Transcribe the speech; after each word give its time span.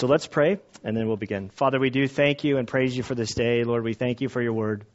So 0.00 0.06
let's 0.06 0.26
pray, 0.26 0.58
and 0.82 0.96
then 0.96 1.08
we'll 1.08 1.18
begin. 1.18 1.50
Father, 1.50 1.78
we 1.78 1.90
do 1.90 2.08
thank 2.08 2.42
you 2.42 2.56
and 2.56 2.66
praise 2.66 2.96
you 2.96 3.02
for 3.02 3.14
this 3.14 3.34
day. 3.34 3.64
Lord, 3.64 3.84
we 3.84 3.92
thank 3.92 4.22
you 4.22 4.30
for 4.30 4.40
your 4.40 4.54
word. 4.54 4.86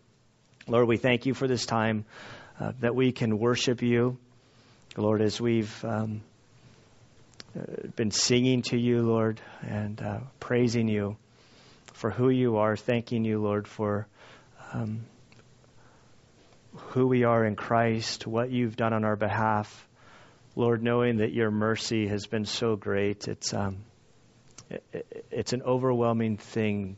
Lord, 0.67 0.87
we 0.87 0.97
thank 0.97 1.27
you 1.27 1.35
for 1.35 1.47
this 1.47 1.67
time 1.67 2.05
uh, 2.59 2.71
that 2.79 2.95
we 2.95 3.11
can 3.11 3.37
worship 3.37 3.83
you. 3.83 4.17
Lord, 4.97 5.21
as 5.21 5.39
we've 5.39 5.85
um, 5.85 6.21
uh, 7.55 7.85
been 7.95 8.09
singing 8.09 8.63
to 8.63 8.79
you, 8.79 9.03
Lord, 9.03 9.39
and 9.61 10.01
uh, 10.01 10.19
praising 10.39 10.87
you 10.87 11.17
for 11.93 12.09
who 12.09 12.31
you 12.31 12.57
are, 12.57 12.75
thanking 12.75 13.25
you, 13.25 13.39
Lord, 13.39 13.67
for 13.67 14.07
um, 14.73 15.05
who 16.73 17.05
we 17.05 17.25
are 17.25 17.45
in 17.45 17.55
Christ, 17.55 18.25
what 18.25 18.49
you've 18.49 18.75
done 18.75 18.91
on 18.91 19.05
our 19.05 19.15
behalf. 19.15 19.87
Lord, 20.55 20.81
knowing 20.81 21.17
that 21.17 21.31
your 21.31 21.51
mercy 21.51 22.07
has 22.07 22.25
been 22.25 22.45
so 22.45 22.75
great, 22.75 23.27
it's 23.27 23.53
um, 23.53 23.83
it's 25.31 25.53
an 25.53 25.61
overwhelming 25.63 26.37
thing 26.37 26.97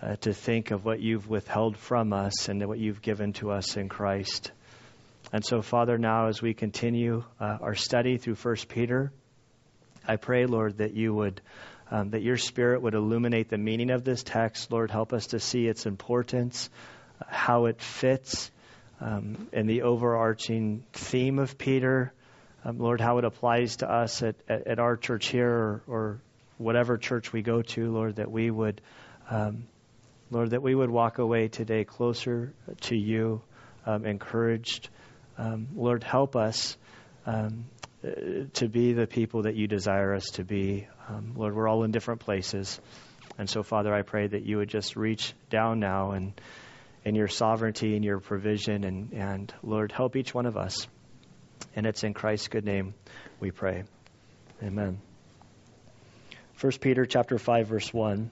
uh, 0.00 0.16
to 0.16 0.32
think 0.32 0.70
of 0.70 0.84
what 0.84 1.00
you've 1.00 1.28
withheld 1.28 1.76
from 1.76 2.12
us 2.12 2.48
and 2.48 2.66
what 2.66 2.78
you've 2.78 3.02
given 3.02 3.32
to 3.34 3.50
us 3.50 3.76
in 3.76 3.88
Christ. 3.88 4.50
And 5.32 5.44
so, 5.44 5.62
Father, 5.62 5.98
now 5.98 6.28
as 6.28 6.42
we 6.42 6.54
continue 6.54 7.24
uh, 7.40 7.58
our 7.60 7.74
study 7.74 8.18
through 8.18 8.34
First 8.34 8.68
Peter, 8.68 9.12
I 10.06 10.16
pray, 10.16 10.46
Lord, 10.46 10.78
that 10.78 10.94
you 10.94 11.14
would, 11.14 11.40
um, 11.90 12.10
that 12.10 12.22
your 12.22 12.36
Spirit 12.36 12.82
would 12.82 12.94
illuminate 12.94 13.48
the 13.48 13.58
meaning 13.58 13.90
of 13.90 14.02
this 14.02 14.22
text. 14.22 14.72
Lord, 14.72 14.90
help 14.90 15.12
us 15.12 15.28
to 15.28 15.38
see 15.38 15.66
its 15.66 15.86
importance, 15.86 16.68
how 17.26 17.66
it 17.66 17.80
fits 17.80 18.50
um, 19.00 19.48
in 19.52 19.66
the 19.66 19.82
overarching 19.82 20.84
theme 20.92 21.38
of 21.38 21.56
Peter. 21.56 22.12
Um, 22.64 22.78
Lord, 22.78 23.00
how 23.00 23.18
it 23.18 23.24
applies 23.24 23.76
to 23.76 23.90
us 23.90 24.22
at, 24.22 24.34
at, 24.48 24.66
at 24.66 24.78
our 24.78 24.96
church 24.96 25.28
here 25.28 25.50
or, 25.50 25.82
or, 25.86 26.20
whatever 26.62 26.96
church 26.96 27.32
we 27.32 27.42
go 27.42 27.62
to, 27.62 27.90
Lord, 27.90 28.16
that 28.16 28.30
we 28.30 28.50
would, 28.50 28.80
um, 29.30 29.64
Lord, 30.30 30.50
that 30.50 30.62
we 30.62 30.74
would 30.74 30.90
walk 30.90 31.18
away 31.18 31.48
today 31.48 31.84
closer 31.84 32.52
to 32.82 32.96
you, 32.96 33.42
um, 33.86 34.06
encouraged. 34.06 34.88
Um, 35.38 35.68
Lord, 35.74 36.02
help 36.02 36.36
us 36.36 36.76
um, 37.26 37.64
to 38.54 38.68
be 38.68 38.92
the 38.92 39.06
people 39.06 39.42
that 39.42 39.54
you 39.54 39.66
desire 39.66 40.14
us 40.14 40.24
to 40.34 40.44
be. 40.44 40.86
Um, 41.08 41.34
Lord, 41.36 41.54
we're 41.54 41.68
all 41.68 41.84
in 41.84 41.90
different 41.90 42.20
places. 42.20 42.80
And 43.38 43.48
so, 43.48 43.62
Father, 43.62 43.94
I 43.94 44.02
pray 44.02 44.26
that 44.26 44.44
you 44.44 44.58
would 44.58 44.68
just 44.68 44.96
reach 44.96 45.32
down 45.50 45.80
now 45.80 46.12
and 46.12 46.32
in 47.04 47.14
your 47.14 47.28
sovereignty 47.28 47.94
and 47.94 48.04
your 48.04 48.20
provision. 48.20 48.84
And, 48.84 49.12
and 49.12 49.54
Lord, 49.62 49.92
help 49.92 50.16
each 50.16 50.34
one 50.34 50.46
of 50.46 50.56
us. 50.56 50.86
And 51.74 51.86
it's 51.86 52.04
in 52.04 52.12
Christ's 52.12 52.48
good 52.48 52.64
name 52.64 52.94
we 53.40 53.50
pray. 53.50 53.84
Amen. 54.62 55.00
1 56.62 56.72
Peter 56.80 57.04
chapter 57.04 57.38
5 57.38 57.66
verse 57.66 57.92
1. 57.92 58.30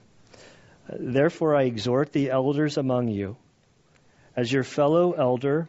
Therefore 0.87 1.53
I 1.53 1.63
exhort 1.63 2.13
the 2.13 2.31
elders 2.31 2.77
among 2.77 3.09
you 3.09 3.35
as 4.37 4.49
your 4.49 4.63
fellow 4.63 5.11
elder 5.11 5.67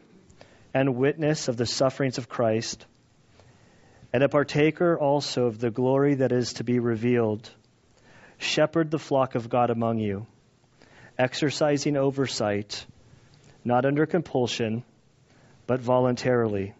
and 0.72 0.94
witness 0.94 1.48
of 1.48 1.56
the 1.56 1.66
sufferings 1.66 2.18
of 2.18 2.28
Christ 2.28 2.86
and 4.12 4.22
a 4.22 4.28
partaker 4.28 4.96
also 4.96 5.46
of 5.46 5.58
the 5.58 5.72
glory 5.72 6.14
that 6.14 6.30
is 6.30 6.52
to 6.52 6.62
be 6.62 6.78
revealed. 6.78 7.50
Shepherd 8.38 8.92
the 8.92 8.98
flock 9.00 9.34
of 9.34 9.48
God 9.48 9.70
among 9.70 9.98
you, 9.98 10.28
exercising 11.18 11.96
oversight, 11.96 12.86
not 13.64 13.84
under 13.84 14.06
compulsion, 14.06 14.84
but 15.66 15.80
voluntarily, 15.80 16.74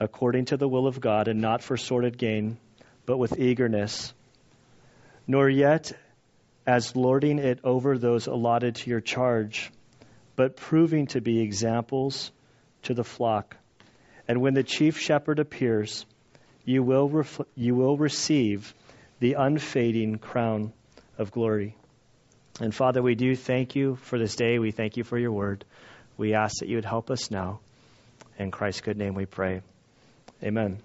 according 0.00 0.46
to 0.46 0.56
the 0.56 0.68
will 0.68 0.88
of 0.88 1.00
God, 1.00 1.28
and 1.28 1.40
not 1.40 1.62
for 1.62 1.76
sordid 1.76 2.18
gain, 2.18 2.58
but 3.06 3.18
with 3.18 3.38
eagerness 3.38 4.12
nor 5.26 5.48
yet 5.48 5.92
as 6.66 6.94
lording 6.94 7.38
it 7.38 7.60
over 7.64 7.98
those 7.98 8.26
allotted 8.26 8.76
to 8.76 8.90
your 8.90 9.00
charge, 9.00 9.70
but 10.36 10.56
proving 10.56 11.06
to 11.08 11.20
be 11.20 11.40
examples 11.40 12.30
to 12.82 12.94
the 12.94 13.04
flock. 13.04 13.56
And 14.28 14.40
when 14.40 14.54
the 14.54 14.62
chief 14.62 14.98
shepherd 14.98 15.38
appears, 15.38 16.06
you 16.64 16.82
will, 16.82 17.08
ref- 17.08 17.40
you 17.54 17.74
will 17.74 17.96
receive 17.96 18.74
the 19.18 19.34
unfading 19.34 20.18
crown 20.18 20.72
of 21.18 21.32
glory. 21.32 21.76
And 22.60 22.74
Father, 22.74 23.02
we 23.02 23.14
do 23.14 23.34
thank 23.34 23.74
you 23.74 23.96
for 23.96 24.18
this 24.18 24.36
day. 24.36 24.58
We 24.58 24.70
thank 24.70 24.96
you 24.96 25.04
for 25.04 25.18
your 25.18 25.32
word. 25.32 25.64
We 26.16 26.34
ask 26.34 26.58
that 26.60 26.68
you 26.68 26.76
would 26.76 26.84
help 26.84 27.10
us 27.10 27.30
now. 27.30 27.60
In 28.38 28.50
Christ's 28.50 28.82
good 28.82 28.96
name 28.96 29.14
we 29.14 29.26
pray. 29.26 29.62
Amen. 30.42 30.78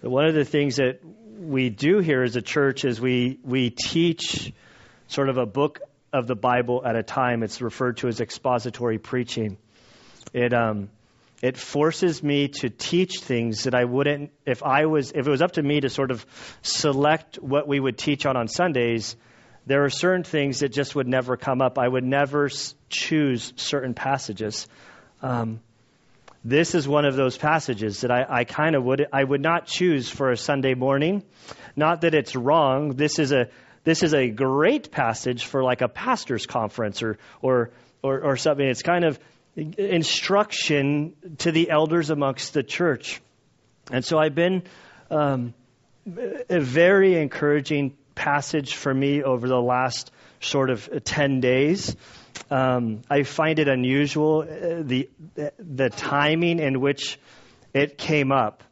One 0.00 0.26
of 0.26 0.34
the 0.34 0.44
things 0.44 0.76
that 0.76 1.00
we 1.38 1.70
do 1.70 1.98
here 1.98 2.22
as 2.22 2.36
a 2.36 2.42
church 2.42 2.84
is 2.84 3.00
we, 3.00 3.38
we 3.44 3.70
teach 3.70 4.52
sort 5.08 5.28
of 5.28 5.36
a 5.36 5.46
book 5.46 5.80
of 6.12 6.26
the 6.26 6.36
Bible 6.36 6.82
at 6.84 6.96
a 6.96 7.02
time. 7.02 7.42
It's 7.42 7.60
referred 7.60 7.98
to 7.98 8.08
as 8.08 8.20
expository 8.20 8.98
preaching. 8.98 9.56
It, 10.32 10.54
um, 10.54 10.90
it 11.42 11.56
forces 11.56 12.22
me 12.22 12.48
to 12.48 12.70
teach 12.70 13.20
things 13.20 13.64
that 13.64 13.74
I 13.74 13.84
wouldn't, 13.84 14.30
if 14.46 14.62
I 14.62 14.86
was, 14.86 15.12
if 15.12 15.26
it 15.26 15.30
was 15.30 15.42
up 15.42 15.52
to 15.52 15.62
me 15.62 15.80
to 15.80 15.90
sort 15.90 16.10
of 16.10 16.24
select 16.62 17.36
what 17.36 17.66
we 17.66 17.80
would 17.80 17.98
teach 17.98 18.26
on 18.26 18.36
on 18.36 18.48
Sundays, 18.48 19.16
there 19.66 19.84
are 19.84 19.90
certain 19.90 20.24
things 20.24 20.60
that 20.60 20.70
just 20.70 20.94
would 20.94 21.08
never 21.08 21.36
come 21.36 21.60
up. 21.60 21.78
I 21.78 21.88
would 21.88 22.04
never 22.04 22.48
choose 22.88 23.52
certain 23.56 23.94
passages. 23.94 24.68
Um, 25.22 25.60
this 26.44 26.74
is 26.74 26.86
one 26.86 27.06
of 27.06 27.16
those 27.16 27.38
passages 27.38 28.02
that 28.02 28.10
I, 28.10 28.26
I 28.28 28.44
kind 28.44 28.76
of 28.76 28.84
would 28.84 29.06
I 29.12 29.24
would 29.24 29.40
not 29.40 29.66
choose 29.66 30.10
for 30.10 30.30
a 30.30 30.36
Sunday 30.36 30.74
morning. 30.74 31.22
Not 31.74 32.02
that 32.02 32.14
it's 32.14 32.36
wrong. 32.36 32.90
This 32.90 33.18
is 33.18 33.32
a 33.32 33.48
this 33.84 34.02
is 34.02 34.12
a 34.14 34.28
great 34.28 34.90
passage 34.90 35.46
for 35.46 35.62
like 35.64 35.80
a 35.80 35.88
pastor's 35.88 36.44
conference 36.46 37.02
or 37.02 37.18
or 37.40 37.70
or, 38.02 38.20
or 38.20 38.36
something. 38.36 38.66
It's 38.66 38.82
kind 38.82 39.04
of 39.04 39.18
instruction 39.56 41.14
to 41.38 41.50
the 41.50 41.70
elders 41.70 42.10
amongst 42.10 42.52
the 42.52 42.62
church. 42.62 43.22
And 43.90 44.04
so 44.04 44.18
I've 44.18 44.34
been 44.34 44.64
um, 45.10 45.54
a 46.06 46.60
very 46.60 47.16
encouraging 47.16 47.96
passage 48.14 48.74
for 48.74 48.92
me 48.92 49.22
over 49.22 49.48
the 49.48 49.60
last 49.60 50.10
sort 50.40 50.70
of 50.70 50.88
10 51.04 51.40
days. 51.40 51.96
Um, 52.50 53.02
I 53.08 53.22
find 53.22 53.58
it 53.58 53.68
unusual 53.68 54.40
uh, 54.40 54.82
the 54.82 55.08
the 55.58 55.90
timing 55.90 56.58
in 56.58 56.80
which 56.80 57.18
it 57.72 57.98
came 57.98 58.32
up. 58.32 58.62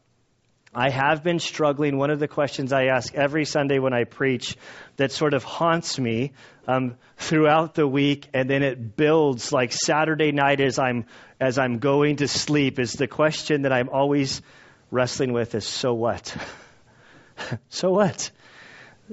I 0.74 0.88
have 0.88 1.22
been 1.22 1.38
struggling. 1.38 1.98
One 1.98 2.10
of 2.10 2.18
the 2.18 2.28
questions 2.28 2.72
I 2.72 2.84
ask 2.84 3.14
every 3.14 3.44
Sunday 3.44 3.78
when 3.78 3.92
I 3.92 4.04
preach 4.04 4.56
that 4.96 5.12
sort 5.12 5.34
of 5.34 5.44
haunts 5.44 5.98
me 5.98 6.32
um, 6.66 6.96
throughout 7.18 7.74
the 7.74 7.86
week, 7.86 8.26
and 8.32 8.48
then 8.48 8.62
it 8.62 8.96
builds 8.96 9.52
like 9.52 9.72
Saturday 9.72 10.32
night 10.32 10.60
as 10.60 10.78
I'm 10.78 11.04
as 11.38 11.58
I'm 11.58 11.78
going 11.78 12.16
to 12.16 12.28
sleep 12.28 12.78
is 12.78 12.94
the 12.94 13.06
question 13.06 13.62
that 13.62 13.72
I'm 13.72 13.90
always 13.90 14.40
wrestling 14.90 15.32
with: 15.34 15.54
is 15.54 15.66
so 15.66 15.92
what? 15.92 16.34
so 17.68 17.90
what? 17.90 18.30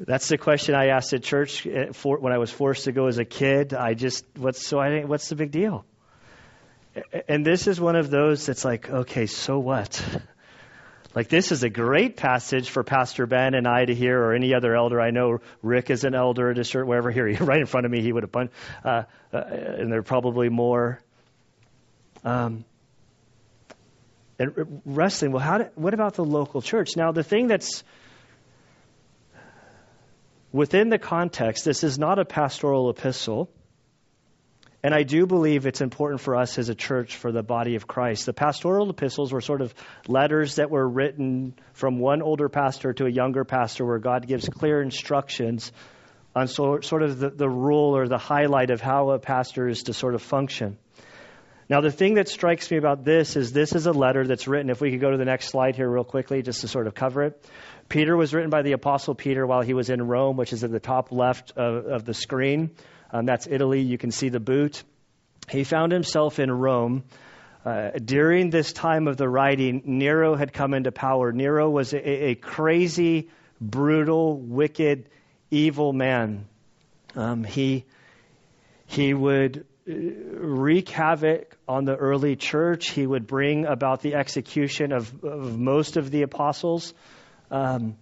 That's 0.05 0.29
the 0.29 0.37
question 0.37 0.75
I 0.75 0.87
asked 0.87 1.11
at 1.13 1.23
church 1.23 1.67
eh, 1.67 1.91
for, 1.91 2.19
when 2.19 2.31
I 2.31 2.37
was 2.37 2.49
forced 2.49 2.85
to 2.85 2.93
go 2.93 3.07
as 3.07 3.17
a 3.17 3.25
kid. 3.25 3.73
I 3.73 3.95
just, 3.95 4.25
what's, 4.37 4.65
so 4.65 4.79
I, 4.79 5.03
what's 5.03 5.27
the 5.27 5.35
big 5.35 5.51
deal? 5.51 5.85
And 7.27 7.45
this 7.45 7.67
is 7.67 7.81
one 7.81 7.97
of 7.97 8.09
those 8.09 8.45
that's 8.45 8.63
like, 8.63 8.89
okay, 8.89 9.25
so 9.25 9.59
what? 9.59 10.01
Like, 11.15 11.27
this 11.27 11.51
is 11.51 11.63
a 11.63 11.69
great 11.69 12.17
passage 12.17 12.69
for 12.69 12.83
Pastor 12.83 13.25
Ben 13.25 13.55
and 13.55 13.67
I 13.67 13.83
to 13.83 13.95
hear, 13.95 14.21
or 14.21 14.33
any 14.33 14.53
other 14.53 14.75
elder. 14.75 15.01
I 15.01 15.09
know 15.09 15.39
Rick 15.63 15.89
is 15.89 16.03
an 16.03 16.13
elder 16.13 16.51
at 16.51 16.57
a 16.59 16.63
church, 16.63 16.85
wherever 16.85 17.09
here, 17.09 17.27
right 17.43 17.59
in 17.59 17.65
front 17.65 17.85
of 17.85 17.91
me, 17.91 18.01
he 18.01 18.13
would 18.13 18.23
have 18.23 18.31
punched, 18.31 18.53
uh, 18.85 19.03
uh, 19.33 19.37
and 19.37 19.91
there 19.91 19.99
are 19.99 20.03
probably 20.03 20.49
more. 20.49 21.01
Um, 22.23 22.63
and 24.37 24.81
wrestling, 24.85 25.31
well, 25.31 25.41
how 25.41 25.57
do, 25.57 25.69
what 25.75 25.93
about 25.93 26.13
the 26.13 26.23
local 26.23 26.61
church? 26.61 26.95
Now, 26.95 27.11
the 27.11 27.23
thing 27.23 27.47
that's 27.47 27.83
within 30.51 30.89
the 30.89 30.99
context, 30.99 31.65
this 31.65 31.83
is 31.83 31.97
not 31.97 32.19
a 32.19 32.25
pastoral 32.25 32.89
epistle. 32.89 33.49
And 34.81 34.93
I 34.93 35.03
do 35.03 35.25
believe 35.25 35.65
it's 35.65 35.81
important 35.81 36.21
for 36.21 36.37
us 36.37 36.57
as 36.57 36.69
a 36.69 36.75
church, 36.75 37.17
for 37.17 37.33
the 37.33 37.43
body 37.43 37.75
of 37.75 37.85
Christ. 37.85 38.25
The 38.25 38.33
pastoral 38.33 38.89
epistles 38.89 39.33
were 39.33 39.41
sort 39.41 39.61
of 39.61 39.73
letters 40.07 40.55
that 40.55 40.69
were 40.69 40.87
written 40.87 41.53
from 41.73 41.99
one 41.99 42.21
older 42.21 42.47
pastor 42.47 42.93
to 42.93 43.05
a 43.05 43.09
younger 43.09 43.43
pastor, 43.43 43.85
where 43.85 43.99
God 43.99 44.25
gives 44.25 44.47
clear 44.47 44.81
instructions 44.81 45.73
on 46.33 46.47
so, 46.47 46.79
sort 46.79 47.03
of 47.03 47.19
the, 47.19 47.29
the 47.29 47.49
rule 47.49 47.97
or 47.97 48.07
the 48.07 48.17
highlight 48.17 48.69
of 48.69 48.79
how 48.79 49.09
a 49.09 49.19
pastor 49.19 49.67
is 49.67 49.83
to 49.83 49.93
sort 49.93 50.15
of 50.15 50.21
function. 50.21 50.77
Now, 51.69 51.81
the 51.81 51.91
thing 51.91 52.15
that 52.15 52.27
strikes 52.27 52.71
me 52.71 52.77
about 52.77 53.03
this 53.03 53.35
is 53.35 53.51
this 53.51 53.73
is 53.73 53.85
a 53.85 53.91
letter 53.91 54.25
that's 54.25 54.47
written. 54.47 54.71
If 54.71 54.81
we 54.81 54.91
could 54.91 55.01
go 55.01 55.11
to 55.11 55.17
the 55.17 55.25
next 55.25 55.49
slide 55.49 55.75
here, 55.75 55.89
real 55.89 56.03
quickly, 56.03 56.41
just 56.41 56.61
to 56.61 56.67
sort 56.67 56.87
of 56.87 56.95
cover 56.95 57.23
it. 57.23 57.45
Peter 57.89 58.15
was 58.15 58.33
written 58.33 58.51
by 58.51 58.61
the 58.61 58.73
Apostle 58.73 59.15
Peter 59.15 59.45
while 59.45 59.61
he 59.61 59.73
was 59.73 59.89
in 59.89 60.07
Rome, 60.07 60.37
which 60.37 60.53
is 60.53 60.63
at 60.63 60.71
the 60.71 60.79
top 60.79 61.11
left 61.11 61.53
of, 61.57 61.85
of 61.87 62.05
the 62.05 62.13
screen. 62.13 62.69
Um, 63.11 63.25
that's 63.25 63.47
Italy. 63.47 63.81
You 63.81 63.97
can 63.97 64.11
see 64.11 64.29
the 64.29 64.39
boot. 64.39 64.83
He 65.49 65.63
found 65.63 65.91
himself 65.91 66.37
in 66.37 66.51
Rome. 66.51 67.03
Uh, 67.65 67.89
during 68.03 68.51
this 68.51 68.71
time 68.71 69.07
of 69.07 69.17
the 69.17 69.27
writing, 69.27 69.81
Nero 69.85 70.35
had 70.35 70.53
come 70.53 70.75
into 70.75 70.91
power. 70.91 71.31
Nero 71.31 71.69
was 71.69 71.93
a, 71.93 72.29
a 72.29 72.35
crazy, 72.35 73.29
brutal, 73.59 74.39
wicked, 74.39 75.09
evil 75.49 75.91
man. 75.91 76.47
Um, 77.15 77.43
he 77.43 77.85
he 78.85 79.13
would 79.13 79.65
uh, 79.89 79.93
wreak 79.93 80.89
havoc 80.89 81.57
on 81.67 81.85
the 81.85 81.95
early 81.95 82.35
church. 82.35 82.91
He 82.91 83.05
would 83.05 83.27
bring 83.27 83.65
about 83.65 84.01
the 84.01 84.13
execution 84.15 84.93
of, 84.93 85.23
of 85.23 85.57
most 85.59 85.97
of 85.97 86.11
the 86.11 86.21
apostles. 86.21 86.93
Um, 87.51 87.95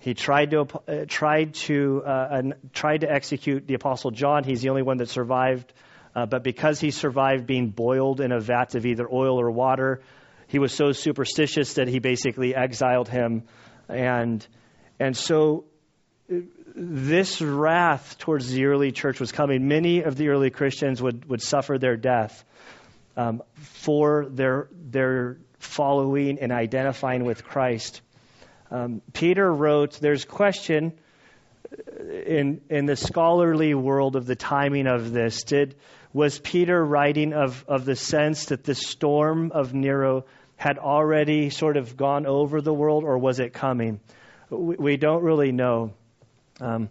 he 0.00 0.14
tried 0.14 0.50
to 0.50 0.60
uh, 0.60 1.04
tried 1.08 1.54
to 1.54 2.02
uh, 2.04 2.42
tried 2.72 3.00
to 3.00 3.10
execute 3.10 3.66
the 3.66 3.74
apostle 3.74 4.10
John. 4.10 4.44
He's 4.44 4.62
the 4.62 4.68
only 4.68 4.82
one 4.82 4.98
that 4.98 5.08
survived, 5.08 5.72
uh, 6.14 6.26
but 6.26 6.44
because 6.44 6.78
he 6.80 6.90
survived 6.90 7.46
being 7.46 7.70
boiled 7.70 8.20
in 8.20 8.32
a 8.32 8.40
vat 8.40 8.74
of 8.74 8.86
either 8.86 9.06
oil 9.10 9.40
or 9.40 9.50
water, 9.50 10.02
he 10.46 10.58
was 10.58 10.72
so 10.72 10.92
superstitious 10.92 11.74
that 11.74 11.88
he 11.88 11.98
basically 11.98 12.54
exiled 12.54 13.08
him, 13.08 13.44
and 13.88 14.46
and 15.00 15.16
so 15.16 15.64
this 16.76 17.40
wrath 17.40 18.18
towards 18.18 18.50
the 18.52 18.66
early 18.66 18.92
church 18.92 19.18
was 19.18 19.32
coming. 19.32 19.66
Many 19.66 20.02
of 20.02 20.16
the 20.16 20.28
early 20.28 20.50
Christians 20.50 21.00
would, 21.00 21.28
would 21.28 21.42
suffer 21.42 21.78
their 21.78 21.96
death 21.96 22.44
um, 23.16 23.42
for 23.54 24.26
their, 24.28 24.68
their 24.72 25.38
following 25.58 26.38
and 26.38 26.52
identifying 26.52 27.24
with 27.24 27.44
Christ. 27.44 28.02
Um, 28.70 29.02
Peter 29.12 29.52
wrote, 29.52 29.92
there's 30.00 30.24
question 30.24 30.92
in, 32.26 32.60
in 32.68 32.86
the 32.86 32.96
scholarly 32.96 33.74
world 33.74 34.16
of 34.16 34.26
the 34.26 34.36
timing 34.36 34.86
of 34.86 35.12
this. 35.12 35.44
Did, 35.44 35.76
was 36.12 36.38
Peter 36.38 36.84
writing 36.84 37.32
of, 37.32 37.64
of 37.68 37.84
the 37.84 37.96
sense 37.96 38.46
that 38.46 38.64
the 38.64 38.74
storm 38.74 39.52
of 39.52 39.74
Nero 39.74 40.24
had 40.56 40.78
already 40.78 41.50
sort 41.50 41.76
of 41.76 41.96
gone 41.96 42.26
over 42.26 42.60
the 42.60 42.72
world, 42.72 43.04
or 43.04 43.18
was 43.18 43.40
it 43.40 43.52
coming? 43.52 44.00
We, 44.50 44.76
we 44.76 44.96
don't 44.96 45.22
really 45.22 45.52
know. 45.52 45.92
Um, 46.60 46.88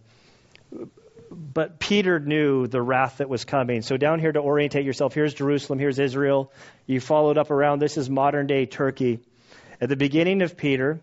but 1.32 1.80
Peter 1.80 2.20
knew 2.20 2.68
the 2.68 2.82
wrath 2.82 3.18
that 3.18 3.28
was 3.28 3.46
coming. 3.46 3.82
So, 3.82 3.98
down 3.98 4.20
here 4.20 4.32
to 4.32 4.40
orientate 4.40 4.86
yourself, 4.86 5.14
here's 5.14 5.34
Jerusalem, 5.34 5.80
here's 5.80 6.00
Israel. 6.00 6.52
You 6.86 7.00
followed 7.00 7.38
up 7.38 7.52
around, 7.52 7.80
this 7.80 7.98
is 7.98 8.10
modern 8.10 8.48
day 8.48 8.66
Turkey. 8.66 9.20
At 9.82 9.90
the 9.90 9.96
beginning 9.96 10.44
of 10.44 10.56
Peter, 10.56 11.02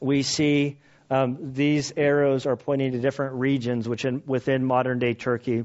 we 0.00 0.22
see 0.22 0.78
um, 1.10 1.52
these 1.52 1.92
arrows 1.96 2.46
are 2.46 2.56
pointing 2.56 2.92
to 2.92 2.98
different 2.98 3.34
regions 3.34 3.88
within, 3.88 4.22
within 4.26 4.64
modern 4.64 4.98
day 4.98 5.14
Turkey. 5.14 5.64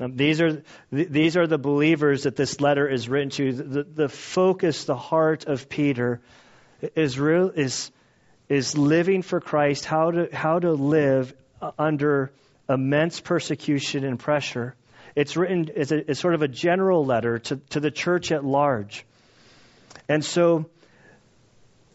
Um, 0.00 0.16
these, 0.16 0.40
are, 0.40 0.62
th- 0.92 1.08
these 1.08 1.36
are 1.36 1.46
the 1.46 1.58
believers 1.58 2.24
that 2.24 2.34
this 2.34 2.60
letter 2.60 2.88
is 2.88 3.08
written 3.08 3.30
to. 3.30 3.52
The, 3.52 3.82
the 3.84 4.08
focus, 4.08 4.84
the 4.84 4.96
heart 4.96 5.44
of 5.46 5.68
Peter 5.68 6.20
is, 6.96 7.18
real, 7.18 7.50
is 7.50 7.92
is 8.48 8.76
living 8.76 9.22
for 9.22 9.40
Christ, 9.40 9.84
how 9.84 10.10
to, 10.10 10.28
how 10.34 10.58
to 10.58 10.72
live 10.72 11.34
under 11.78 12.30
immense 12.68 13.20
persecution 13.20 14.04
and 14.04 14.18
pressure. 14.18 14.74
It's 15.16 15.36
written 15.36 15.70
as, 15.76 15.92
a, 15.92 16.10
as 16.10 16.18
sort 16.18 16.34
of 16.34 16.42
a 16.42 16.48
general 16.48 17.04
letter 17.04 17.38
to, 17.38 17.56
to 17.70 17.80
the 17.80 17.90
church 17.90 18.32
at 18.32 18.44
large. 18.44 19.04
And 20.08 20.24
so, 20.24 20.66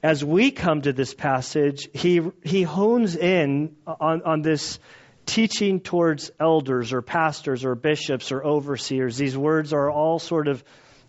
as 0.01 0.23
we 0.23 0.51
come 0.51 0.81
to 0.81 0.93
this 0.93 1.13
passage, 1.13 1.89
he, 1.93 2.21
he 2.43 2.63
hones 2.63 3.15
in 3.15 3.75
on, 3.85 4.21
on 4.23 4.41
this 4.41 4.79
teaching 5.25 5.79
towards 5.79 6.31
elders 6.39 6.93
or 6.93 7.01
pastors 7.01 7.65
or 7.65 7.75
bishops 7.75 8.31
or 8.31 8.43
overseers. 8.43 9.17
These 9.17 9.37
words 9.37 9.73
are 9.73 9.89
all 9.91 10.19
sort 10.19 10.47
of 10.47 10.63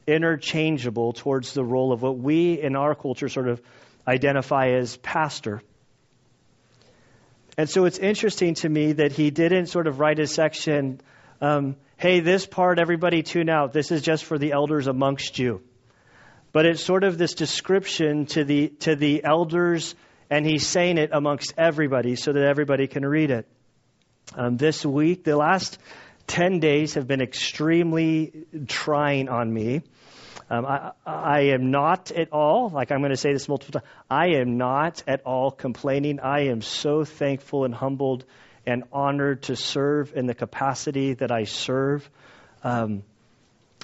interchangeable 0.06 1.12
towards 1.12 1.54
the 1.54 1.64
role 1.64 1.92
of 1.92 2.02
what 2.02 2.18
we 2.18 2.60
in 2.60 2.74
our 2.74 2.94
culture 2.94 3.28
sort 3.28 3.48
of 3.48 3.62
identify 4.06 4.70
as 4.70 4.96
pastor. 4.96 5.62
And 7.56 7.68
so 7.68 7.84
it's 7.84 7.98
interesting 7.98 8.54
to 8.56 8.68
me 8.68 8.92
that 8.94 9.12
he 9.12 9.30
didn't 9.30 9.66
sort 9.66 9.86
of 9.86 10.00
write 10.00 10.18
a 10.18 10.26
section, 10.26 11.00
um, 11.40 11.76
hey, 11.96 12.20
this 12.20 12.46
part, 12.46 12.78
everybody 12.78 13.22
tune 13.22 13.48
out. 13.48 13.72
This 13.72 13.92
is 13.92 14.02
just 14.02 14.24
for 14.24 14.38
the 14.38 14.52
elders 14.52 14.86
amongst 14.86 15.38
you. 15.38 15.62
But 16.52 16.66
it's 16.66 16.82
sort 16.82 17.04
of 17.04 17.16
this 17.16 17.34
description 17.34 18.26
to 18.26 18.44
the, 18.44 18.68
to 18.80 18.96
the 18.96 19.22
elders, 19.24 19.94
and 20.28 20.44
he's 20.44 20.66
saying 20.66 20.98
it 20.98 21.10
amongst 21.12 21.54
everybody 21.56 22.16
so 22.16 22.32
that 22.32 22.42
everybody 22.42 22.86
can 22.86 23.06
read 23.06 23.30
it. 23.30 23.46
Um, 24.34 24.56
this 24.56 24.84
week, 24.84 25.24
the 25.24 25.36
last 25.36 25.78
10 26.26 26.60
days 26.60 26.94
have 26.94 27.06
been 27.06 27.20
extremely 27.20 28.46
trying 28.66 29.28
on 29.28 29.52
me. 29.52 29.82
Um, 30.48 30.66
I, 30.66 30.92
I 31.06 31.40
am 31.52 31.70
not 31.70 32.10
at 32.10 32.32
all, 32.32 32.70
like 32.70 32.90
I'm 32.90 32.98
going 32.98 33.10
to 33.10 33.16
say 33.16 33.32
this 33.32 33.48
multiple 33.48 33.80
times, 33.80 33.92
I 34.10 34.40
am 34.40 34.56
not 34.56 35.02
at 35.06 35.22
all 35.24 35.52
complaining. 35.52 36.18
I 36.18 36.48
am 36.48 36.60
so 36.60 37.04
thankful 37.04 37.64
and 37.64 37.72
humbled 37.72 38.24
and 38.66 38.84
honored 38.92 39.44
to 39.44 39.56
serve 39.56 40.12
in 40.14 40.26
the 40.26 40.34
capacity 40.34 41.14
that 41.14 41.30
I 41.30 41.44
serve. 41.44 42.08
Um, 42.62 43.04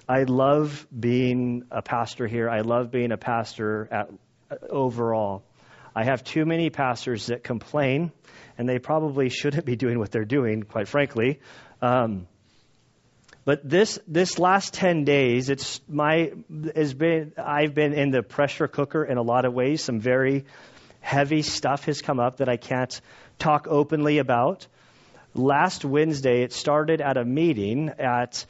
I 0.08 0.22
love 0.22 0.86
being 0.96 1.64
a 1.70 1.82
pastor 1.82 2.26
here. 2.26 2.48
I 2.48 2.60
love 2.60 2.90
being 2.90 3.10
a 3.10 3.16
pastor 3.16 3.88
at, 3.90 4.10
overall. 4.70 5.42
I 5.96 6.04
have 6.04 6.22
too 6.22 6.44
many 6.44 6.70
pastors 6.70 7.26
that 7.26 7.42
complain, 7.42 8.12
and 8.56 8.68
they 8.68 8.78
probably 8.78 9.30
shouldn't 9.30 9.64
be 9.64 9.74
doing 9.74 9.98
what 9.98 10.12
they're 10.12 10.24
doing, 10.24 10.62
quite 10.62 10.86
frankly. 10.86 11.40
Um, 11.82 12.28
but 13.44 13.68
this 13.68 13.98
this 14.06 14.38
last 14.38 14.74
ten 14.74 15.04
days, 15.04 15.50
it's 15.50 15.80
my 15.88 16.32
has 16.74 16.94
been 16.94 17.32
I've 17.36 17.74
been 17.74 17.92
in 17.92 18.10
the 18.10 18.22
pressure 18.22 18.68
cooker 18.68 19.04
in 19.04 19.18
a 19.18 19.22
lot 19.22 19.44
of 19.44 19.54
ways. 19.54 19.82
Some 19.82 20.00
very 20.00 20.44
heavy 21.00 21.42
stuff 21.42 21.84
has 21.86 22.02
come 22.02 22.20
up 22.20 22.38
that 22.38 22.48
I 22.48 22.56
can't 22.56 23.00
talk 23.38 23.66
openly 23.68 24.18
about. 24.18 24.66
Last 25.34 25.84
Wednesday, 25.84 26.42
it 26.42 26.52
started 26.52 27.00
at 27.00 27.16
a 27.16 27.24
meeting 27.24 27.90
at 27.98 28.44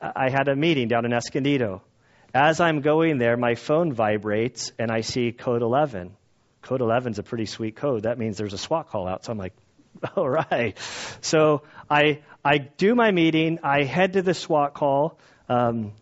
I 0.00 0.30
had 0.30 0.48
a 0.48 0.56
meeting 0.56 0.88
down 0.88 1.04
in 1.04 1.12
Escondido. 1.12 1.82
As 2.34 2.60
I'm 2.60 2.80
going 2.80 3.18
there, 3.18 3.36
my 3.36 3.54
phone 3.54 3.92
vibrates 3.92 4.72
and 4.78 4.90
I 4.90 5.00
see 5.02 5.32
code 5.32 5.62
11. 5.62 6.16
Code 6.62 6.80
11 6.80 7.12
is 7.12 7.18
a 7.18 7.22
pretty 7.22 7.46
sweet 7.46 7.76
code. 7.76 8.04
That 8.04 8.18
means 8.18 8.38
there's 8.38 8.54
a 8.54 8.58
SWAT 8.58 8.88
call 8.88 9.08
out. 9.08 9.24
So 9.24 9.32
I'm 9.32 9.38
like, 9.38 9.52
all 10.16 10.28
right. 10.28 10.76
So 11.20 11.62
I 11.90 12.22
I 12.44 12.58
do 12.58 12.94
my 12.94 13.10
meeting. 13.10 13.58
I 13.62 13.84
head 13.84 14.14
to 14.14 14.22
the 14.22 14.34
SWAT 14.34 14.74
call, 14.74 15.18
um, 15.48 15.92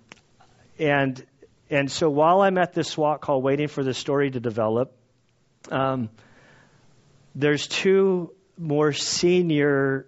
and 0.78 1.24
and 1.68 1.90
so 1.90 2.08
while 2.08 2.40
I'm 2.40 2.58
at 2.58 2.72
the 2.72 2.84
SWAT 2.84 3.20
call, 3.20 3.42
waiting 3.42 3.68
for 3.68 3.82
the 3.82 3.94
story 3.94 4.30
to 4.30 4.40
develop, 4.40 4.92
um, 5.70 6.08
there's 7.34 7.66
two 7.66 8.32
more 8.56 8.92
senior 8.92 10.06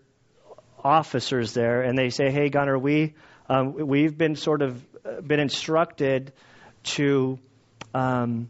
officers 0.83 1.55
there, 1.55 1.83
and 1.83 1.97
they 1.99 2.11
say, 2.11 2.31
"Hey, 2.31 2.49
Gunner, 2.49 2.79
we 2.79 3.15
um, 3.49 3.75
we've 3.75 4.17
been 4.17 4.37
sort 4.37 4.63
of 4.63 4.83
uh, 5.05 5.21
been 5.21 5.41
instructed 5.41 6.33
to." 6.85 7.39
Um, 7.95 8.49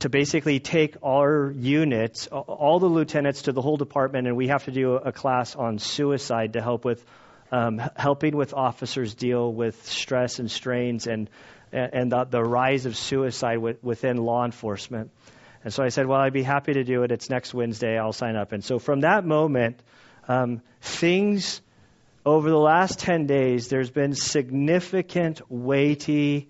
to 0.00 0.08
basically 0.08 0.60
take 0.60 0.96
our 1.02 1.52
units, 1.54 2.26
all 2.28 2.78
the 2.78 2.86
lieutenants 2.86 3.42
to 3.42 3.52
the 3.52 3.60
whole 3.60 3.76
department, 3.76 4.26
and 4.26 4.34
we 4.34 4.48
have 4.48 4.64
to 4.64 4.70
do 4.70 4.94
a 4.94 5.12
class 5.12 5.54
on 5.54 5.78
suicide 5.78 6.54
to 6.54 6.62
help 6.62 6.86
with 6.86 7.04
um, 7.52 7.82
helping 7.96 8.36
with 8.36 8.54
officers 8.54 9.14
deal 9.14 9.52
with 9.52 9.86
stress 9.86 10.38
and 10.38 10.50
strains 10.50 11.06
and 11.06 11.28
and 11.72 12.10
the, 12.10 12.24
the 12.24 12.42
rise 12.42 12.86
of 12.86 12.96
suicide 12.96 13.58
within 13.82 14.16
law 14.16 14.44
enforcement. 14.44 15.10
And 15.62 15.72
so 15.72 15.84
I 15.84 15.88
said, 15.90 16.06
well, 16.06 16.18
I'd 16.18 16.32
be 16.32 16.42
happy 16.42 16.72
to 16.72 16.82
do 16.82 17.02
it. 17.04 17.12
It's 17.12 17.30
next 17.30 17.54
Wednesday. 17.54 17.98
I'll 17.98 18.12
sign 18.12 18.34
up. 18.34 18.52
And 18.52 18.64
so 18.64 18.78
from 18.78 19.02
that 19.02 19.24
moment, 19.24 19.80
um, 20.26 20.62
things 20.80 21.60
over 22.24 22.50
the 22.50 22.58
last 22.58 22.98
10 22.98 23.26
days, 23.26 23.68
there's 23.68 23.90
been 23.90 24.14
significant, 24.14 25.40
weighty 25.50 26.48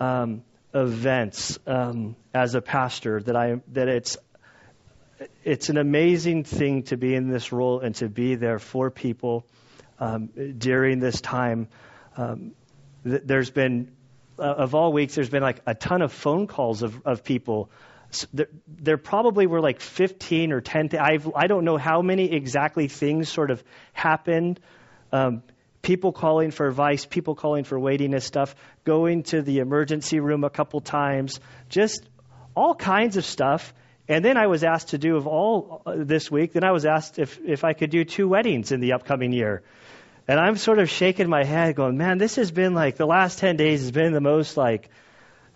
um, 0.00 0.42
events 0.74 1.58
um, 1.66 2.16
as 2.34 2.54
a 2.54 2.60
pastor 2.60 3.20
that 3.22 3.36
I 3.36 3.60
that 3.72 3.88
it's 3.88 4.16
it's 5.44 5.70
an 5.70 5.78
amazing 5.78 6.44
thing 6.44 6.82
to 6.84 6.96
be 6.96 7.14
in 7.14 7.30
this 7.30 7.52
role 7.52 7.80
and 7.80 7.94
to 7.96 8.08
be 8.08 8.34
there 8.34 8.58
for 8.58 8.90
people 8.90 9.46
um, 9.98 10.28
during 10.58 10.98
this 10.98 11.20
time. 11.20 11.68
Um, 12.16 12.52
th- 13.04 13.22
there's 13.24 13.50
been 13.50 13.92
uh, 14.38 14.42
of 14.42 14.74
all 14.74 14.92
weeks, 14.92 15.14
there's 15.14 15.30
been 15.30 15.42
like 15.42 15.62
a 15.66 15.74
ton 15.74 16.02
of 16.02 16.12
phone 16.12 16.46
calls 16.46 16.82
of 16.82 17.00
of 17.06 17.24
people. 17.24 17.70
So 18.10 18.26
there, 18.32 18.48
there, 18.68 18.98
probably 18.98 19.46
were 19.48 19.60
like 19.60 19.80
15 19.80 20.52
or 20.52 20.60
10. 20.60 20.90
Th- 20.90 21.02
I've, 21.02 21.28
I 21.34 21.48
don't 21.48 21.64
know 21.64 21.76
how 21.76 22.02
many 22.02 22.32
exactly 22.32 22.86
things 22.86 23.28
sort 23.28 23.50
of 23.50 23.64
happened. 23.92 24.60
Um, 25.12 25.42
people 25.82 26.12
calling 26.12 26.50
for 26.50 26.66
advice, 26.66 27.06
people 27.06 27.36
calling 27.36 27.62
for 27.62 27.78
waiting 27.78 28.18
stuff, 28.18 28.56
going 28.84 29.22
to 29.22 29.40
the 29.40 29.60
emergency 29.60 30.18
room 30.18 30.42
a 30.42 30.50
couple 30.50 30.80
times, 30.80 31.38
just 31.68 32.02
all 32.56 32.74
kinds 32.74 33.16
of 33.16 33.24
stuff. 33.24 33.72
And 34.08 34.24
then 34.24 34.36
I 34.36 34.48
was 34.48 34.64
asked 34.64 34.88
to 34.88 34.98
do 34.98 35.16
of 35.16 35.26
all 35.26 35.82
uh, 35.86 35.94
this 35.98 36.30
week, 36.30 36.52
then 36.52 36.64
I 36.64 36.72
was 36.72 36.86
asked 36.86 37.18
if, 37.18 37.38
if 37.44 37.62
I 37.62 37.72
could 37.72 37.90
do 37.90 38.04
two 38.04 38.28
weddings 38.28 38.72
in 38.72 38.80
the 38.80 38.94
upcoming 38.94 39.32
year. 39.32 39.62
And 40.26 40.40
I'm 40.40 40.56
sort 40.56 40.80
of 40.80 40.90
shaking 40.90 41.28
my 41.28 41.44
head 41.44 41.76
going, 41.76 41.96
man, 41.96 42.18
this 42.18 42.34
has 42.34 42.50
been 42.50 42.74
like, 42.74 42.96
the 42.96 43.06
last 43.06 43.38
10 43.38 43.56
days 43.56 43.82
has 43.82 43.92
been 43.92 44.12
the 44.12 44.20
most 44.20 44.56
like, 44.56 44.88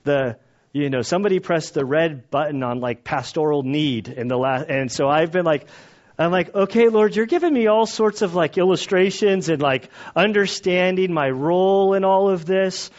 the, 0.05 0.37
you 0.73 0.91
know, 0.91 1.03
somebody 1.03 1.41
pressed 1.41 1.75
the 1.75 1.85
red 1.85 2.31
button 2.31 2.63
on 2.63 2.79
like 2.79 3.03
pastoral 3.03 3.65
need 3.65 4.07
in 4.09 4.29
the 4.29 4.37
last, 4.37 4.67
and 4.69 4.93
so 4.93 5.09
I've 5.09 5.33
been 5.33 5.45
like, 5.45 5.67
I'm 6.21 6.31
like, 6.31 6.55
okay, 6.55 6.89
Lord, 6.89 7.17
you're 7.17 7.27
giving 7.27 7.55
me 7.55 7.67
all 7.67 7.87
sorts 7.87 8.23
of 8.23 8.35
like 8.35 8.59
illustrations 8.59 9.49
and 9.49 9.63
like 9.63 9.89
understanding 10.15 11.13
my 11.13 11.31
role 11.31 11.95
in 11.95 12.05
all 12.05 12.29
of 12.29 12.45
this. 12.45 12.91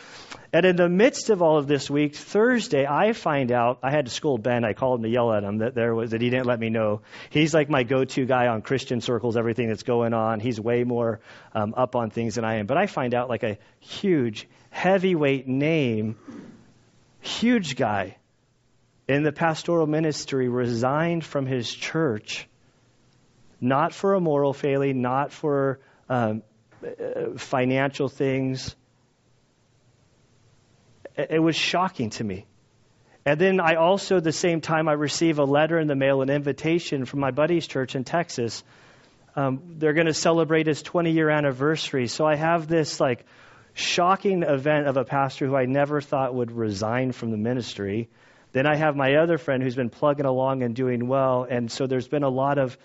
And 0.53 0.65
in 0.65 0.75
the 0.75 0.89
midst 0.89 1.29
of 1.29 1.41
all 1.41 1.57
of 1.57 1.67
this 1.67 1.89
week, 1.89 2.15
Thursday, 2.15 2.85
I 2.85 3.13
find 3.13 3.51
out 3.51 3.79
I 3.83 3.91
had 3.91 4.05
to 4.05 4.11
scold 4.11 4.43
Ben. 4.43 4.65
I 4.65 4.73
called 4.73 4.99
him 4.99 5.03
to 5.03 5.09
yell 5.09 5.31
at 5.31 5.43
him 5.43 5.59
that 5.59 5.75
there 5.75 5.95
was 5.95 6.11
that 6.11 6.21
he 6.21 6.29
didn't 6.29 6.45
let 6.45 6.59
me 6.59 6.69
know. 6.69 7.01
He's 7.29 7.53
like 7.53 7.69
my 7.69 7.83
go-to 7.83 8.25
guy 8.25 8.47
on 8.47 8.61
Christian 8.61 8.99
circles, 8.99 9.37
everything 9.37 9.69
that's 9.69 9.83
going 9.83 10.13
on. 10.13 10.41
He's 10.41 10.59
way 10.59 10.83
more 10.83 11.21
um, 11.53 11.73
up 11.77 11.95
on 11.95 12.09
things 12.09 12.35
than 12.35 12.43
I 12.43 12.55
am. 12.55 12.65
But 12.65 12.77
I 12.77 12.87
find 12.87 13.13
out 13.13 13.29
like 13.29 13.43
a 13.43 13.59
huge 13.79 14.47
heavyweight 14.71 15.47
name, 15.47 16.17
huge 17.21 17.77
guy 17.77 18.17
in 19.07 19.23
the 19.23 19.31
pastoral 19.31 19.87
ministry 19.87 20.49
resigned 20.49 21.23
from 21.23 21.45
his 21.45 21.73
church, 21.73 22.47
not 23.61 23.93
for 23.93 24.15
a 24.15 24.19
moral 24.19 24.53
failing, 24.53 25.01
not 25.01 25.31
for 25.31 25.79
um, 26.09 26.43
uh, 26.83 27.37
financial 27.37 28.09
things 28.09 28.75
it 31.17 31.41
was 31.41 31.55
shocking 31.55 32.09
to 32.11 32.23
me. 32.23 32.45
And 33.25 33.39
then 33.39 33.59
I 33.59 33.75
also, 33.75 34.19
the 34.19 34.31
same 34.31 34.61
time, 34.61 34.87
I 34.87 34.93
receive 34.93 35.37
a 35.37 35.43
letter 35.43 35.77
in 35.77 35.87
the 35.87 35.95
mail, 35.95 36.21
an 36.21 36.29
invitation 36.29 37.05
from 37.05 37.19
my 37.19 37.31
buddy's 37.31 37.67
church 37.67 37.95
in 37.95 38.03
Texas. 38.03 38.63
Um, 39.35 39.75
they're 39.77 39.93
going 39.93 40.07
to 40.07 40.13
celebrate 40.13 40.67
his 40.67 40.81
20 40.81 41.11
year 41.11 41.29
anniversary. 41.29 42.07
So 42.07 42.25
I 42.25 42.35
have 42.35 42.67
this 42.67 42.99
like 42.99 43.25
shocking 43.73 44.43
event 44.43 44.87
of 44.87 44.97
a 44.97 45.05
pastor 45.05 45.45
who 45.45 45.55
I 45.55 45.65
never 45.65 46.01
thought 46.01 46.33
would 46.33 46.51
resign 46.51 47.11
from 47.11 47.31
the 47.31 47.37
ministry. 47.37 48.09
Then 48.53 48.65
I 48.65 48.75
have 48.75 48.95
my 48.95 49.15
other 49.15 49.37
friend 49.37 49.61
who's 49.61 49.75
been 49.75 49.89
plugging 49.89 50.25
along 50.25 50.63
and 50.63 50.75
doing 50.75 51.07
well. 51.07 51.45
And 51.49 51.71
so 51.71 51.87
there's 51.87 52.07
been 52.07 52.23
a 52.23 52.29
lot 52.29 52.57
of 52.57 52.77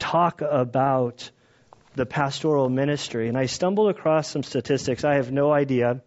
talk 0.00 0.42
about 0.42 1.30
the 1.94 2.06
pastoral 2.06 2.68
ministry. 2.68 3.28
And 3.28 3.38
I 3.38 3.46
stumbled 3.46 3.90
across 3.90 4.28
some 4.28 4.42
statistics. 4.42 5.04
I 5.04 5.14
have 5.14 5.30
no 5.30 5.52
idea 5.52 6.02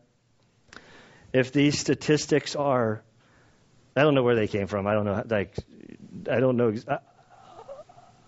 if 1.31 1.51
these 1.51 1.79
statistics 1.79 2.55
are, 2.55 3.03
I 3.95 4.01
don't 4.01 4.15
know 4.15 4.23
where 4.23 4.35
they 4.35 4.47
came 4.47 4.67
from. 4.67 4.87
I 4.87 4.93
don't 4.93 5.05
know, 5.05 5.23
like, 5.29 5.55
I 6.29 6.39
don't 6.39 6.57
know. 6.57 6.73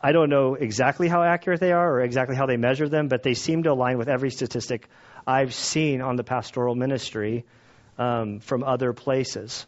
I 0.01 0.11
don't 0.11 0.29
know 0.29 0.53
exactly 0.53 1.07
how 1.07 1.23
accurate 1.23 1.59
they 1.59 1.71
are 1.71 1.93
or 1.93 2.01
exactly 2.01 2.35
how 2.35 2.45
they 2.45 2.57
measure 2.57 2.87
them, 2.87 3.07
but 3.07 3.23
they 3.23 3.33
seem 3.33 3.63
to 3.63 3.71
align 3.71 3.97
with 3.97 4.07
every 4.07 4.29
statistic 4.29 4.87
I've 5.25 5.53
seen 5.53 6.01
on 6.01 6.15
the 6.15 6.23
pastoral 6.23 6.75
ministry 6.75 7.45
um, 7.97 8.39
from 8.39 8.63
other 8.63 8.93
places. 8.93 9.65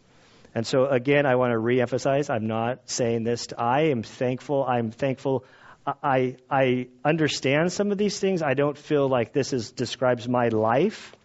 And 0.54 0.66
so, 0.66 0.86
again, 0.86 1.26
I 1.26 1.36
want 1.36 1.54
to 1.54 1.58
reemphasize 1.58 2.30
I'm 2.30 2.46
not 2.48 2.82
saying 2.86 3.24
this. 3.24 3.48
To, 3.48 3.60
I 3.60 3.90
am 3.90 4.04
thankful. 4.04 4.64
I'm 4.64 4.92
thankful. 4.92 5.44
I, 5.88 6.36
I 6.50 6.88
understand 7.06 7.72
some 7.72 7.92
of 7.92 7.98
these 7.98 8.20
things. 8.20 8.42
I 8.42 8.56
don't 8.56 8.78
feel 8.78 9.08
like 9.08 9.32
this 9.32 9.54
is, 9.54 9.72
describes 9.72 10.28
my 10.28 10.50
life. 10.50 11.16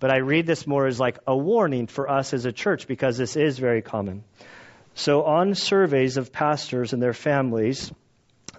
But 0.00 0.10
I 0.10 0.18
read 0.18 0.46
this 0.46 0.66
more 0.66 0.86
as 0.86 1.00
like 1.00 1.18
a 1.26 1.36
warning 1.36 1.86
for 1.86 2.10
us 2.10 2.34
as 2.34 2.44
a 2.44 2.52
church 2.52 2.86
because 2.86 3.16
this 3.16 3.36
is 3.36 3.58
very 3.58 3.80
common. 3.80 4.24
So, 4.94 5.22
on 5.22 5.54
surveys 5.54 6.18
of 6.18 6.32
pastors 6.32 6.92
and 6.92 7.02
their 7.02 7.14
families, 7.14 7.90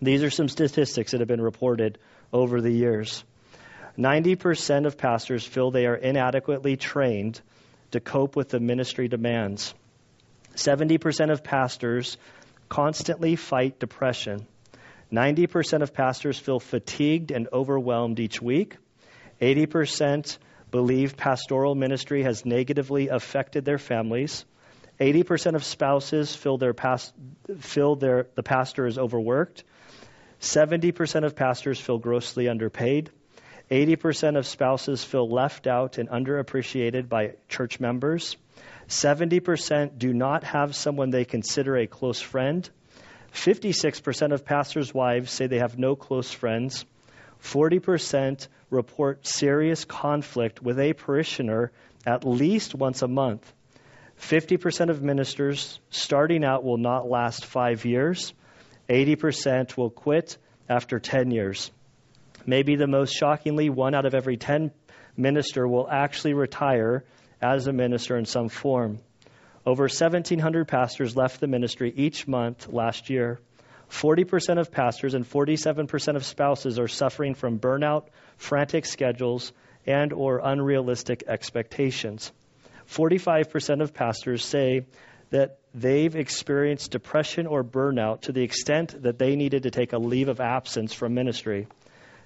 these 0.01 0.23
are 0.23 0.31
some 0.31 0.47
statistics 0.47 1.11
that 1.11 1.19
have 1.19 1.27
been 1.27 1.41
reported 1.41 1.99
over 2.31 2.59
the 2.59 2.71
years. 2.71 3.23
90% 3.99 4.87
of 4.87 4.97
pastors 4.97 5.45
feel 5.45 5.69
they 5.69 5.85
are 5.85 5.95
inadequately 5.95 6.77
trained 6.77 7.39
to 7.91 7.99
cope 7.99 8.35
with 8.35 8.49
the 8.49 8.59
ministry 8.59 9.07
demands. 9.07 9.75
70% 10.55 11.31
of 11.31 11.43
pastors 11.43 12.17
constantly 12.69 13.35
fight 13.35 13.79
depression. 13.79 14.47
90% 15.13 15.83
of 15.83 15.93
pastors 15.93 16.39
feel 16.39 16.59
fatigued 16.59 17.31
and 17.31 17.47
overwhelmed 17.53 18.19
each 18.19 18.41
week. 18.41 18.77
80% 19.39 20.39
believe 20.71 21.15
pastoral 21.15 21.75
ministry 21.75 22.23
has 22.23 22.45
negatively 22.45 23.09
affected 23.09 23.63
their 23.63 23.77
families. 23.77 24.43
80% 24.99 25.53
of 25.53 25.63
spouses 25.63 26.35
feel, 26.35 26.57
their 26.57 26.73
past, 26.73 27.13
feel 27.59 27.95
their, 27.95 28.27
the 28.33 28.41
pastor 28.41 28.87
is 28.87 28.97
overworked. 28.97 29.63
70% 30.41 31.25
of 31.25 31.35
pastors 31.35 31.79
feel 31.79 31.99
grossly 31.99 32.49
underpaid. 32.49 33.11
80% 33.69 34.37
of 34.37 34.47
spouses 34.47 35.03
feel 35.03 35.29
left 35.29 35.67
out 35.67 35.99
and 35.99 36.09
underappreciated 36.09 37.07
by 37.07 37.35
church 37.49 37.79
members. 37.79 38.35
70% 38.87 39.97
do 39.97 40.11
not 40.11 40.43
have 40.43 40.75
someone 40.75 41.11
they 41.11 41.25
consider 41.25 41.77
a 41.77 41.87
close 41.87 42.19
friend. 42.19 42.67
56% 43.33 44.31
of 44.31 44.45
pastors' 44.45 44.93
wives 44.93 45.31
say 45.31 45.47
they 45.47 45.59
have 45.59 45.77
no 45.77 45.95
close 45.95 46.31
friends. 46.31 46.85
40% 47.41 48.47
report 48.69 49.27
serious 49.27 49.85
conflict 49.85 50.61
with 50.61 50.79
a 50.79 50.93
parishioner 50.93 51.71
at 52.05 52.25
least 52.25 52.75
once 52.75 53.01
a 53.01 53.07
month. 53.07 53.51
50% 54.21 54.89
of 54.89 55.01
ministers 55.01 55.79
starting 55.89 56.45
out 56.45 56.63
will 56.63 56.77
not 56.77 57.09
last 57.09 57.45
five 57.45 57.85
years. 57.85 58.33
80% 58.87 59.75
will 59.75 59.89
quit 59.89 60.37
after 60.69 60.99
10 60.99 61.31
years. 61.31 61.71
Maybe 62.45 62.75
the 62.75 62.87
most 62.87 63.11
shockingly, 63.11 63.69
one 63.69 63.95
out 63.95 64.05
of 64.05 64.13
every 64.13 64.37
10 64.37 64.71
minister 65.17 65.67
will 65.67 65.87
actually 65.89 66.33
retire 66.33 67.03
as 67.41 67.67
a 67.67 67.73
minister 67.73 68.17
in 68.17 68.25
some 68.25 68.49
form. 68.49 68.99
Over 69.65 69.83
1,700 69.83 70.67
pastors 70.67 71.15
left 71.15 71.39
the 71.39 71.47
ministry 71.47 71.93
each 71.95 72.27
month 72.27 72.67
last 72.67 73.09
year. 73.09 73.39
40% 73.89 74.59
of 74.59 74.71
pastors 74.71 75.13
and 75.13 75.23
47% 75.23 76.15
of 76.15 76.25
spouses 76.25 76.79
are 76.79 76.87
suffering 76.89 77.33
from 77.33 77.59
burnout, 77.59 78.07
frantic 78.35 78.85
schedules, 78.85 79.53
and 79.85 80.11
or 80.11 80.41
unrealistic 80.43 81.23
expectations. 81.27 82.31
45% 82.89 83.81
of 83.81 83.93
pastors 83.93 84.43
say 84.43 84.85
that 85.29 85.59
they've 85.73 86.15
experienced 86.15 86.91
depression 86.91 87.47
or 87.47 87.63
burnout 87.63 88.21
to 88.21 88.33
the 88.33 88.43
extent 88.43 89.01
that 89.03 89.17
they 89.17 89.35
needed 89.35 89.63
to 89.63 89.71
take 89.71 89.93
a 89.93 89.97
leave 89.97 90.27
of 90.27 90.41
absence 90.41 90.93
from 90.93 91.13
ministry. 91.13 91.67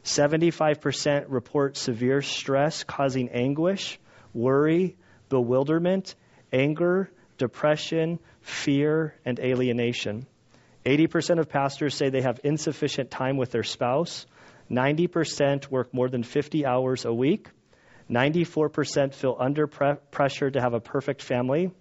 75% 0.03 1.25
report 1.27 1.77
severe 1.77 2.22
stress 2.22 2.84
causing 2.84 3.29
anguish, 3.29 4.00
worry, 4.34 4.96
bewilderment, 5.29 6.15
anger, 6.51 7.12
depression, 7.38 8.20
fear, 8.41 9.13
and 9.25 9.39
alienation. 9.39 10.25
80% 10.86 11.39
of 11.39 11.50
pastors 11.50 11.96
say 11.96 12.10
they 12.10 12.22
have 12.22 12.39
insufficient 12.44 13.12
time 13.12 13.38
with 13.38 13.51
their 13.51 13.63
spouse. 13.63 14.25
90% 14.72 15.70
work 15.70 15.94
more 15.94 16.10
than 16.10 16.24
50 16.24 16.65
hours 16.65 17.06
a 17.06 17.13
week. 17.13 17.50
94% 18.10 19.13
feel 19.13 19.36
under 19.39 19.67
pre- 19.67 19.96
pressure 20.12 20.50
to 20.50 20.62
have 20.62 20.74
a 20.74 20.79
perfect 20.79 21.22
family. 21.22 21.72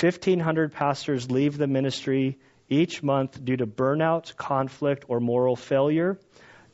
1,500 0.00 0.72
pastors 0.72 1.30
leave 1.30 1.56
the 1.58 1.66
ministry 1.66 2.38
each 2.68 3.02
month 3.02 3.42
due 3.42 3.56
to 3.56 3.66
burnout, 3.66 4.36
conflict, 4.36 5.04
or 5.08 5.18
moral 5.18 5.56
failure. 5.56 6.18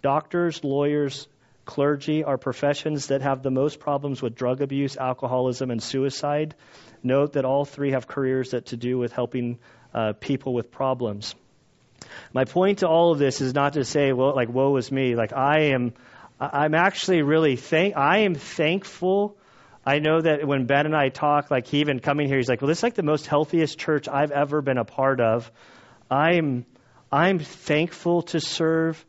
Doctors, 0.02 0.62
lawyers, 0.64 1.28
clergy 1.64 2.24
are 2.24 2.36
professions 2.36 3.06
that 3.06 3.22
have 3.22 3.42
the 3.42 3.50
most 3.50 3.80
problems 3.80 4.20
with 4.20 4.34
drug 4.34 4.60
abuse, 4.60 4.96
alcoholism, 4.96 5.70
and 5.70 5.82
suicide. 5.82 6.54
Note 7.04 7.34
that 7.34 7.44
all 7.44 7.66
three 7.66 7.92
have 7.92 8.06
careers 8.06 8.50
that 8.52 8.66
to 8.66 8.76
do 8.76 8.96
with 8.96 9.12
helping 9.12 9.58
uh, 9.94 10.14
people 10.18 10.54
with 10.54 10.72
problems. 10.72 11.34
My 12.32 12.44
point 12.44 12.78
to 12.78 12.88
all 12.88 13.12
of 13.12 13.18
this 13.18 13.40
is 13.40 13.54
not 13.54 13.74
to 13.74 13.84
say, 13.84 14.12
well, 14.12 14.34
like, 14.34 14.48
woe 14.48 14.76
is 14.76 14.90
me. 14.90 15.14
Like, 15.14 15.32
I 15.32 15.74
am, 15.74 15.92
I'm 16.40 16.74
actually 16.74 17.22
really 17.22 17.56
thank, 17.56 17.96
I 17.96 18.20
am 18.20 18.34
thankful. 18.34 19.36
I 19.86 19.98
know 19.98 20.22
that 20.22 20.46
when 20.46 20.64
Ben 20.64 20.86
and 20.86 20.96
I 20.96 21.10
talk, 21.10 21.50
like, 21.50 21.66
he 21.66 21.80
even 21.80 22.00
coming 22.00 22.26
here, 22.26 22.38
he's 22.38 22.48
like, 22.48 22.62
well, 22.62 22.68
this 22.68 22.78
is 22.78 22.82
like 22.82 22.94
the 22.94 23.02
most 23.02 23.26
healthiest 23.26 23.78
church 23.78 24.08
I've 24.08 24.30
ever 24.30 24.62
been 24.62 24.78
a 24.78 24.84
part 24.84 25.20
of. 25.20 25.50
I'm, 26.10 26.64
I'm 27.12 27.38
thankful 27.38 28.22
to 28.22 28.40
serve. 28.40 29.04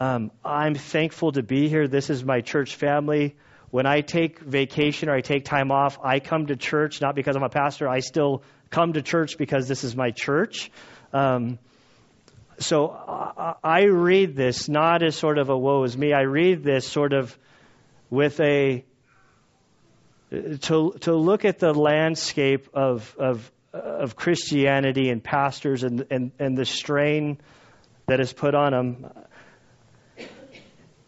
Um, 0.00 0.30
I'm 0.44 0.74
thankful 0.74 1.32
to 1.32 1.42
be 1.42 1.68
here. 1.68 1.88
This 1.88 2.08
is 2.08 2.24
my 2.24 2.40
church 2.40 2.74
family. 2.74 3.36
When 3.74 3.86
I 3.86 4.02
take 4.02 4.38
vacation 4.38 5.08
or 5.08 5.16
I 5.16 5.20
take 5.20 5.44
time 5.44 5.72
off, 5.72 5.98
I 6.00 6.20
come 6.20 6.46
to 6.46 6.54
church 6.54 7.00
not 7.00 7.16
because 7.16 7.34
I'm 7.34 7.42
a 7.42 7.48
pastor. 7.48 7.88
I 7.88 7.98
still 7.98 8.44
come 8.70 8.92
to 8.92 9.02
church 9.02 9.36
because 9.36 9.66
this 9.66 9.82
is 9.82 9.96
my 9.96 10.12
church. 10.12 10.70
Um, 11.12 11.58
so 12.60 12.90
I 13.64 13.86
read 13.86 14.36
this 14.36 14.68
not 14.68 15.02
as 15.02 15.16
sort 15.16 15.38
of 15.38 15.48
a 15.48 15.58
woe 15.58 15.82
is 15.82 15.98
me. 15.98 16.12
I 16.12 16.20
read 16.20 16.62
this 16.62 16.86
sort 16.86 17.12
of 17.12 17.36
with 18.10 18.38
a 18.38 18.84
to 20.30 20.94
to 21.00 21.16
look 21.16 21.44
at 21.44 21.58
the 21.58 21.74
landscape 21.74 22.68
of 22.74 23.12
of 23.18 23.50
of 23.72 24.14
Christianity 24.14 25.10
and 25.10 25.20
pastors 25.20 25.82
and 25.82 26.06
and, 26.12 26.30
and 26.38 26.56
the 26.56 26.64
strain 26.64 27.38
that 28.06 28.20
is 28.20 28.32
put 28.32 28.54
on 28.54 28.70
them 28.70 29.10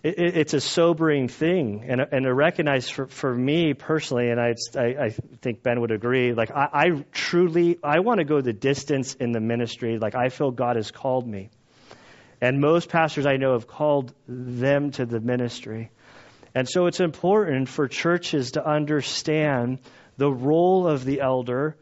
it, 0.07 0.37
it's 0.37 0.55
a 0.55 0.61
sobering 0.61 1.29
thing, 1.29 1.85
and 1.89 2.01
and 2.01 2.25
to 2.25 2.33
recognize 2.33 2.89
for 2.89 3.07
for 3.07 3.35
me 3.35 3.75
personally, 3.75 4.31
and 4.31 4.41
I 4.41 4.55
I, 4.77 5.07
I 5.07 5.11
think 5.43 5.63
Ben 5.63 5.81
would 5.81 5.91
agree. 5.91 6.33
Like 6.33 6.51
I, 6.51 6.69
I 6.73 7.05
truly 7.13 7.79
I 7.83 8.01
want 8.01 8.19
to 8.19 8.25
go 8.25 8.41
the 8.41 8.53
distance 8.53 9.15
in 9.15 9.33
the 9.33 9.41
ministry. 9.41 9.99
Like 9.99 10.15
I 10.15 10.29
feel 10.29 10.51
God 10.51 10.77
has 10.77 10.91
called 10.91 11.27
me, 11.27 11.51
And 12.41 12.61
most 12.61 12.89
pastors 12.89 13.27
I 13.27 13.37
know 13.37 13.53
have 13.53 13.67
called 13.67 14.15
them 14.29 14.91
to 14.93 15.07
the 15.07 15.21
ministry. 15.21 15.91
And 16.55 16.69
so 16.69 16.87
it's 16.87 17.01
important 17.01 17.69
for 17.69 17.89
churches 17.89 18.53
to 18.53 18.67
understand 18.67 19.81
the 20.17 20.31
role 20.31 20.87
of 20.87 21.05
the 21.05 21.21
elder. 21.21 21.77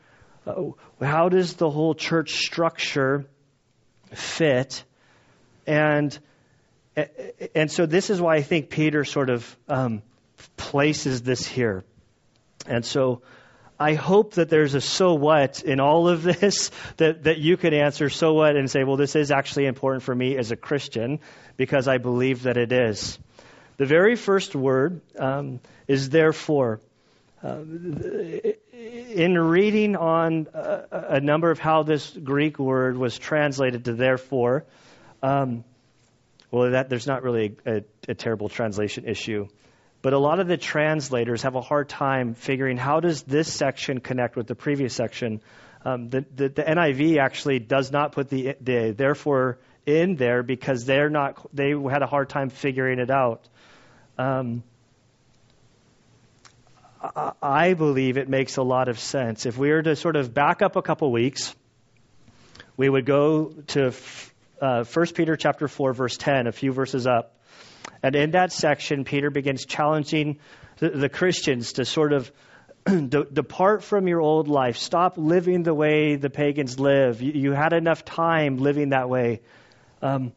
Uh, 0.47 0.71
how 1.01 1.29
does 1.29 1.55
the 1.55 1.71
whole 1.71 1.95
church 1.95 2.35
structure 2.37 3.27
fit? 4.13 4.85
And 5.67 6.17
and 7.55 7.71
so 7.71 7.87
this 7.87 8.11
is 8.11 8.21
why 8.21 8.37
I 8.37 8.43
think 8.43 8.71
Peter 8.71 9.05
sort 9.05 9.31
of 9.31 9.57
um, 9.69 10.03
places 10.57 11.23
this 11.23 11.47
here. 11.47 11.85
And 12.67 12.85
so 12.85 13.23
I 13.79 13.95
hope 13.95 14.35
that 14.35 14.49
there's 14.49 14.75
a 14.75 14.81
so 14.81 15.15
what 15.15 15.63
in 15.63 15.81
all 15.81 16.09
of 16.09 16.23
this 16.23 16.71
that, 16.99 17.25
that 17.25 17.39
you 17.39 17.57
could 17.57 17.75
answer 17.75 18.09
so 18.09 18.35
what 18.35 18.57
and 18.57 18.71
say, 18.71 18.85
well, 18.85 18.97
this 18.97 19.17
is 19.17 19.31
actually 19.31 19.67
important 19.67 20.03
for 20.03 20.15
me 20.15 20.37
as 20.37 20.53
a 20.53 20.57
Christian 20.57 21.21
because 21.57 21.89
I 21.89 21.99
believe 21.99 22.45
that 22.45 22.57
it 22.57 22.73
is. 22.73 23.19
The 23.77 23.87
very 23.87 24.15
first 24.15 24.55
word 24.55 25.01
um, 25.19 25.61
is 25.89 26.11
therefore. 26.11 26.81
Uh, 27.43 27.63
in 28.73 29.37
reading 29.37 29.97
on 29.97 30.47
a, 30.55 31.07
a, 31.11 31.21
number 31.21 31.51
of 31.51 31.59
how 31.59 31.83
this 31.83 32.11
Greek 32.11 32.59
word 32.59 32.97
was 32.97 33.19
translated 33.19 33.85
to 33.85 33.93
therefore, 33.93 34.65
um, 35.23 35.63
well, 36.55 36.71
that, 36.71 36.89
there's 36.89 37.09
not 37.09 37.25
really 37.25 37.57
a, 37.67 37.83
a 38.07 38.15
terrible 38.15 38.49
translation 38.49 39.09
issue. 39.09 39.49
But 40.03 40.13
a 40.13 40.19
lot 40.19 40.39
of 40.39 40.47
the 40.47 40.57
translators 40.57 41.43
have 41.43 41.57
a 41.57 41.61
hard 41.61 41.89
time 41.89 42.35
figuring 42.35 42.77
how 42.77 43.01
does 43.01 43.25
this 43.25 43.53
section 43.53 43.99
connect 43.99 44.37
with 44.37 44.47
the 44.47 44.55
previous 44.55 44.95
section. 44.95 45.41
Um, 45.85 46.11
the, 46.11 46.25
the, 46.33 46.49
the, 46.51 46.63
NIV 46.63 47.19
actually 47.19 47.59
does 47.59 47.91
not 47.91 48.13
put 48.13 48.29
the, 48.29 48.55
the 48.61 48.95
therefore 48.97 49.59
in 49.85 50.15
there 50.15 50.45
because 50.45 50.85
they're 50.85 51.11
not 51.11 51.45
they 51.53 51.71
had 51.71 52.03
a 52.03 52.07
hard 52.07 52.29
time 52.29 52.51
figuring 52.51 53.01
it 53.01 53.11
out. 53.11 53.49
Um, 54.17 54.63
I, 57.03 57.33
I 57.43 57.75
believe 57.75 58.17
it 58.17 58.29
makes 58.29 58.59
a 58.59 58.63
lot 58.63 58.89
of 58.89 59.01
sense. 59.01 59.45
If 59.45 59.59
we 59.59 59.71
were 59.71 59.83
to 59.83 59.97
sort 59.97 60.15
of 60.15 60.33
back 60.33 60.63
up 60.63 60.77
a 60.77 60.83
couple 60.83 61.11
weeks, 61.11 61.53
we 62.77 62.89
would 62.89 63.07
go 63.07 63.53
to 63.69 63.93
uh, 64.61 64.85
1 64.85 65.07
Peter 65.15 65.37
chapter 65.37 65.69
4 65.69 65.93
verse 65.93 66.17
10, 66.17 66.47
a 66.47 66.53
few 66.53 66.73
verses 66.73 67.07
up. 67.07 67.37
And 68.03 68.15
in 68.17 68.33
that 68.33 68.53
section, 68.53 69.05
Peter 69.05 69.31
begins 69.31 69.67
challenging 69.67 70.39
the, 70.79 70.91
the 70.91 71.09
Christians 71.09 71.75
to 71.75 71.85
sort 71.85 72.13
of 72.13 72.31
de- 72.85 73.25
depart 73.25 73.83
from 73.83 74.09
your 74.09 74.21
old 74.21 74.49
life. 74.49 74.77
Stop 74.77 75.15
living 75.17 75.63
the 75.63 75.75
way 75.75 76.17
the 76.17 76.31
pagans 76.31 76.79
live. 76.79 77.23
You, 77.23 77.33
you 77.33 77.53
had 77.53 77.73
enough 77.73 78.05
time 78.05 78.59
living 78.59 78.91
that 78.91 79.09
way. 79.09 79.41
Um, 80.03 80.33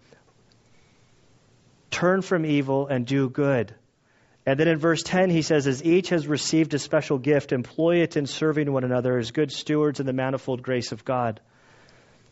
turn 1.92 2.22
from 2.22 2.46
evil 2.46 2.88
and 2.88 3.06
do 3.06 3.30
good. 3.30 3.74
And 4.46 4.58
then 4.58 4.70
in 4.70 4.78
verse 4.78 5.04
10, 5.04 5.30
he 5.30 5.42
says, 5.42 5.68
As 5.68 5.84
each 5.84 6.10
has 6.10 6.26
received 6.26 6.74
a 6.74 6.80
special 6.80 7.18
gift, 7.18 7.52
employ 7.52 7.98
it 7.98 8.16
in 8.16 8.28
serving 8.28 8.72
one 8.72 8.86
another 8.86 9.18
as 9.18 9.32
good 9.32 9.52
stewards 9.52 10.00
in 10.00 10.06
the 10.06 10.14
manifold 10.14 10.62
grace 10.62 10.94
of 10.94 11.04
God. 11.04 11.42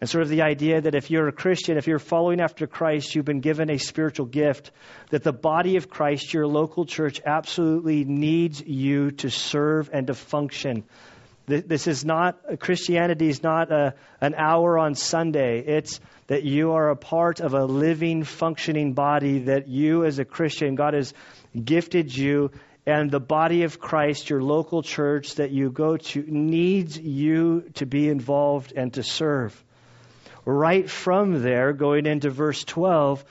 And 0.02 0.10
sort 0.10 0.24
of 0.24 0.30
the 0.30 0.42
idea 0.42 0.82
that 0.82 0.94
if 0.94 1.10
you're 1.10 1.28
a 1.28 1.32
Christian, 1.32 1.78
if 1.78 1.88
you're 1.88 2.00
following 2.00 2.42
after 2.42 2.68
Christ, 2.68 3.16
you've 3.16 3.26
been 3.26 3.40
given 3.40 3.70
a 3.70 3.78
spiritual 3.78 4.26
gift, 4.26 4.72
that 5.10 5.24
the 5.24 5.32
body 5.32 5.78
of 5.78 5.90
Christ, 5.90 6.34
your 6.34 6.48
local 6.48 6.86
church, 6.86 7.22
absolutely 7.26 8.04
needs 8.04 8.62
you 8.62 9.12
to 9.12 9.30
serve 9.30 9.90
and 9.94 10.08
to 10.08 10.14
function. 10.14 10.84
This 11.48 11.88
is 11.88 12.04
not, 12.04 12.60
Christianity 12.60 13.30
is 13.30 13.44
not 13.44 13.72
a, 13.72 13.94
an 14.20 14.34
hour 14.36 14.80
on 14.80 14.96
Sunday. 14.96 15.60
It's 15.60 16.00
that 16.28 16.44
you 16.44 16.72
are 16.72 16.90
a 16.90 16.96
part 16.96 17.40
of 17.40 17.54
a 17.54 17.66
living, 17.66 18.24
functioning 18.24 18.94
body, 18.94 19.40
that 19.44 19.68
you 19.68 20.06
as 20.06 20.18
a 20.18 20.26
Christian, 20.26 20.76
God 20.76 20.96
has 20.96 21.14
gifted 21.64 22.16
you, 22.16 22.52
and 22.88 23.12
the 23.12 23.20
body 23.20 23.64
of 23.64 23.80
Christ, 23.80 24.30
your 24.30 24.42
local 24.42 24.82
church 24.84 25.36
that 25.36 25.52
you 25.52 25.70
go 25.70 25.98
to, 25.98 26.24
needs 26.28 26.98
you 26.98 27.70
to 27.76 27.86
be 27.86 28.10
involved 28.10 28.74
and 28.76 28.94
to 28.96 29.04
serve 29.04 29.64
right 30.46 30.90
from 30.90 31.42
there, 31.42 31.74
going 31.74 32.06
into 32.06 32.30
verse 32.30 32.64
12, 32.64 33.26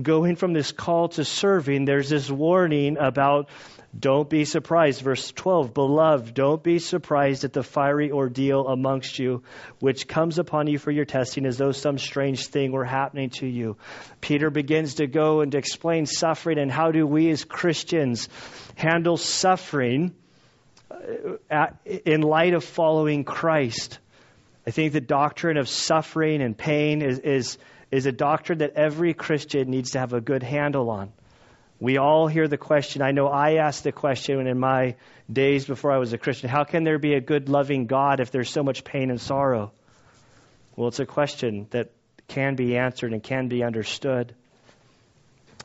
going 0.00 0.36
from 0.36 0.52
this 0.52 0.72
call 0.72 1.08
to 1.10 1.24
serving, 1.24 1.84
there's 1.84 2.08
this 2.08 2.30
warning 2.30 2.96
about 2.98 3.48
don't 3.98 4.30
be 4.30 4.44
surprised. 4.44 5.02
Verse 5.02 5.32
12, 5.32 5.74
beloved, 5.74 6.32
don't 6.32 6.62
be 6.62 6.78
surprised 6.78 7.42
at 7.42 7.52
the 7.52 7.64
fiery 7.64 8.12
ordeal 8.12 8.68
amongst 8.68 9.18
you, 9.18 9.42
which 9.80 10.06
comes 10.06 10.38
upon 10.38 10.68
you 10.68 10.78
for 10.78 10.92
your 10.92 11.04
testing 11.04 11.44
as 11.44 11.58
though 11.58 11.72
some 11.72 11.98
strange 11.98 12.46
thing 12.46 12.70
were 12.70 12.84
happening 12.84 13.30
to 13.30 13.46
you. 13.48 13.76
Peter 14.20 14.48
begins 14.48 14.94
to 14.94 15.08
go 15.08 15.40
and 15.40 15.52
to 15.52 15.58
explain 15.58 16.06
suffering 16.06 16.58
and 16.58 16.70
how 16.70 16.92
do 16.92 17.04
we 17.04 17.30
as 17.30 17.44
Christians 17.44 18.28
handle 18.76 19.16
suffering 19.16 20.14
uh, 21.50 21.66
in 21.84 22.20
light 22.20 22.54
of 22.54 22.62
following 22.62 23.24
Christ. 23.24 23.98
I 24.66 24.70
think 24.70 24.92
the 24.92 25.00
doctrine 25.00 25.56
of 25.56 25.68
suffering 25.68 26.42
and 26.42 26.56
pain 26.56 27.02
is, 27.02 27.18
is, 27.18 27.58
is 27.90 28.06
a 28.06 28.12
doctrine 28.12 28.58
that 28.58 28.74
every 28.74 29.14
Christian 29.14 29.70
needs 29.70 29.92
to 29.92 29.98
have 29.98 30.12
a 30.12 30.20
good 30.20 30.42
handle 30.42 30.90
on. 30.90 31.12
We 31.80 31.96
all 31.96 32.26
hear 32.26 32.46
the 32.46 32.58
question. 32.58 33.00
I 33.00 33.12
know 33.12 33.26
I 33.26 33.54
asked 33.54 33.84
the 33.84 33.92
question 33.92 34.46
in 34.46 34.58
my 34.58 34.96
days 35.32 35.64
before 35.64 35.92
I 35.92 35.96
was 35.96 36.12
a 36.12 36.18
Christian 36.18 36.50
how 36.50 36.64
can 36.64 36.84
there 36.84 36.98
be 36.98 37.14
a 37.14 37.20
good, 37.20 37.48
loving 37.48 37.86
God 37.86 38.20
if 38.20 38.30
there's 38.30 38.50
so 38.50 38.62
much 38.62 38.84
pain 38.84 39.10
and 39.10 39.20
sorrow? 39.20 39.72
Well, 40.76 40.88
it's 40.88 41.00
a 41.00 41.06
question 41.06 41.66
that 41.70 41.90
can 42.28 42.54
be 42.54 42.76
answered 42.76 43.12
and 43.12 43.22
can 43.22 43.48
be 43.48 43.64
understood. 43.64 44.34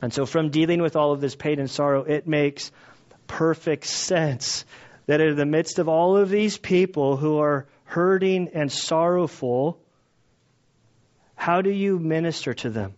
And 0.00 0.12
so, 0.12 0.26
from 0.26 0.50
dealing 0.50 0.82
with 0.82 0.96
all 0.96 1.12
of 1.12 1.20
this 1.20 1.36
pain 1.36 1.58
and 1.58 1.70
sorrow, 1.70 2.02
it 2.02 2.26
makes 2.26 2.72
perfect 3.26 3.84
sense 3.84 4.64
that 5.06 5.20
in 5.20 5.36
the 5.36 5.46
midst 5.46 5.78
of 5.78 5.88
all 5.88 6.16
of 6.16 6.28
these 6.28 6.56
people 6.58 7.16
who 7.16 7.38
are 7.38 7.66
hurting 7.86 8.50
and 8.52 8.70
sorrowful, 8.70 9.80
how 11.34 11.62
do 11.62 11.70
you 11.70 11.98
minister 11.98 12.54
to 12.54 12.70
them? 12.70 12.94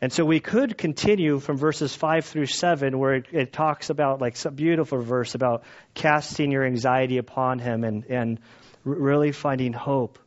And 0.00 0.12
so 0.12 0.24
we 0.24 0.40
could 0.40 0.76
continue 0.76 1.38
from 1.38 1.58
verses 1.58 1.94
5 1.94 2.24
through 2.24 2.46
7, 2.46 2.98
where 2.98 3.14
it, 3.14 3.26
it, 3.30 3.52
talks 3.52 3.88
about, 3.88 4.20
like, 4.20 4.36
some 4.36 4.54
beautiful 4.54 5.00
verse 5.00 5.36
about 5.36 5.62
casting 5.94 6.50
your 6.50 6.64
anxiety 6.64 7.18
upon 7.18 7.60
Him 7.60 7.84
and, 7.84 8.04
and 8.06 8.40
really 8.84 9.30
finding 9.30 9.72
hope. 9.72 10.18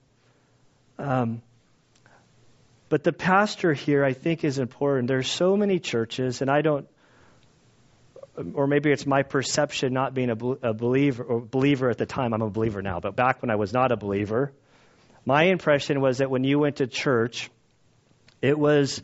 Um, 0.97 1.41
but 2.87 3.03
the 3.03 3.11
pastor 3.11 3.73
here, 3.73 4.05
I 4.05 4.13
think, 4.13 4.45
is 4.45 4.59
important. 4.59 5.09
There's 5.09 5.29
so 5.29 5.57
many 5.57 5.79
churches, 5.79 6.41
and 6.41 6.49
I 6.49 6.61
don't 6.61 6.87
or 8.53 8.67
maybe 8.67 8.91
it's 8.91 9.05
my 9.05 9.23
perception 9.23 9.93
not 9.93 10.13
being 10.13 10.29
a, 10.29 10.69
a 10.69 10.73
believer 10.73 11.23
or 11.23 11.39
believer 11.39 11.89
at 11.89 11.97
the 11.97 12.05
time. 12.05 12.33
I'm 12.33 12.41
a 12.41 12.49
believer 12.49 12.81
now, 12.81 12.99
but 12.99 13.15
back 13.15 13.41
when 13.41 13.49
I 13.49 13.55
was 13.55 13.73
not 13.73 13.91
a 13.91 13.97
believer, 13.97 14.51
my 15.25 15.43
impression 15.43 16.01
was 16.01 16.19
that 16.19 16.29
when 16.29 16.43
you 16.43 16.59
went 16.59 16.77
to 16.77 16.87
church, 16.87 17.49
it 18.41 18.57
was 18.57 19.01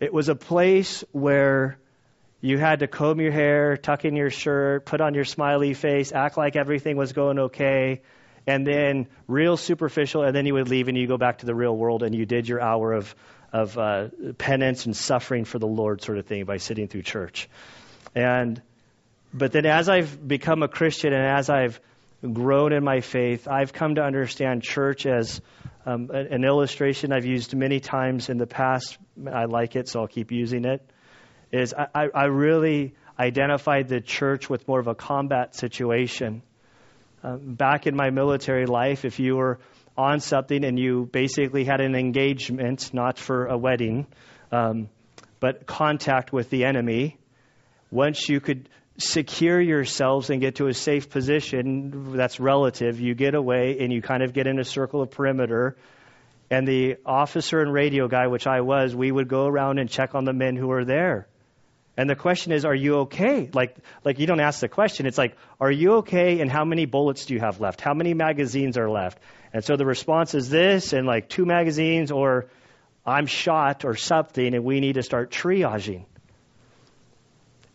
it 0.00 0.12
was 0.12 0.28
a 0.28 0.34
place 0.34 1.04
where 1.12 1.78
you 2.40 2.56
had 2.56 2.80
to 2.80 2.86
comb 2.86 3.20
your 3.20 3.32
hair, 3.32 3.76
tuck 3.76 4.04
in 4.04 4.14
your 4.14 4.30
shirt, 4.30 4.86
put 4.86 5.00
on 5.00 5.14
your 5.14 5.24
smiley 5.24 5.74
face, 5.74 6.12
act 6.12 6.38
like 6.38 6.54
everything 6.54 6.96
was 6.96 7.12
going 7.12 7.38
okay, 7.38 8.02
and 8.46 8.64
then 8.64 9.08
real 9.26 9.56
superficial, 9.56 10.22
and 10.22 10.34
then 10.34 10.46
you 10.46 10.54
would 10.54 10.68
leave 10.68 10.86
and 10.88 10.96
you 10.96 11.08
go 11.08 11.18
back 11.18 11.38
to 11.38 11.46
the 11.46 11.54
real 11.54 11.76
world 11.76 12.04
and 12.04 12.14
you 12.14 12.24
did 12.24 12.48
your 12.48 12.60
hour 12.60 12.92
of 12.92 13.14
of 13.52 13.78
uh, 13.78 14.08
penance 14.36 14.86
and 14.86 14.96
suffering 14.96 15.44
for 15.44 15.58
the 15.58 15.66
Lord, 15.66 16.02
sort 16.02 16.18
of 16.18 16.26
thing, 16.26 16.44
by 16.44 16.58
sitting 16.58 16.86
through 16.86 17.02
church. 17.02 17.48
And 18.14 18.60
but 19.32 19.52
then 19.52 19.66
as 19.66 19.88
I've 19.88 20.26
become 20.26 20.62
a 20.62 20.68
Christian 20.68 21.12
and 21.12 21.24
as 21.24 21.50
I've 21.50 21.80
grown 22.20 22.72
in 22.72 22.82
my 22.82 23.00
faith, 23.00 23.46
I've 23.46 23.72
come 23.72 23.96
to 23.96 24.02
understand 24.02 24.62
church 24.62 25.06
as 25.06 25.40
um, 25.86 26.10
an 26.10 26.44
illustration 26.44 27.12
I've 27.12 27.26
used 27.26 27.54
many 27.54 27.80
times 27.80 28.28
in 28.28 28.38
the 28.38 28.46
past. 28.46 28.98
I 29.30 29.44
like 29.44 29.76
it, 29.76 29.88
so 29.88 30.00
I'll 30.00 30.08
keep 30.08 30.32
using 30.32 30.64
it. 30.64 30.82
Is 31.52 31.74
I, 31.74 32.08
I 32.14 32.24
really 32.26 32.94
identified 33.18 33.88
the 33.88 34.00
church 34.00 34.50
with 34.50 34.66
more 34.68 34.80
of 34.80 34.86
a 34.86 34.94
combat 34.94 35.54
situation. 35.54 36.42
Um, 37.22 37.54
back 37.54 37.86
in 37.86 37.96
my 37.96 38.10
military 38.10 38.66
life, 38.66 39.04
if 39.04 39.18
you 39.18 39.36
were 39.36 39.58
on 39.96 40.20
something 40.20 40.64
and 40.64 40.78
you 40.78 41.08
basically 41.10 41.64
had 41.64 41.80
an 41.80 41.94
engagement, 41.94 42.92
not 42.94 43.18
for 43.18 43.46
a 43.46 43.58
wedding, 43.58 44.06
um, 44.52 44.88
but 45.40 45.66
contact 45.66 46.32
with 46.32 46.50
the 46.50 46.64
enemy, 46.64 47.18
once 47.90 48.28
you 48.28 48.40
could 48.40 48.68
secure 48.98 49.60
yourselves 49.60 50.28
and 50.30 50.40
get 50.40 50.56
to 50.56 50.66
a 50.66 50.74
safe 50.74 51.08
position 51.08 52.16
that's 52.16 52.40
relative, 52.40 53.00
you 53.00 53.14
get 53.14 53.34
away 53.34 53.78
and 53.80 53.92
you 53.92 54.02
kind 54.02 54.22
of 54.22 54.32
get 54.32 54.46
in 54.46 54.58
a 54.58 54.64
circle 54.64 55.02
of 55.02 55.10
perimeter. 55.10 55.76
And 56.50 56.66
the 56.66 56.96
officer 57.06 57.60
and 57.60 57.72
radio 57.72 58.08
guy, 58.08 58.26
which 58.26 58.46
I 58.46 58.62
was, 58.62 58.94
we 58.94 59.12
would 59.12 59.28
go 59.28 59.46
around 59.46 59.78
and 59.78 59.88
check 59.88 60.14
on 60.14 60.24
the 60.24 60.32
men 60.32 60.56
who 60.56 60.66
were 60.66 60.84
there. 60.84 61.28
And 61.96 62.08
the 62.08 62.16
question 62.16 62.52
is, 62.52 62.64
are 62.64 62.74
you 62.74 62.98
okay? 63.00 63.50
Like, 63.52 63.76
like 64.04 64.18
you 64.18 64.26
don't 64.26 64.40
ask 64.40 64.60
the 64.60 64.68
question. 64.68 65.06
It's 65.06 65.18
like, 65.18 65.36
are 65.60 65.70
you 65.70 65.94
okay? 65.96 66.40
And 66.40 66.50
how 66.50 66.64
many 66.64 66.86
bullets 66.86 67.26
do 67.26 67.34
you 67.34 67.40
have 67.40 67.60
left? 67.60 67.80
How 67.80 67.92
many 67.92 68.14
magazines 68.14 68.78
are 68.78 68.88
left? 68.88 69.18
And 69.52 69.64
so 69.64 69.76
the 69.76 69.84
response 69.84 70.34
is 70.34 70.48
this, 70.48 70.92
and 70.92 71.06
like 71.06 71.28
two 71.28 71.44
magazines, 71.44 72.12
or 72.12 72.46
I'm 73.04 73.26
shot, 73.26 73.84
or 73.84 73.96
something, 73.96 74.54
and 74.54 74.64
we 74.64 74.78
need 74.78 74.94
to 74.94 75.02
start 75.02 75.32
triaging. 75.32 76.04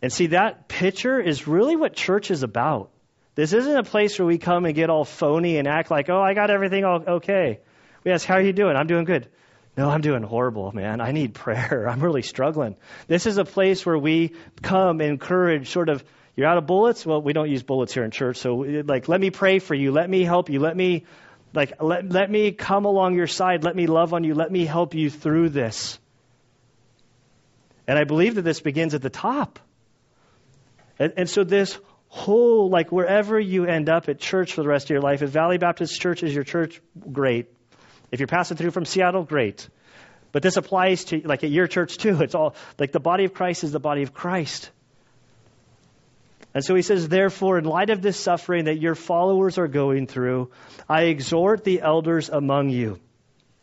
And 0.03 0.11
see, 0.11 0.27
that 0.27 0.67
picture 0.67 1.17
is 1.17 1.47
really 1.47 1.77
what 1.77 1.93
church 1.93 2.29
is 2.29 2.43
about. 2.43 2.91
This 3.35 3.53
isn't 3.53 3.77
a 3.77 3.83
place 3.83 4.19
where 4.19 4.25
we 4.25 4.37
come 4.37 4.65
and 4.65 4.75
get 4.75 4.89
all 4.89 5.05
phony 5.05 5.57
and 5.57 5.65
act 5.65 5.89
like, 5.89 6.09
oh, 6.09 6.21
I 6.21 6.33
got 6.33 6.51
everything 6.51 6.83
all 6.83 7.01
okay. 7.07 7.61
We 8.03 8.11
ask, 8.11 8.25
how 8.25 8.35
are 8.35 8.41
you 8.41 8.51
doing? 8.51 8.75
I'm 8.75 8.87
doing 8.87 9.05
good. 9.05 9.29
No, 9.77 9.89
I'm 9.89 10.01
doing 10.01 10.21
horrible, 10.21 10.73
man. 10.73 10.99
I 10.99 11.13
need 11.13 11.33
prayer. 11.45 11.87
I'm 11.89 12.01
really 12.01 12.21
struggling. 12.21 12.75
This 13.07 13.25
is 13.25 13.37
a 13.37 13.45
place 13.45 13.85
where 13.85 13.97
we 13.97 14.33
come, 14.61 14.99
and 14.99 15.09
encourage, 15.09 15.69
sort 15.69 15.87
of, 15.87 16.03
you're 16.35 16.47
out 16.47 16.57
of 16.57 16.67
bullets? 16.67 17.05
Well, 17.05 17.21
we 17.21 17.31
don't 17.31 17.49
use 17.49 17.63
bullets 17.63 17.93
here 17.93 18.03
in 18.03 18.11
church. 18.11 18.35
So, 18.35 18.55
like, 18.85 19.07
let 19.07 19.21
me 19.21 19.29
pray 19.29 19.59
for 19.59 19.73
you. 19.73 19.93
Let 19.93 20.09
me 20.09 20.23
help 20.23 20.49
you. 20.49 20.59
Let 20.59 20.75
me, 20.75 21.05
like, 21.53 21.81
let, 21.81 22.09
let 22.09 22.29
me 22.29 22.51
come 22.51 22.83
along 22.83 23.15
your 23.15 23.27
side. 23.27 23.63
Let 23.63 23.73
me 23.77 23.87
love 23.87 24.13
on 24.13 24.25
you. 24.25 24.35
Let 24.35 24.51
me 24.51 24.65
help 24.65 24.95
you 24.95 25.09
through 25.09 25.49
this. 25.49 25.97
And 27.87 27.97
I 27.97 28.03
believe 28.03 28.35
that 28.35 28.41
this 28.41 28.59
begins 28.59 28.95
at 28.95 29.01
the 29.01 29.09
top. 29.09 29.59
And, 30.99 31.13
and 31.17 31.29
so, 31.29 31.43
this 31.43 31.77
whole, 32.07 32.69
like, 32.69 32.91
wherever 32.91 33.39
you 33.39 33.65
end 33.65 33.89
up 33.89 34.09
at 34.09 34.19
church 34.19 34.53
for 34.53 34.61
the 34.61 34.69
rest 34.69 34.85
of 34.85 34.89
your 34.91 35.01
life, 35.01 35.21
if 35.21 35.29
Valley 35.29 35.57
Baptist 35.57 35.99
Church 35.99 36.23
is 36.23 36.33
your 36.33 36.43
church, 36.43 36.81
great. 37.11 37.47
If 38.11 38.19
you're 38.19 38.27
passing 38.27 38.57
through 38.57 38.71
from 38.71 38.85
Seattle, 38.85 39.23
great. 39.23 39.67
But 40.31 40.43
this 40.43 40.57
applies 40.57 41.05
to 41.05 41.21
like 41.25 41.43
at 41.43 41.51
your 41.51 41.67
church 41.67 41.97
too. 41.97 42.21
It's 42.21 42.35
all 42.35 42.55
like 42.77 42.91
the 42.91 42.99
body 42.99 43.23
of 43.23 43.33
Christ 43.33 43.63
is 43.63 43.71
the 43.71 43.79
body 43.79 44.03
of 44.03 44.13
Christ. 44.13 44.69
And 46.53 46.63
so 46.63 46.75
he 46.75 46.83
says, 46.83 47.07
therefore, 47.07 47.57
in 47.57 47.65
light 47.65 47.89
of 47.89 48.01
this 48.01 48.19
suffering 48.19 48.65
that 48.65 48.79
your 48.79 48.93
followers 48.93 49.57
are 49.57 49.67
going 49.67 50.05
through, 50.05 50.51
I 50.87 51.03
exhort 51.03 51.63
the 51.63 51.81
elders 51.81 52.29
among 52.29 52.69
you. 52.69 52.99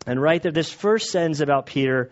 And 0.07 0.21
right 0.21 0.43
there, 0.43 0.51
this 0.51 0.73
first 0.73 1.11
sentence 1.11 1.41
about 1.41 1.67
Peter, 1.67 2.11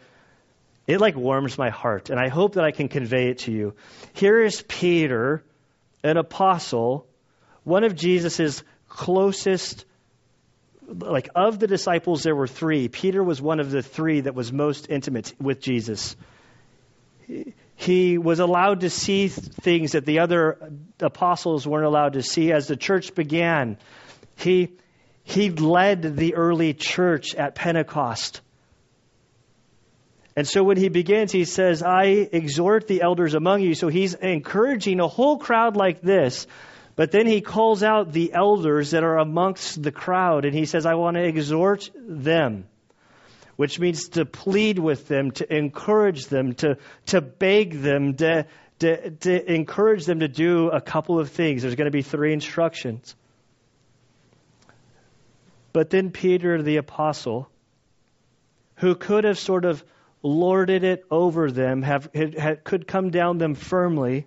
it 0.89 1.01
like 1.01 1.15
warms 1.15 1.57
my 1.59 1.69
heart. 1.69 2.11
And 2.11 2.19
I 2.19 2.29
hope 2.29 2.55
that 2.55 2.65
I 2.65 2.73
can 2.73 2.89
convey 2.89 3.29
it 3.29 3.41
to 3.41 3.53
you. 3.53 3.75
Here 4.15 4.43
is 4.43 4.65
Peter, 4.67 5.45
an 6.03 6.17
apostle, 6.17 7.07
one 7.63 7.85
of 7.85 7.95
Jesus' 7.95 8.65
closest 8.89 9.85
like 10.89 11.29
of 11.35 11.59
the 11.59 11.67
disciples 11.67 12.23
there 12.23 12.35
were 12.35 12.47
three 12.47 12.89
peter 12.89 13.23
was 13.23 13.43
one 13.43 13.61
of 13.61 13.71
the 13.71 13.83
three 13.83 14.23
that 14.23 14.35
was 14.35 14.51
most 14.51 14.89
intimate 14.89 15.35
with 15.39 15.61
jesus 15.61 16.17
he 17.77 18.17
was 18.17 18.41
allowed 18.41 18.81
to 18.81 18.89
see 18.89 19.29
things 19.29 19.93
that 19.93 20.07
the 20.07 20.21
other 20.21 20.73
apostles 21.01 21.67
weren't 21.67 21.85
allowed 21.85 22.15
to 22.15 22.23
see 22.23 22.53
as 22.53 22.67
the 22.69 22.77
church 22.77 23.15
began 23.15 23.77
he 24.37 24.71
he 25.25 25.51
led 25.51 26.17
the 26.17 26.37
early 26.37 26.73
church 26.73 27.35
at 27.35 27.55
pentecost 27.55 28.41
and 30.39 30.47
so 30.47 30.63
when 30.63 30.77
he 30.77 30.89
begins, 30.89 31.33
he 31.33 31.45
says, 31.45 31.83
I 31.83 32.05
exhort 32.05 32.87
the 32.87 33.03
elders 33.03 33.35
among 33.35 33.63
you. 33.63 33.75
So 33.75 33.89
he's 33.89 34.15
encouraging 34.15 35.01
a 35.01 35.09
whole 35.09 35.39
crowd 35.39 35.77
like 35.77 36.01
this 36.01 36.47
but 36.99 37.13
then 37.13 37.29
he 37.29 37.43
calls 37.43 37.85
out 37.85 38.11
the 38.11 38.33
elders 38.33 38.91
that 38.91 39.05
are 39.05 39.19
amongst 39.19 39.81
the 39.81 39.93
crowd, 39.93 40.45
and 40.45 40.53
he 40.53 40.67
says, 40.67 40.85
I 40.85 40.95
want 40.95 41.17
to 41.17 41.23
exhort 41.23 41.89
them, 41.95 42.67
which 43.55 43.79
means 43.79 44.09
to 44.09 44.25
plead 44.25 44.81
with 44.81 45.07
them, 45.07 45.31
to 45.31 45.57
encourage 45.57 46.27
them, 46.27 46.55
to, 46.55 46.77
to 47.07 47.21
beg 47.21 47.83
them, 47.83 48.15
to, 48.15 48.49
to, 48.81 49.11
to 49.13 49.55
encourage 49.55 50.07
them 50.07 50.19
to 50.19 50.27
do 50.27 50.71
a 50.71 50.81
couple 50.81 51.21
of 51.21 51.31
things. 51.31 51.63
There's 51.63 51.77
going 51.77 51.87
to 51.87 51.93
be 51.93 52.03
three 52.03 52.33
instructions. 52.33 53.15
But 55.73 55.91
then 55.91 56.11
Peter, 56.11 56.61
the 56.61 56.79
apostle, 56.79 57.49
who 58.79 58.97
could 58.97 59.23
have 59.23 59.39
sort 59.39 59.65
of 59.65 59.85
lorded 60.23 60.85
it 60.85 61.05
over 61.11 61.51
them, 61.51 61.83
have, 61.83 62.11
had, 62.15 62.65
could 62.65 62.87
come 62.87 63.11
down 63.11 63.39
them 63.39 63.55
firmly, 63.55 64.27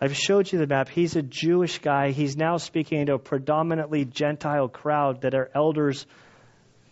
I've 0.00 0.14
showed 0.14 0.52
you 0.52 0.58
the 0.58 0.66
map. 0.66 0.88
He's 0.88 1.16
a 1.16 1.22
Jewish 1.22 1.78
guy. 1.78 2.10
He's 2.10 2.36
now 2.36 2.58
speaking 2.58 3.06
to 3.06 3.14
a 3.14 3.18
predominantly 3.18 4.04
Gentile 4.04 4.68
crowd 4.68 5.22
that 5.22 5.34
are 5.34 5.50
elders 5.54 6.06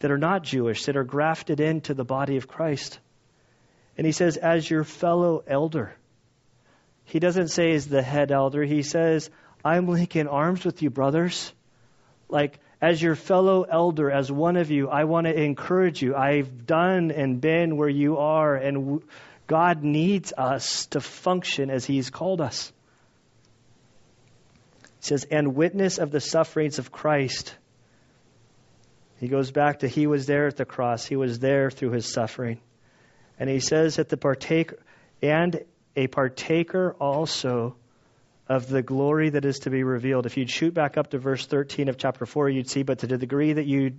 that 0.01 0.11
are 0.11 0.19
not 0.19 0.43
Jewish, 0.43 0.85
that 0.87 0.97
are 0.97 1.05
grafted 1.05 1.61
into 1.61 1.95
the 1.95 2.05
body 2.05 2.37
of 2.37 2.49
Christ. 2.49 2.99
And 3.97 4.07
he 4.07 4.13
says, 4.13 4.37
as 4.37 4.69
your 4.69 4.85
fellow 4.85 5.43
elder. 5.47 5.95
He 7.05 7.21
doesn't 7.21 7.49
say 7.49 7.73
as 7.73 7.87
the 7.87 8.03
head 8.03 8.33
elder. 8.33 8.65
He 8.65 8.83
says, 8.83 9.31
I'm 9.65 9.87
linking 9.87 10.27
arms 10.27 10.65
with 10.65 10.83
you, 10.83 10.91
brothers. 10.91 11.53
Like, 12.29 12.59
as 12.81 13.01
your 13.01 13.15
fellow 13.15 13.63
elder, 13.63 14.11
as 14.11 14.31
one 14.31 14.57
of 14.57 14.71
you, 14.71 14.89
I 14.89 15.05
want 15.05 15.27
to 15.27 15.35
encourage 15.35 16.03
you. 16.03 16.15
I've 16.15 16.67
done 16.67 17.11
and 17.11 17.41
been 17.41 17.77
where 17.77 17.89
you 17.89 18.19
are, 18.19 18.55
and 18.57 19.03
God 19.47 19.83
needs 19.83 20.33
us 20.37 20.87
to 20.87 21.01
function 21.01 21.71
as 21.71 21.85
He's 21.85 22.11
called 22.11 22.41
us 22.41 22.73
He 25.01 25.07
says, 25.09 25.25
and 25.31 25.55
witness 25.55 25.99
of 25.99 26.11
the 26.11 26.21
sufferings 26.21 26.79
of 26.79 26.91
Christ. 26.91 27.55
He 29.19 29.29
goes 29.29 29.51
back 29.51 29.79
to 29.79 29.89
he 29.89 30.07
was 30.07 30.27
there 30.27 30.49
at 30.49 30.57
the 30.57 30.65
cross. 30.65 31.07
He 31.07 31.17
was 31.17 31.39
there 31.39 31.71
through 31.71 31.93
his 31.93 32.13
suffering. 32.13 32.61
And 33.39 33.49
he 33.49 33.61
says 33.61 33.97
that 33.97 34.09
the 34.09 34.17
partaker 34.17 34.79
and 35.23 35.65
a 35.97 36.09
partaker 36.09 36.95
also 37.01 37.77
of 38.49 38.69
the 38.69 38.83
glory 38.83 39.31
that 39.31 39.45
is 39.45 39.61
to 39.61 39.71
be 39.71 39.83
revealed. 39.83 40.27
If 40.27 40.37
you'd 40.37 40.51
shoot 40.51 40.75
back 40.75 40.97
up 40.99 41.11
to 41.11 41.19
verse 41.19 41.47
13 41.47 41.89
of 41.89 41.97
chapter 41.97 42.27
4, 42.27 42.51
you'd 42.51 42.69
see, 42.69 42.83
but 42.83 42.99
to 43.01 43.07
the 43.07 43.17
degree 43.17 43.55
that 43.55 43.67
you 43.67 43.95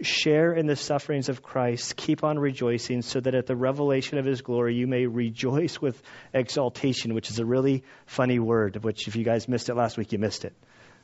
share 0.00 0.52
in 0.52 0.66
the 0.66 0.76
sufferings 0.76 1.28
of 1.28 1.42
Christ, 1.42 1.96
keep 1.96 2.24
on 2.24 2.38
rejoicing, 2.38 3.02
so 3.02 3.20
that 3.20 3.34
at 3.34 3.46
the 3.46 3.56
revelation 3.56 4.18
of 4.18 4.24
his 4.24 4.42
glory 4.42 4.74
you 4.76 4.86
may 4.86 5.06
rejoice 5.06 5.80
with 5.80 6.00
exaltation, 6.32 7.14
which 7.14 7.30
is 7.30 7.38
a 7.38 7.44
really 7.44 7.82
funny 8.06 8.38
word, 8.38 8.82
which 8.82 9.08
if 9.08 9.16
you 9.16 9.24
guys 9.24 9.48
missed 9.48 9.68
it 9.68 9.74
last 9.74 9.98
week, 9.98 10.12
you 10.12 10.18
missed 10.18 10.44
it. 10.44 10.54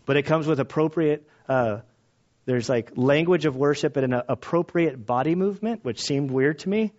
But 0.07 0.17
it 0.17 0.23
comes 0.23 0.47
with 0.47 0.61
appropriate, 0.61 1.29
uh, 1.49 1.81
there's 2.47 2.69
like 2.69 2.93
language 2.95 3.45
of 3.45 3.57
worship 3.57 3.97
and 3.97 4.15
an 4.15 4.23
appropriate 4.29 5.05
body 5.05 5.35
movement, 5.35 5.85
which 5.85 6.01
seemed 6.01 6.31
weird 6.31 6.61
to 6.61 6.69
me. 6.69 6.93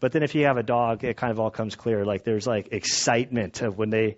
But 0.00 0.12
then 0.12 0.22
if 0.22 0.34
you 0.34 0.46
have 0.46 0.56
a 0.56 0.62
dog, 0.62 1.04
it 1.04 1.16
kind 1.16 1.30
of 1.30 1.38
all 1.38 1.50
comes 1.50 1.74
clear. 1.74 2.04
Like 2.04 2.24
there's 2.24 2.46
like 2.46 2.68
excitement 2.72 3.62
of 3.62 3.78
when 3.78 3.90
they. 3.90 4.16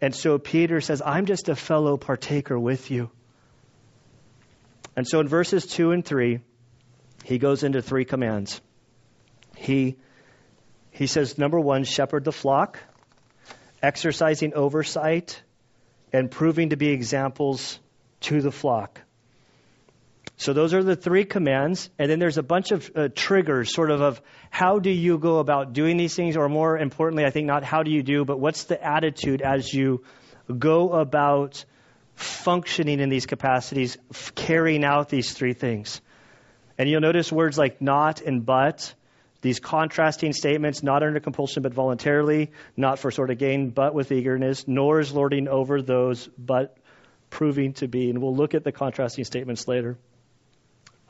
And 0.00 0.14
so 0.14 0.38
Peter 0.38 0.80
says, 0.80 1.02
I'm 1.04 1.26
just 1.26 1.48
a 1.48 1.56
fellow 1.56 1.96
partaker 1.96 2.58
with 2.58 2.90
you. 2.90 3.10
And 4.96 5.06
so 5.06 5.20
in 5.20 5.28
verses 5.28 5.66
2 5.66 5.92
and 5.92 6.04
3, 6.04 6.40
he 7.24 7.38
goes 7.38 7.62
into 7.62 7.80
three 7.82 8.04
commands. 8.04 8.60
He, 9.56 9.96
he 10.90 11.06
says, 11.06 11.38
number 11.38 11.60
one, 11.60 11.84
shepherd 11.84 12.24
the 12.24 12.32
flock, 12.32 12.80
exercising 13.82 14.54
oversight, 14.54 15.40
and 16.12 16.30
proving 16.30 16.70
to 16.70 16.76
be 16.76 16.88
examples 16.88 17.78
to 18.20 18.40
the 18.40 18.52
flock. 18.52 19.00
So 20.38 20.52
those 20.52 20.72
are 20.72 20.84
the 20.84 20.94
three 20.94 21.24
commands, 21.24 21.90
and 21.98 22.08
then 22.08 22.20
there's 22.20 22.38
a 22.38 22.44
bunch 22.44 22.70
of 22.70 22.88
uh, 22.94 23.08
triggers, 23.12 23.74
sort 23.74 23.90
of 23.90 24.00
of 24.00 24.22
how 24.50 24.78
do 24.78 24.88
you 24.88 25.18
go 25.18 25.40
about 25.40 25.72
doing 25.72 25.96
these 25.96 26.14
things, 26.14 26.36
or 26.36 26.48
more 26.48 26.78
importantly, 26.78 27.24
I 27.24 27.30
think 27.30 27.48
not 27.48 27.64
how 27.64 27.82
do 27.82 27.90
you 27.90 28.04
do, 28.04 28.24
but 28.24 28.38
what's 28.38 28.64
the 28.64 28.80
attitude 28.80 29.42
as 29.42 29.74
you 29.74 30.04
go 30.56 30.92
about 30.92 31.64
functioning 32.14 33.00
in 33.00 33.08
these 33.08 33.26
capacities, 33.26 33.98
f- 34.12 34.32
carrying 34.36 34.84
out 34.84 35.08
these 35.08 35.32
three 35.32 35.54
things. 35.54 36.00
And 36.78 36.88
you'll 36.88 37.00
notice 37.00 37.32
words 37.32 37.58
like 37.58 37.82
not 37.82 38.20
and 38.20 38.46
but, 38.46 38.94
these 39.40 39.58
contrasting 39.58 40.32
statements, 40.32 40.84
not 40.84 41.02
under 41.02 41.18
compulsion 41.18 41.64
but 41.64 41.74
voluntarily, 41.74 42.52
not 42.76 43.00
for 43.00 43.10
sort 43.10 43.30
of 43.30 43.38
gain 43.38 43.70
but 43.70 43.92
with 43.92 44.12
eagerness, 44.12 44.68
nor 44.68 45.00
is 45.00 45.12
lording 45.12 45.48
over 45.48 45.82
those 45.82 46.28
but 46.38 46.76
proving 47.28 47.72
to 47.74 47.88
be. 47.88 48.08
And 48.08 48.22
we'll 48.22 48.36
look 48.36 48.54
at 48.54 48.62
the 48.62 48.72
contrasting 48.72 49.24
statements 49.24 49.66
later. 49.66 49.98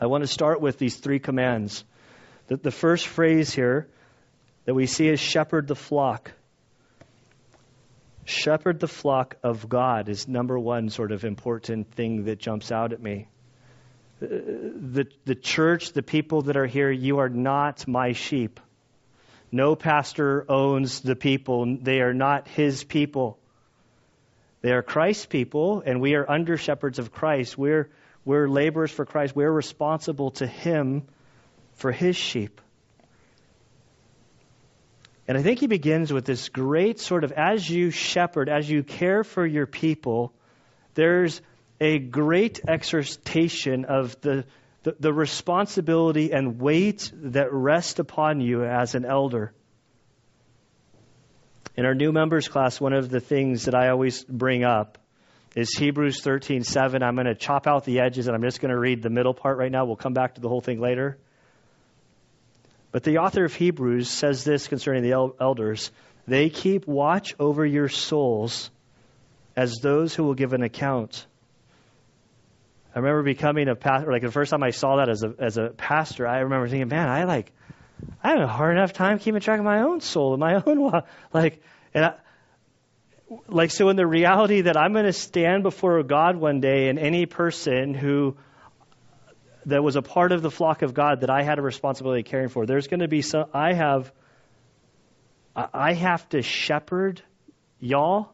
I 0.01 0.07
want 0.07 0.23
to 0.23 0.29
start 0.29 0.61
with 0.61 0.79
these 0.79 0.97
three 0.97 1.19
commands. 1.19 1.85
The, 2.47 2.57
the 2.57 2.71
first 2.71 3.07
phrase 3.07 3.53
here 3.53 3.89
that 4.65 4.75
we 4.75 4.87
see 4.87 5.09
is 5.09 5.21
shepherd 5.21 5.67
the 5.67 5.75
flock 5.75 6.33
shepherd 8.29 8.79
the 8.79 8.89
flock 8.89 9.37
of 9.43 9.69
God 9.69 10.09
is 10.09 10.29
number 10.29 10.59
one 10.59 10.91
sort 10.91 11.13
of 11.13 11.25
important 11.25 11.93
thing 11.93 12.25
that 12.25 12.39
jumps 12.39 12.71
out 12.71 12.93
at 12.93 13.03
me. 13.03 13.29
Uh, 14.23 14.27
the, 14.27 15.07
the 15.25 15.35
church, 15.35 15.93
the 15.93 16.03
people 16.03 16.43
that 16.43 16.57
are 16.57 16.67
here, 16.67 16.91
you 16.91 17.19
are 17.19 17.29
not 17.29 17.89
my 17.89 18.13
sheep. 18.13 18.61
No 19.51 19.75
pastor 19.77 20.45
owns 20.49 21.01
the 21.01 21.17
people. 21.17 21.79
They 21.81 22.01
are 22.01 22.13
not 22.13 22.49
his 22.49 22.85
people. 22.85 23.39
They 24.61 24.73
are 24.73 24.83
Christ's 24.83 25.27
people, 25.27 25.83
and 25.87 26.01
we 26.01 26.15
are 26.15 26.29
under 26.29 26.57
shepherds 26.57 26.99
of 26.99 27.13
Christ. 27.13 27.57
We're, 27.57 27.89
we're 28.29 28.47
laborers 28.47 28.91
for 28.91 29.07
Christ. 29.07 29.35
We're 29.35 29.51
responsible 29.51 30.33
to 30.33 30.47
him 30.47 31.05
for 31.77 31.91
his 31.91 32.15
sheep. 32.15 32.61
And 35.27 35.39
I 35.39 35.43
think 35.43 35.61
he 35.61 35.67
begins 35.67 36.13
with 36.13 36.27
this 36.27 36.51
great 36.51 37.01
sort 37.01 37.25
of 37.25 37.33
as 37.33 37.67
you 37.67 37.91
shepherd, 37.91 38.51
as 38.51 38.69
you 38.69 38.83
care 38.83 39.25
for 39.25 39.47
your 39.47 39.65
people, 39.65 40.35
there's 40.93 41.41
a 41.81 41.99
great 41.99 42.61
exhortation 42.69 43.87
of 43.87 44.21
the, 44.21 44.45
the, 44.83 44.95
the 45.01 45.13
responsibility 45.15 46.31
and 46.31 46.61
weight 46.61 47.11
that 47.15 47.51
rest 47.51 47.99
upon 47.99 48.43
you 48.43 48.63
as 48.63 48.95
an 48.95 49.07
elder. 49.07 49.55
In 51.79 51.87
our 51.87 51.95
new 51.95 52.13
members 52.13 52.47
class, 52.47 52.79
one 52.79 52.93
of 52.93 53.09
the 53.09 53.21
things 53.21 53.65
that 53.65 53.75
I 53.75 53.89
always 53.89 54.23
bring 54.23 54.65
up 54.65 54.99
is 55.59 55.77
Hebrews 55.77 56.23
13:7. 56.23 57.03
I'm 57.03 57.17
going 57.17 57.27
to 57.27 57.35
chop 57.35 57.67
out 57.67 57.85
the 57.85 57.99
edges 57.99 58.29
and 58.29 58.37
I'm 58.37 58.43
just 58.43 58.61
going 58.61 58.71
to 58.71 58.79
read 58.79 59.03
the 59.03 59.11
middle 59.11 59.35
part 59.35 59.59
right 59.59 59.73
now. 59.73 59.87
We'll 59.87 59.97
come 59.97 60.15
back 60.15 60.37
to 60.37 60.41
the 60.41 60.49
whole 60.49 60.61
thing 60.61 60.81
later. 60.81 61.19
But 62.93 63.03
the 63.03 63.19
author 63.19 63.45
of 63.45 63.53
Hebrews 63.53 64.09
says 64.09 64.45
this 64.45 64.69
concerning 64.69 65.03
the 65.03 65.33
elders 65.41 65.91
they 66.29 66.49
keep 66.49 66.87
watch 66.87 67.35
over 67.41 67.67
your 67.67 67.89
souls 67.89 68.71
as 69.57 69.79
those 69.83 70.15
who 70.15 70.23
will 70.23 70.35
give 70.35 70.53
an 70.53 70.63
account. 70.63 71.27
I 72.95 73.01
remember 73.01 73.25
becoming 73.25 73.69
a 73.69 73.75
pastor, 73.75 74.13
like 74.13 74.23
the 74.23 74.31
first 74.31 74.53
time 74.53 74.63
I 74.63 74.71
saw 74.71 74.97
that 74.99 75.09
as 75.09 75.25
a, 75.25 75.35
as 75.41 75.57
a 75.57 75.71
pastor, 75.71 76.29
I 76.29 76.39
remember 76.41 76.69
thinking, 76.69 76.89
man, 76.89 77.09
I 77.09 77.25
like, 77.25 77.51
I 78.23 78.31
have 78.31 78.41
a 78.41 78.47
hard 78.47 78.77
enough 78.77 78.93
time 78.93 79.19
keeping 79.19 79.41
track 79.41 79.59
of 79.59 79.65
my 79.65 79.81
own 79.81 80.01
soul 80.03 80.35
and 80.35 80.41
my 80.41 80.63
own, 80.65 81.03
like, 81.33 81.61
and 81.95 82.05
I, 82.05 82.15
like, 83.49 83.71
so 83.71 83.89
in 83.89 83.97
the 83.97 84.07
reality 84.07 84.63
that 84.63 84.77
I'm 84.77 84.93
going 84.93 85.05
to 85.05 85.13
stand 85.13 85.63
before 85.63 86.03
God 86.03 86.37
one 86.37 86.61
day 86.61 86.89
and 86.89 86.99
any 86.99 87.27
person 87.27 87.95
who 87.95 88.37
that 89.67 89.83
was 89.83 89.97
a 89.97 90.03
part 90.03 90.33
of 90.33 90.41
the 90.41 90.51
flock 90.51 90.83
of 90.83 90.95
God 90.95 91.21
that 91.21 91.31
I 91.31 91.43
had 91.43 91.59
a 91.59 91.63
responsibility 91.63 92.23
caring 92.23 92.49
for. 92.49 92.65
There's 92.65 92.87
going 92.87 93.01
to 93.01 93.09
be 93.09 93.21
some, 93.21 93.47
I 93.53 93.75
have, 93.75 94.11
I 95.55 95.93
have 95.93 96.27
to 96.31 96.41
shepherd 96.41 97.23
y'all 97.79 98.33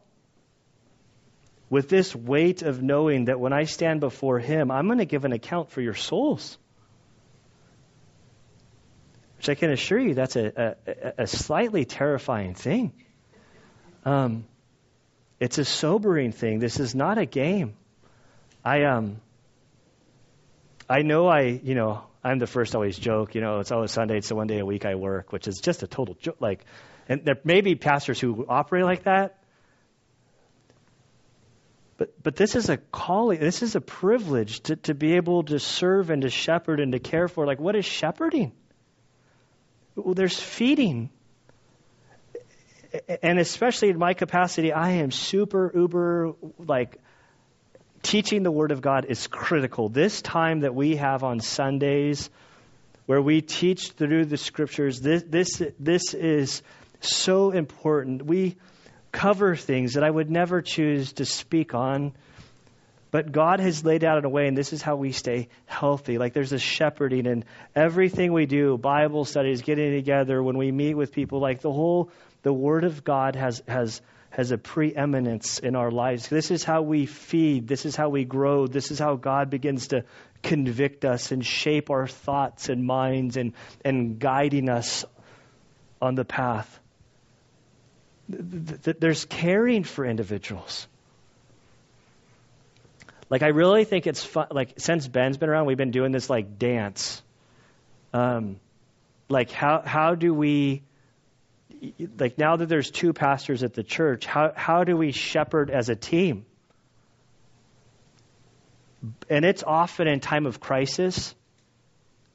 with 1.68 1.88
this 1.88 2.14
weight 2.14 2.62
of 2.62 2.83
knowing 2.83 3.24
that 3.24 3.40
when 3.40 3.52
I 3.52 3.64
stand 3.64 3.98
before 3.98 4.38
Him, 4.38 4.70
I'm 4.70 4.87
going 4.87 4.98
to 4.98 5.07
give 5.07 5.24
an 5.24 5.33
account 5.33 5.70
for 5.70 5.80
your 5.80 5.94
souls. 5.94 6.57
Which 9.38 9.48
I 9.48 9.54
can 9.57 9.70
assure 9.70 9.98
you, 9.98 10.14
that's 10.14 10.37
a, 10.37 10.76
a, 10.87 11.22
a 11.24 11.26
slightly 11.26 11.85
terrifying 11.85 12.54
thing. 12.54 12.92
Um, 14.04 14.44
it's 15.44 15.59
a 15.59 15.64
sobering 15.64 16.33
thing. 16.33 16.59
This 16.59 16.80
is 16.80 16.94
not 16.94 17.18
a 17.18 17.26
game. 17.26 17.76
I 18.64 18.85
um, 18.85 19.20
I 20.88 21.02
know 21.02 21.28
I, 21.28 21.42
you 21.42 21.74
know, 21.74 22.02
I'm 22.22 22.38
the 22.38 22.46
first 22.46 22.72
to 22.72 22.78
always 22.78 22.98
joke, 22.98 23.35
you 23.35 23.42
know, 23.42 23.61
it's 23.61 23.70
always 23.70 23.90
Sunday, 23.90 24.16
it's 24.16 24.28
the 24.28 24.35
one 24.35 24.46
day 24.46 24.59
a 24.59 24.64
week 24.64 24.87
I 24.87 24.94
work, 24.94 25.33
which 25.33 25.46
is 25.46 25.61
just 25.61 25.83
a 25.83 25.87
total 25.87 26.14
joke. 26.14 26.37
Like, 26.40 26.64
and 27.11 27.26
there 27.26 27.38
may 27.44 27.61
be 27.61 27.74
pastors 27.74 28.18
who 28.18 28.46
operate 28.48 28.85
like 28.85 29.04
that. 29.04 29.38
But, 31.98 32.22
but 32.22 32.37
this 32.37 32.57
is 32.57 32.70
a 32.70 32.78
calling, 32.78 33.38
this 33.38 33.62
is 33.62 33.76
a 33.76 33.83
privilege 33.83 34.61
to, 34.62 34.76
to 34.76 34.94
be 34.94 35.16
able 35.16 35.42
to 35.44 35.59
serve 35.59 36.09
and 36.09 36.22
to 36.22 36.30
shepherd 36.30 36.80
and 36.80 36.92
to 36.92 36.98
care 36.98 37.28
for. 37.28 37.46
Like, 37.46 37.61
what 37.61 37.76
is 37.76 37.85
shepherding? 37.85 38.52
Well, 39.94 40.14
there's 40.14 40.40
feeding. 40.40 41.11
And 43.22 43.38
especially 43.38 43.90
in 43.90 43.98
my 43.98 44.14
capacity, 44.14 44.72
I 44.72 44.92
am 44.92 45.11
super, 45.11 45.70
uber, 45.74 46.35
like, 46.59 47.00
teaching 48.02 48.42
the 48.42 48.50
Word 48.50 48.70
of 48.70 48.80
God 48.80 49.07
is 49.09 49.26
critical. 49.26 49.88
This 49.88 50.22
time 50.22 50.61
that 50.61 50.74
we 50.74 50.96
have 50.96 51.24
on 51.24 51.40
Sundays, 51.40 52.30
where 53.07 53.20
we 53.20 53.40
teach 53.40 53.92
through 53.92 54.26
the 54.26 54.37
Scriptures, 54.37 55.00
this, 55.00 55.24
this, 55.26 55.62
this 55.78 56.14
is 56.14 56.62
so 57.00 57.50
important. 57.50 58.24
We 58.24 58.57
cover 59.11 59.57
things 59.57 59.94
that 59.94 60.04
I 60.04 60.11
would 60.11 60.30
never 60.30 60.62
choose 60.62 61.12
to 61.14 61.24
speak 61.24 61.74
on. 61.74 62.12
But 63.11 63.30
God 63.30 63.61
has 63.61 63.85
laid 63.85 64.02
out 64.02 64.18
in 64.18 64.24
a 64.24 64.28
way, 64.28 64.48
and 64.48 64.59
this 64.59 64.72
is 64.72 64.83
how 64.83 64.96
we 64.96 65.12
stay 65.12 65.48
healthy. 65.66 66.18
Like 66.18 66.33
there's 66.33 66.52
a 66.52 66.59
shepherding 66.59 67.26
in 67.26 67.44
everything 67.74 68.33
we 68.33 68.46
do, 68.46 68.76
Bible 68.76 69.24
studies, 69.24 69.62
getting 69.62 69.92
together, 69.92 70.42
when 70.42 70.59
we 70.59 70.72
meet 70.72 70.94
with 70.94 71.12
people, 71.12 71.40
like 71.40 71.61
the 71.61 71.70
whole, 71.70 72.11
the 72.44 72.52
Word 72.52 72.85
of 72.85 73.02
God 73.02 73.35
has, 73.35 73.61
has 73.66 74.00
has 74.30 74.50
a 74.50 74.59
preeminence 74.59 75.61
in 75.61 75.76
our 75.76 75.92
lives. 75.92 76.28
This 76.28 76.50
is 76.50 76.64
how 76.64 76.83
we 76.83 77.07
feed. 77.07 77.68
This 77.68 77.87
is 77.87 77.94
how 77.94 78.09
we 78.09 78.24
grow. 78.24 78.66
This 78.66 78.90
is 78.90 78.98
how 78.98 79.14
God 79.14 79.48
begins 79.48 79.88
to 79.88 80.04
convict 80.42 81.04
us 81.04 81.30
and 81.30 81.46
shape 81.46 81.88
our 81.88 82.09
thoughts 82.09 82.68
and 82.68 82.85
minds 82.85 83.37
and, 83.37 83.52
and 83.85 84.18
guiding 84.18 84.68
us 84.68 85.04
on 86.02 86.16
the 86.16 86.24
path. 86.24 86.80
There's 88.28 89.24
caring 89.24 89.85
for 89.85 90.04
individuals. 90.04 90.88
Like, 93.30 93.42
I 93.42 93.48
really 93.48 93.85
think 93.85 94.09
it's 94.09 94.24
fun. 94.24 94.48
Like, 94.50 94.74
since 94.78 95.07
Ben's 95.07 95.38
been 95.38 95.48
around, 95.48 95.66
we've 95.66 95.76
been 95.76 95.92
doing 95.92 96.11
this, 96.11 96.28
like, 96.28 96.59
dance. 96.59 97.22
Um, 98.12 98.59
like, 99.28 99.52
how, 99.52 99.80
how 99.87 100.16
do 100.16 100.35
we 100.35 100.83
like 102.18 102.38
now 102.38 102.56
that 102.56 102.68
there's 102.68 102.90
two 102.90 103.12
pastors 103.12 103.62
at 103.62 103.74
the 103.74 103.82
church, 103.82 104.26
how, 104.26 104.52
how 104.54 104.84
do 104.84 104.96
we 104.96 105.12
shepherd 105.12 105.70
as 105.70 105.88
a 105.88 105.96
team? 105.96 106.46
And 109.28 109.44
it's 109.44 109.62
often 109.62 110.08
in 110.08 110.20
time 110.20 110.46
of 110.46 110.60
crisis 110.60 111.34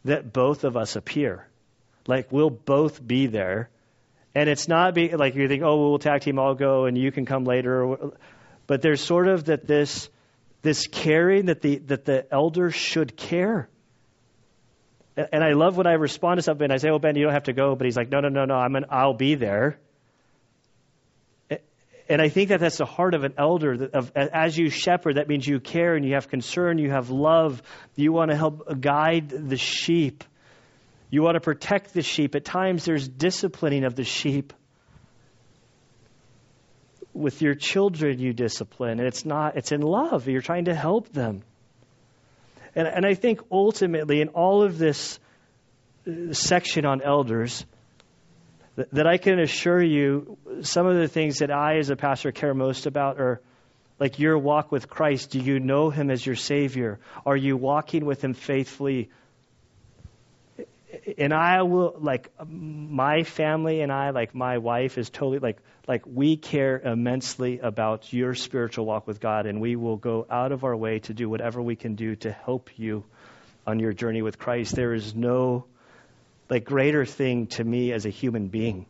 that 0.06 0.32
both 0.32 0.64
of 0.64 0.78
us 0.78 0.96
appear. 0.96 1.48
Like 2.08 2.32
we'll 2.32 2.50
both 2.50 3.06
be 3.06 3.28
there. 3.28 3.70
And 4.36 4.50
it's 4.50 4.68
not 4.68 4.94
be 4.94 5.16
like 5.16 5.36
you 5.36 5.48
think, 5.48 5.64
oh, 5.64 5.90
we'll 5.90 6.00
tag 6.00 6.22
team, 6.22 6.38
I'll 6.40 6.56
go, 6.56 6.86
and 6.86 6.98
you 6.98 7.12
can 7.12 7.26
come 7.26 7.46
later. 7.46 7.96
But 8.68 8.82
there's 8.82 9.02
sort 9.02 9.28
of 9.28 9.46
that 9.46 9.66
this 9.66 10.10
this 10.62 10.88
caring 10.88 11.46
that 11.46 11.62
the 11.62 11.78
that 11.88 12.06
the 12.06 12.32
elders 12.32 12.76
should 12.76 13.18
care. 13.18 13.70
And 15.32 15.44
I 15.44 15.52
love 15.54 15.76
when 15.76 15.88
I 15.88 15.94
respond 15.94 16.38
to 16.38 16.44
something. 16.44 16.72
I 16.72 16.78
say, 16.78 16.90
"Oh, 16.90 17.00
Ben, 17.00 17.16
you 17.16 17.24
don't 17.24 17.34
have 17.34 17.44
to 17.44 17.54
go," 17.54 17.76
but 17.76 17.86
he's 17.86 17.98
like, 17.98 18.10
"No, 18.10 18.22
no, 18.22 18.30
no, 18.30 18.46
no. 18.46 18.56
I'm 18.56 18.76
an, 18.76 18.86
I'll 18.90 19.14
be 19.14 19.36
there." 19.36 19.78
And 22.10 22.20
I 22.24 22.30
think 22.30 22.50
that 22.50 22.60
that's 22.60 22.78
the 22.78 22.86
heart 22.86 23.14
of 23.14 23.24
an 23.24 23.36
elder. 23.38 23.88
Of, 23.94 24.12
as 24.16 24.58
you 24.58 24.72
shepherd, 24.72 25.18
that 25.18 25.28
means 25.28 25.48
you 25.48 25.60
care 25.60 25.96
and 25.96 26.04
you 26.04 26.16
have 26.16 26.28
concern, 26.28 26.80
you 26.80 26.90
have 26.90 27.12
love. 27.12 27.62
You 27.96 28.12
want 28.12 28.32
to 28.32 28.38
help 28.38 28.82
guide 28.82 29.30
the 29.30 29.58
sheep. 29.58 30.24
You 31.12 31.22
want 31.22 31.36
to 31.36 31.40
protect 31.40 31.94
the 31.94 32.02
sheep. 32.02 32.34
At 32.34 32.46
times, 32.46 32.84
there's 32.84 33.08
disciplining 33.08 33.84
of 33.84 33.94
the 33.94 34.04
sheep. 34.04 34.54
With 37.14 37.44
your 37.44 37.54
children, 37.54 38.20
you 38.20 38.34
discipline, 38.34 39.00
and 39.00 39.08
it's 39.08 39.26
not. 39.26 39.58
It's 39.58 39.72
in 39.72 39.82
love. 39.82 40.28
You're 40.28 40.42
trying 40.42 40.66
to 40.66 40.74
help 40.74 41.10
them. 41.10 41.44
And, 42.76 42.88
and 42.88 43.06
I 43.06 43.14
think 43.14 43.42
ultimately, 43.52 44.22
in 44.22 44.30
all 44.30 44.64
of 44.64 44.78
this 44.78 45.20
uh, 46.08 46.34
section 46.34 46.86
on 46.86 47.02
elders, 47.02 47.66
that, 48.76 48.92
that 48.92 49.08
I 49.08 49.18
can 49.18 49.40
assure 49.40 49.82
you 49.82 50.38
some 50.62 50.88
of 50.88 50.98
the 50.98 51.08
things 51.08 51.40
that 51.40 51.52
I, 51.52 51.78
as 51.78 51.90
a 51.90 51.96
pastor, 51.96 52.32
care 52.32 52.54
most 52.54 52.86
about 52.86 53.20
are 53.20 53.42
like 54.00 54.20
your 54.20 54.38
walk 54.38 54.72
with 54.72 54.90
Christ. 54.90 55.32
Do 55.32 55.40
you 55.40 55.60
know 55.60 55.90
him 55.90 56.10
as 56.10 56.26
your 56.26 56.36
Savior? 56.36 57.00
Are 57.26 57.36
you 57.36 57.58
walking 57.58 58.06
with 58.06 58.24
him 58.24 58.34
faithfully? 58.34 59.10
And 61.18 61.34
I 61.34 61.62
will 61.64 61.96
like 62.00 62.30
my 62.48 63.24
family 63.24 63.82
and 63.82 63.92
I, 63.92 64.10
like 64.10 64.34
my 64.34 64.58
wife, 64.58 64.98
is 64.98 65.10
totally 65.10 65.40
like 65.40 65.58
like 65.88 66.04
we 66.06 66.38
care 66.38 66.80
immensely 66.80 67.60
about 67.60 68.12
your 68.12 68.34
spiritual 68.36 68.86
walk 68.86 69.08
with 69.08 69.20
God, 69.20 69.46
and 69.46 69.62
we 69.62 69.76
will 69.76 69.98
go 69.98 70.26
out 70.30 70.52
of 70.52 70.64
our 70.64 70.76
way 70.76 71.00
to 71.00 71.14
do 71.14 71.30
whatever 71.30 71.62
we 71.62 71.76
can 71.76 71.96
do 71.96 72.16
to 72.18 72.32
help 72.32 72.70
you 72.78 73.04
on 73.68 73.80
your 73.80 73.94
journey 73.94 74.22
with 74.22 74.40
Christ. 74.40 74.76
There 74.76 74.94
is 74.94 75.14
no 75.14 75.66
like 76.50 76.66
greater 76.66 77.06
thing 77.06 77.48
to 77.48 77.64
me 77.64 77.92
as 77.92 78.06
a 78.06 78.10
human 78.10 78.48
being 78.48 78.88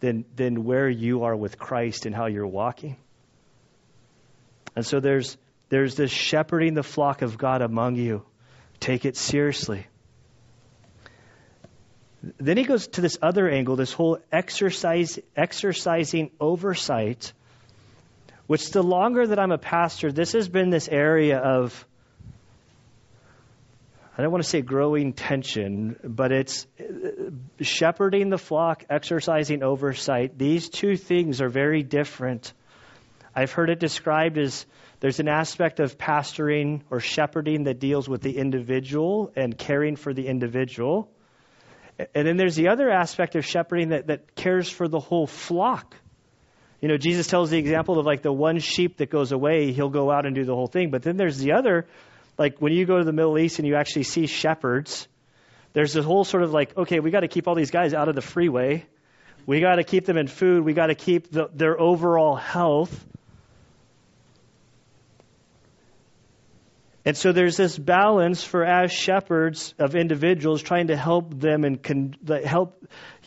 than 0.00 0.24
than 0.34 0.64
where 0.64 0.88
you 0.88 1.24
are 1.24 1.36
with 1.36 1.58
Christ 1.58 2.06
and 2.06 2.14
how 2.14 2.26
you're 2.26 2.46
walking. 2.46 2.96
And 4.74 4.84
so 4.84 4.98
there's 4.98 5.36
there's 5.68 5.94
this 5.94 6.10
shepherding 6.10 6.74
the 6.74 6.82
flock 6.82 7.22
of 7.22 7.38
God 7.38 7.62
among 7.62 7.94
you. 7.94 8.24
Take 8.80 9.04
it 9.04 9.16
seriously. 9.16 9.86
Then 12.22 12.56
he 12.56 12.64
goes 12.64 12.86
to 12.88 13.00
this 13.00 13.18
other 13.22 13.48
angle, 13.48 13.76
this 13.76 13.92
whole 13.92 14.18
exercise, 14.30 15.18
exercising 15.34 16.30
oversight, 16.38 17.32
which 18.46 18.70
the 18.72 18.82
longer 18.82 19.26
that 19.26 19.38
I'm 19.38 19.52
a 19.52 19.58
pastor, 19.58 20.12
this 20.12 20.32
has 20.32 20.48
been 20.48 20.70
this 20.70 20.88
area 20.88 21.38
of, 21.38 21.86
I 24.18 24.22
don't 24.22 24.32
want 24.32 24.44
to 24.44 24.48
say 24.50 24.60
growing 24.60 25.14
tension, 25.14 25.96
but 26.04 26.30
it's 26.30 26.66
shepherding 27.60 28.28
the 28.28 28.38
flock, 28.38 28.84
exercising 28.90 29.62
oversight. 29.62 30.36
These 30.36 30.68
two 30.68 30.96
things 30.96 31.40
are 31.40 31.48
very 31.48 31.82
different. 31.82 32.52
I've 33.34 33.52
heard 33.52 33.70
it 33.70 33.78
described 33.78 34.36
as 34.36 34.66
there's 34.98 35.20
an 35.20 35.28
aspect 35.28 35.80
of 35.80 35.96
pastoring 35.96 36.82
or 36.90 37.00
shepherding 37.00 37.64
that 37.64 37.78
deals 37.78 38.10
with 38.10 38.20
the 38.20 38.36
individual 38.36 39.32
and 39.36 39.56
caring 39.56 39.96
for 39.96 40.12
the 40.12 40.26
individual. 40.26 41.08
And 42.14 42.26
then 42.26 42.36
there's 42.36 42.56
the 42.56 42.68
other 42.68 42.90
aspect 42.90 43.36
of 43.36 43.44
shepherding 43.44 43.90
that, 43.90 44.06
that 44.08 44.34
cares 44.34 44.68
for 44.68 44.88
the 44.88 45.00
whole 45.00 45.26
flock. 45.26 45.94
You 46.80 46.88
know, 46.88 46.96
Jesus 46.96 47.26
tells 47.26 47.50
the 47.50 47.58
example 47.58 47.98
of 47.98 48.06
like 48.06 48.22
the 48.22 48.32
one 48.32 48.58
sheep 48.58 48.98
that 48.98 49.10
goes 49.10 49.32
away, 49.32 49.72
he'll 49.72 49.90
go 49.90 50.10
out 50.10 50.24
and 50.24 50.34
do 50.34 50.44
the 50.44 50.54
whole 50.54 50.66
thing. 50.66 50.90
But 50.90 51.02
then 51.02 51.16
there's 51.16 51.38
the 51.38 51.52
other, 51.52 51.86
like 52.38 52.58
when 52.58 52.72
you 52.72 52.86
go 52.86 52.98
to 52.98 53.04
the 53.04 53.12
Middle 53.12 53.38
East 53.38 53.58
and 53.58 53.68
you 53.68 53.76
actually 53.76 54.04
see 54.04 54.26
shepherds, 54.26 55.06
there's 55.72 55.92
this 55.92 56.04
whole 56.04 56.24
sort 56.24 56.42
of 56.42 56.52
like, 56.52 56.76
okay, 56.76 57.00
we 57.00 57.10
got 57.10 57.20
to 57.20 57.28
keep 57.28 57.46
all 57.46 57.54
these 57.54 57.70
guys 57.70 57.92
out 57.92 58.08
of 58.08 58.14
the 58.14 58.22
freeway. 58.22 58.86
We 59.46 59.60
got 59.60 59.76
to 59.76 59.84
keep 59.84 60.06
them 60.06 60.16
in 60.16 60.26
food. 60.26 60.64
We 60.64 60.72
got 60.72 60.86
to 60.86 60.94
keep 60.94 61.30
the, 61.30 61.48
their 61.52 61.78
overall 61.78 62.34
health. 62.34 62.92
And 67.04 67.16
so 67.16 67.32
there's 67.32 67.56
this 67.56 67.78
balance 67.78 68.44
for 68.44 68.62
as 68.62 68.92
shepherds 68.92 69.74
of 69.78 69.94
individuals 69.94 70.60
trying 70.60 70.88
to 70.88 70.96
help 70.96 71.32
them 71.32 71.64
and 71.64 71.82
con- 71.82 72.14
help. 72.44 72.84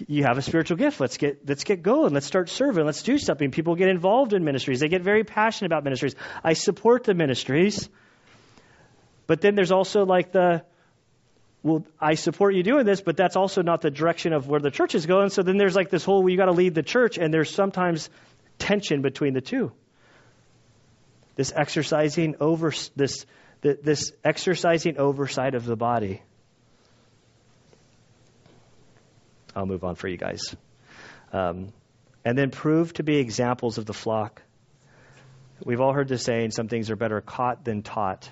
You 0.07 0.23
have 0.25 0.37
a 0.37 0.43
spiritual 0.43 0.77
gift. 0.77 0.99
Let's 0.99 1.17
get 1.17 1.47
let's 1.47 1.63
get 1.63 1.81
going. 1.81 2.13
Let's 2.13 2.27
start 2.27 2.49
serving. 2.49 2.85
Let's 2.85 3.01
do 3.01 3.17
something. 3.17 3.49
People 3.49 3.75
get 3.75 3.89
involved 3.89 4.33
in 4.33 4.43
ministries. 4.43 4.79
They 4.79 4.89
get 4.89 5.01
very 5.01 5.23
passionate 5.23 5.67
about 5.71 5.83
ministries. 5.83 6.15
I 6.43 6.53
support 6.53 7.03
the 7.03 7.15
ministries. 7.15 7.89
But 9.25 9.41
then 9.41 9.55
there's 9.55 9.71
also 9.71 10.05
like 10.05 10.31
the 10.31 10.63
well, 11.63 11.83
I 11.99 12.15
support 12.15 12.53
you 12.53 12.61
doing 12.61 12.85
this, 12.85 13.01
but 13.01 13.17
that's 13.17 13.37
also 13.37 13.61
not 13.61 13.81
the 13.81 13.89
direction 13.89 14.33
of 14.33 14.47
where 14.47 14.59
the 14.59 14.69
church 14.69 14.93
is 14.93 15.05
going. 15.05 15.29
So 15.29 15.41
then 15.41 15.57
there's 15.57 15.75
like 15.75 15.89
this 15.89 16.03
whole 16.03 16.21
well, 16.21 16.29
you 16.29 16.37
got 16.37 16.45
to 16.45 16.51
lead 16.51 16.75
the 16.75 16.83
church, 16.83 17.17
and 17.17 17.33
there's 17.33 17.49
sometimes 17.49 18.09
tension 18.59 19.01
between 19.01 19.33
the 19.33 19.41
two. 19.41 19.71
This 21.35 21.51
exercising 21.55 22.35
over 22.39 22.71
this 22.95 23.25
this 23.63 24.11
exercising 24.23 24.97
oversight 24.97 25.55
of 25.55 25.65
the 25.65 25.75
body. 25.75 26.21
I'll 29.55 29.65
move 29.65 29.83
on 29.83 29.95
for 29.95 30.07
you 30.07 30.17
guys. 30.17 30.55
Um, 31.31 31.71
and 32.25 32.37
then 32.37 32.51
prove 32.51 32.93
to 32.93 33.03
be 33.03 33.17
examples 33.17 33.77
of 33.77 33.85
the 33.85 33.93
flock. 33.93 34.41
We've 35.63 35.79
all 35.79 35.93
heard 35.93 36.07
the 36.07 36.17
saying, 36.17 36.51
some 36.51 36.67
things 36.67 36.89
are 36.91 36.95
better 36.95 37.21
caught 37.21 37.63
than 37.63 37.83
taught. 37.83 38.29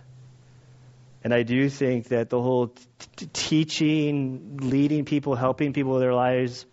And 1.24 1.34
I 1.34 1.44
do 1.44 1.70
think 1.70 2.10
that 2.10 2.30
the 2.30 2.42
whole 2.42 2.74
t- 3.16 3.28
teaching, 3.32 4.58
leading 4.58 5.06
people, 5.06 5.36
helping 5.36 5.72
people 5.72 5.94
with 5.94 6.02
their 6.02 6.16
lives, 6.16 6.66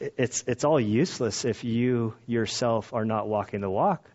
it's, 0.00 0.44
it's 0.46 0.64
all 0.64 0.80
useless 0.80 1.44
if 1.44 1.64
you 1.64 2.14
yourself 2.26 2.94
are 2.94 3.04
not 3.04 3.28
walking 3.28 3.60
the 3.60 3.70
walk. 3.70 4.08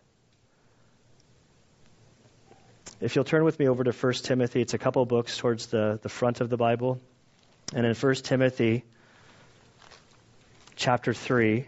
If 3.00 3.14
you'll 3.14 3.24
turn 3.24 3.44
with 3.44 3.60
me 3.60 3.68
over 3.68 3.84
to 3.84 3.92
1 3.92 4.12
Timothy, 4.24 4.60
it's 4.60 4.74
a 4.74 4.78
couple 4.78 5.04
books 5.06 5.36
towards 5.38 5.66
the, 5.66 6.00
the 6.02 6.08
front 6.08 6.40
of 6.40 6.50
the 6.50 6.56
Bible. 6.56 7.00
And 7.72 7.86
in 7.86 7.94
1 7.94 8.14
Timothy 8.16 8.84
chapter 10.74 11.14
3, 11.14 11.66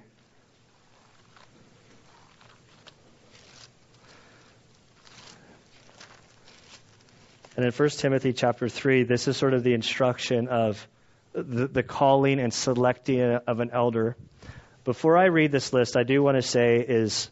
And 7.57 7.67
in 7.67 7.73
1 7.73 7.89
Timothy 7.91 8.33
chapter 8.33 8.71
3, 8.71 9.03
this 9.03 9.29
is 9.29 9.37
sort 9.37 9.53
of 9.53 9.63
the 9.63 9.75
instruction 9.75 10.49
of 10.49 10.89
the, 11.35 11.67
the, 11.67 11.83
calling 11.83 12.41
and 12.41 12.55
selecting 12.55 13.21
of 13.21 13.61
an 13.61 13.71
elder. 13.73 14.17
Before 14.85 15.19
I 15.19 15.27
read 15.27 15.53
this 15.53 15.71
list, 15.73 15.95
I 15.95 16.05
do 16.05 16.23
want 16.23 16.39
to 16.39 16.43
say 16.43 16.79
is 16.79 17.29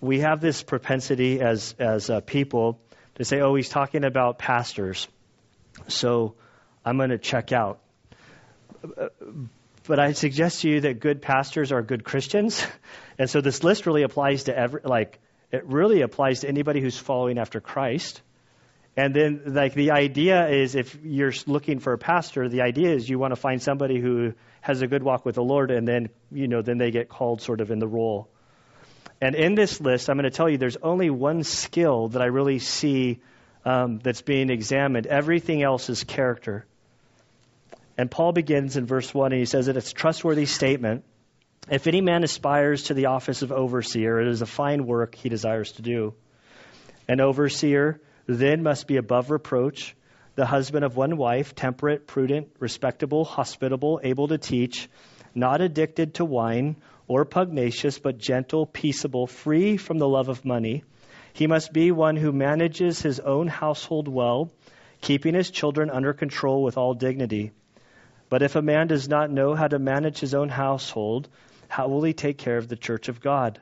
we 0.00 0.20
have 0.20 0.40
this 0.40 0.62
propensity 0.62 1.40
as, 1.40 1.74
as 1.80 2.10
uh, 2.10 2.20
people 2.20 2.78
to 3.16 3.24
say, 3.24 3.40
oh, 3.40 3.54
he's 3.54 3.68
talking 3.68 4.04
about 4.04 4.38
pastors. 4.38 5.08
So 5.88 6.34
I'm 6.84 6.96
going 6.96 7.10
to 7.10 7.18
check 7.18 7.52
out. 7.52 7.80
But 9.86 9.98
I 9.98 10.12
suggest 10.12 10.62
to 10.62 10.68
you 10.68 10.80
that 10.82 11.00
good 11.00 11.22
pastors 11.22 11.72
are 11.72 11.82
good 11.82 12.04
Christians. 12.04 12.64
And 13.18 13.28
so 13.28 13.42
this 13.42 13.62
list 13.62 13.84
really 13.86 14.02
applies 14.02 14.44
to 14.44 14.56
every, 14.56 14.80
like, 14.84 15.20
it 15.52 15.66
really 15.66 16.00
applies 16.00 16.40
to 16.40 16.48
anybody 16.48 16.80
who's 16.80 16.96
following 16.96 17.38
after 17.38 17.60
Christ. 17.60 18.22
And 18.96 19.14
then, 19.14 19.42
like, 19.46 19.74
the 19.74 19.90
idea 19.90 20.48
is 20.48 20.74
if 20.74 20.98
you're 21.04 21.32
looking 21.46 21.78
for 21.78 21.92
a 21.92 21.98
pastor, 21.98 22.48
the 22.48 22.62
idea 22.62 22.94
is 22.94 23.08
you 23.08 23.18
want 23.18 23.32
to 23.32 23.40
find 23.40 23.62
somebody 23.62 24.00
who 24.00 24.32
has 24.62 24.80
a 24.80 24.86
good 24.86 25.02
walk 25.02 25.26
with 25.26 25.34
the 25.34 25.42
Lord, 25.42 25.70
and 25.70 25.86
then, 25.86 26.08
you 26.32 26.48
know, 26.48 26.62
then 26.62 26.78
they 26.78 26.90
get 26.90 27.10
called 27.10 27.42
sort 27.42 27.60
of 27.60 27.70
in 27.70 27.78
the 27.78 27.86
role. 27.86 28.28
And 29.22 29.36
in 29.36 29.54
this 29.54 29.80
list, 29.80 30.10
I'm 30.10 30.16
going 30.16 30.28
to 30.28 30.36
tell 30.36 30.48
you 30.48 30.58
there's 30.58 30.78
only 30.82 31.08
one 31.08 31.44
skill 31.44 32.08
that 32.08 32.20
I 32.20 32.24
really 32.24 32.58
see 32.58 33.20
um, 33.64 34.00
that's 34.00 34.20
being 34.20 34.50
examined. 34.50 35.06
Everything 35.06 35.62
else 35.62 35.88
is 35.88 36.02
character. 36.02 36.66
And 37.96 38.10
Paul 38.10 38.32
begins 38.32 38.76
in 38.76 38.84
verse 38.84 39.14
1, 39.14 39.30
and 39.30 39.38
he 39.38 39.44
says 39.44 39.66
that 39.66 39.76
it's 39.76 39.92
a 39.92 39.94
trustworthy 39.94 40.46
statement. 40.46 41.04
If 41.70 41.86
any 41.86 42.00
man 42.00 42.24
aspires 42.24 42.84
to 42.84 42.94
the 42.94 43.06
office 43.06 43.42
of 43.42 43.52
overseer, 43.52 44.20
it 44.20 44.26
is 44.26 44.42
a 44.42 44.46
fine 44.46 44.86
work 44.86 45.14
he 45.14 45.28
desires 45.28 45.70
to 45.72 45.82
do. 45.82 46.14
An 47.06 47.20
overseer 47.20 48.00
then 48.26 48.64
must 48.64 48.88
be 48.88 48.96
above 48.96 49.30
reproach, 49.30 49.94
the 50.34 50.46
husband 50.46 50.84
of 50.84 50.96
one 50.96 51.16
wife, 51.16 51.54
temperate, 51.54 52.08
prudent, 52.08 52.48
respectable, 52.58 53.24
hospitable, 53.24 54.00
able 54.02 54.26
to 54.26 54.38
teach, 54.38 54.88
not 55.32 55.60
addicted 55.60 56.14
to 56.14 56.24
wine 56.24 56.74
or 57.12 57.26
pugnacious, 57.26 57.98
but 57.98 58.16
gentle, 58.16 58.64
peaceable, 58.64 59.26
free 59.26 59.76
from 59.76 59.98
the 59.98 60.08
love 60.08 60.30
of 60.30 60.46
money. 60.46 60.82
He 61.34 61.46
must 61.46 61.70
be 61.70 61.92
one 61.92 62.16
who 62.16 62.32
manages 62.32 63.02
his 63.02 63.20
own 63.20 63.48
household 63.48 64.08
well, 64.08 64.50
keeping 65.02 65.34
his 65.34 65.50
children 65.50 65.90
under 65.90 66.14
control 66.14 66.62
with 66.62 66.78
all 66.78 66.94
dignity. 66.94 67.52
But 68.30 68.40
if 68.40 68.56
a 68.56 68.62
man 68.62 68.86
does 68.86 69.10
not 69.10 69.30
know 69.30 69.54
how 69.54 69.68
to 69.68 69.78
manage 69.78 70.20
his 70.20 70.32
own 70.32 70.48
household, 70.48 71.28
how 71.68 71.88
will 71.88 72.02
he 72.02 72.14
take 72.14 72.38
care 72.38 72.56
of 72.56 72.68
the 72.68 72.76
church 72.76 73.08
of 73.10 73.20
God? 73.20 73.60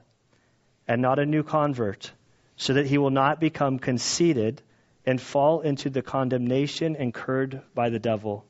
And 0.86 1.02
not 1.02 1.18
a 1.18 1.26
new 1.26 1.42
convert, 1.42 2.12
so 2.56 2.74
that 2.74 2.86
he 2.86 2.98
will 2.98 3.10
not 3.10 3.40
become 3.40 3.80
conceited 3.80 4.62
and 5.04 5.20
fall 5.20 5.62
into 5.62 5.90
the 5.90 6.02
condemnation 6.02 6.94
incurred 6.94 7.62
by 7.74 7.90
the 7.90 7.98
devil. 7.98 8.44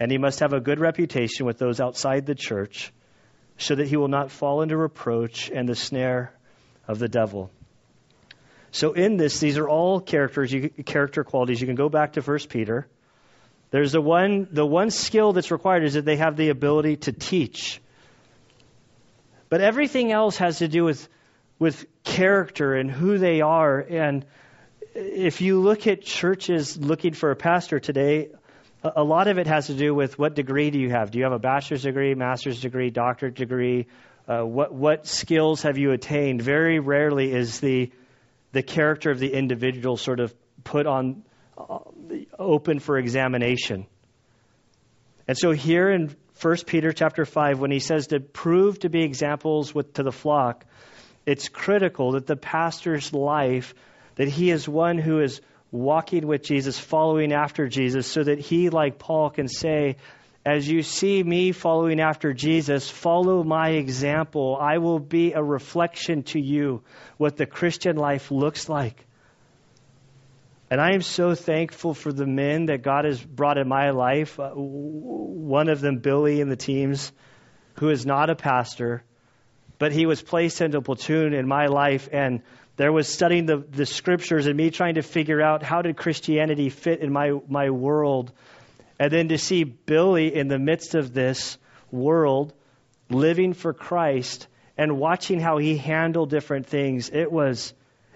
And 0.00 0.10
he 0.10 0.18
must 0.18 0.40
have 0.40 0.52
a 0.52 0.60
good 0.60 0.80
reputation 0.80 1.46
with 1.46 1.58
those 1.58 1.80
outside 1.80 2.26
the 2.26 2.34
church 2.34 2.92
so 3.58 3.74
that 3.74 3.86
he 3.86 3.96
will 3.96 4.08
not 4.08 4.30
fall 4.30 4.62
into 4.62 4.76
reproach 4.76 5.50
and 5.50 5.68
the 5.68 5.74
snare 5.74 6.32
of 6.88 6.98
the 6.98 7.08
devil. 7.08 7.50
So 8.72 8.92
in 8.92 9.16
this, 9.16 9.38
these 9.38 9.56
are 9.56 9.68
all 9.68 10.00
characters, 10.00 10.52
you, 10.52 10.68
character 10.68 11.22
qualities. 11.22 11.60
You 11.60 11.66
can 11.66 11.76
go 11.76 11.88
back 11.88 12.14
to 12.14 12.22
First 12.22 12.48
Peter. 12.48 12.88
There's 13.70 13.92
the 13.92 14.00
one, 14.00 14.48
the 14.50 14.66
one 14.66 14.90
skill 14.90 15.32
that's 15.32 15.50
required 15.50 15.84
is 15.84 15.94
that 15.94 16.04
they 16.04 16.16
have 16.16 16.36
the 16.36 16.48
ability 16.48 16.96
to 16.96 17.12
teach. 17.12 17.80
But 19.48 19.60
everything 19.60 20.10
else 20.10 20.38
has 20.38 20.58
to 20.58 20.68
do 20.68 20.84
with, 20.84 21.08
with 21.58 21.86
character 22.02 22.74
and 22.74 22.90
who 22.90 23.18
they 23.18 23.40
are. 23.40 23.78
And 23.78 24.24
if 24.94 25.40
you 25.40 25.60
look 25.60 25.86
at 25.86 26.02
churches 26.02 26.76
looking 26.76 27.14
for 27.14 27.30
a 27.30 27.36
pastor 27.36 27.78
today, 27.78 28.30
a 28.84 29.02
lot 29.02 29.28
of 29.28 29.38
it 29.38 29.46
has 29.46 29.68
to 29.68 29.74
do 29.74 29.94
with 29.94 30.18
what 30.18 30.34
degree 30.34 30.70
do 30.70 30.78
you 30.78 30.90
have? 30.90 31.10
Do 31.10 31.18
you 31.18 31.24
have 31.24 31.32
a 31.32 31.38
bachelor's 31.38 31.82
degree, 31.82 32.14
master's 32.14 32.60
degree, 32.60 32.90
doctorate 32.90 33.34
degree? 33.34 33.86
Uh, 34.28 34.42
what 34.42 34.74
what 34.74 35.06
skills 35.06 35.62
have 35.62 35.78
you 35.78 35.92
attained? 35.92 36.42
Very 36.42 36.78
rarely 36.80 37.32
is 37.32 37.60
the 37.60 37.90
the 38.52 38.62
character 38.62 39.10
of 39.10 39.18
the 39.18 39.32
individual 39.32 39.96
sort 39.96 40.20
of 40.20 40.34
put 40.64 40.86
on 40.86 41.24
uh, 41.56 41.78
open 42.38 42.78
for 42.78 42.98
examination. 42.98 43.86
And 45.26 45.36
so 45.38 45.52
here 45.52 45.90
in 45.90 46.14
1 46.40 46.56
Peter 46.66 46.92
chapter 46.92 47.24
5 47.24 47.58
when 47.58 47.70
he 47.70 47.80
says 47.80 48.08
to 48.08 48.20
prove 48.20 48.80
to 48.80 48.90
be 48.90 49.02
examples 49.02 49.74
with 49.74 49.94
to 49.94 50.02
the 50.02 50.12
flock, 50.12 50.66
it's 51.24 51.48
critical 51.48 52.12
that 52.12 52.26
the 52.26 52.36
pastor's 52.36 53.12
life 53.12 53.74
that 54.16 54.28
he 54.28 54.50
is 54.50 54.68
one 54.68 54.98
who 54.98 55.20
is 55.20 55.40
walking 55.74 56.24
with 56.28 56.44
Jesus, 56.44 56.78
following 56.78 57.32
after 57.32 57.66
Jesus, 57.66 58.06
so 58.06 58.22
that 58.22 58.38
he, 58.38 58.70
like 58.70 58.96
Paul, 58.96 59.28
can 59.30 59.48
say, 59.48 59.96
As 60.46 60.68
you 60.68 60.82
see 60.82 61.20
me 61.20 61.50
following 61.50 62.00
after 62.00 62.32
Jesus, 62.32 62.88
follow 62.88 63.42
my 63.42 63.70
example. 63.70 64.56
I 64.60 64.78
will 64.78 65.00
be 65.00 65.32
a 65.32 65.42
reflection 65.42 66.22
to 66.24 66.40
you 66.40 66.84
what 67.16 67.36
the 67.36 67.46
Christian 67.46 67.96
life 67.96 68.30
looks 68.30 68.68
like. 68.68 69.04
And 70.70 70.80
I 70.80 70.92
am 70.92 71.02
so 71.02 71.34
thankful 71.34 71.92
for 71.92 72.12
the 72.12 72.26
men 72.26 72.66
that 72.66 72.82
God 72.82 73.04
has 73.04 73.20
brought 73.20 73.58
in 73.58 73.68
my 73.68 73.90
life. 73.90 74.38
Uh, 74.38 74.50
one 74.54 75.68
of 75.68 75.80
them, 75.80 75.98
Billy, 75.98 76.40
in 76.40 76.48
the 76.48 76.56
teams, 76.56 77.12
who 77.80 77.90
is 77.90 78.06
not 78.06 78.30
a 78.30 78.36
pastor, 78.36 79.02
but 79.78 79.92
he 79.92 80.06
was 80.06 80.22
placed 80.22 80.60
into 80.60 80.78
a 80.78 80.82
platoon 80.82 81.34
in 81.34 81.48
my 81.48 81.66
life. 81.66 82.08
And 82.12 82.42
there 82.76 82.92
was 82.92 83.08
studying 83.08 83.46
the, 83.46 83.58
the 83.58 83.86
scriptures 83.86 84.46
and 84.46 84.56
me 84.56 84.70
trying 84.70 84.94
to 84.96 85.02
figure 85.02 85.40
out 85.40 85.62
how 85.62 85.82
did 85.82 85.96
Christianity 85.96 86.70
fit 86.70 87.00
in 87.00 87.12
my, 87.12 87.38
my 87.48 87.70
world. 87.70 88.32
And 88.98 89.12
then 89.12 89.28
to 89.28 89.38
see 89.38 89.64
Billy 89.64 90.34
in 90.34 90.48
the 90.48 90.58
midst 90.58 90.94
of 90.94 91.12
this 91.12 91.56
world 91.90 92.52
living 93.10 93.52
for 93.52 93.72
Christ 93.72 94.48
and 94.76 94.98
watching 94.98 95.38
how 95.38 95.58
he 95.58 95.76
handled 95.76 96.30
different 96.30 96.66
things, 96.66 97.10
it 97.12 97.30
was 97.30 97.72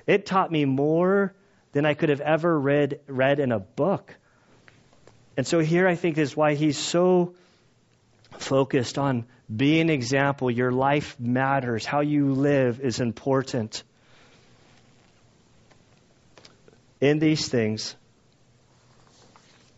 it 0.07 0.27
taught 0.27 0.51
me 0.51 0.65
more 0.65 1.35
than 1.73 1.85
I 1.85 1.95
could 1.95 2.09
have 2.09 2.21
ever 2.21 2.59
read 2.59 3.01
read 3.07 3.39
in 3.39 3.53
a 3.53 3.61
book. 3.61 4.15
And 5.37 5.47
so 5.47 5.61
here 5.61 5.87
I 5.87 5.95
think 5.95 6.19
is 6.19 6.37
why 6.37 6.55
he's 6.55 6.79
so 6.79 7.35
focused 8.39 8.99
on 8.99 9.27
being 9.55 9.83
an 9.83 9.91
example. 9.91 10.51
Your 10.51 10.73
life 10.73 11.19
matters. 11.21 11.85
How 11.85 12.01
you 12.01 12.33
live 12.33 12.81
is 12.81 12.99
important. 12.99 13.85
In 17.01 17.19
these 17.19 17.49
things, 17.49 17.95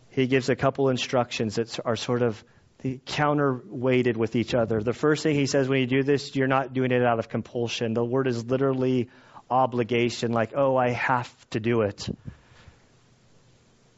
he 0.09 0.27
gives 0.27 0.49
a 0.49 0.55
couple 0.55 0.89
instructions 0.89 1.55
that 1.55 1.79
are 1.85 1.95
sort 1.95 2.21
of 2.21 2.43
counterweighted 2.83 4.17
with 4.17 4.35
each 4.35 4.55
other. 4.55 4.81
The 4.81 4.93
first 4.93 5.21
thing 5.23 5.35
he 5.35 5.45
says 5.45 5.69
when 5.69 5.81
you 5.81 5.87
do 5.87 6.03
this, 6.03 6.35
you're 6.35 6.47
not 6.47 6.73
doing 6.73 6.91
it 6.91 7.03
out 7.03 7.19
of 7.19 7.29
compulsion. 7.29 7.93
The 7.93 8.03
word 8.03 8.27
is 8.27 8.43
literally 8.45 9.09
obligation, 9.49 10.31
like, 10.31 10.53
oh, 10.55 10.75
I 10.77 10.89
have 10.91 11.49
to 11.51 11.59
do 11.59 11.81
it. 11.81 12.09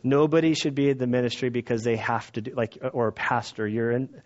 Nobody 0.03 0.53
should 0.53 0.75
be 0.75 0.89
in 0.89 0.97
the 0.97 1.07
ministry 1.07 1.49
because 1.49 1.83
they 1.83 1.95
have 1.95 2.29
to 2.33 2.41
do, 2.41 2.53
like, 2.55 2.77
or 2.91 3.07
a 3.07 3.13
pastor. 3.13 3.65
You're 3.65 3.91
in. 3.91 4.21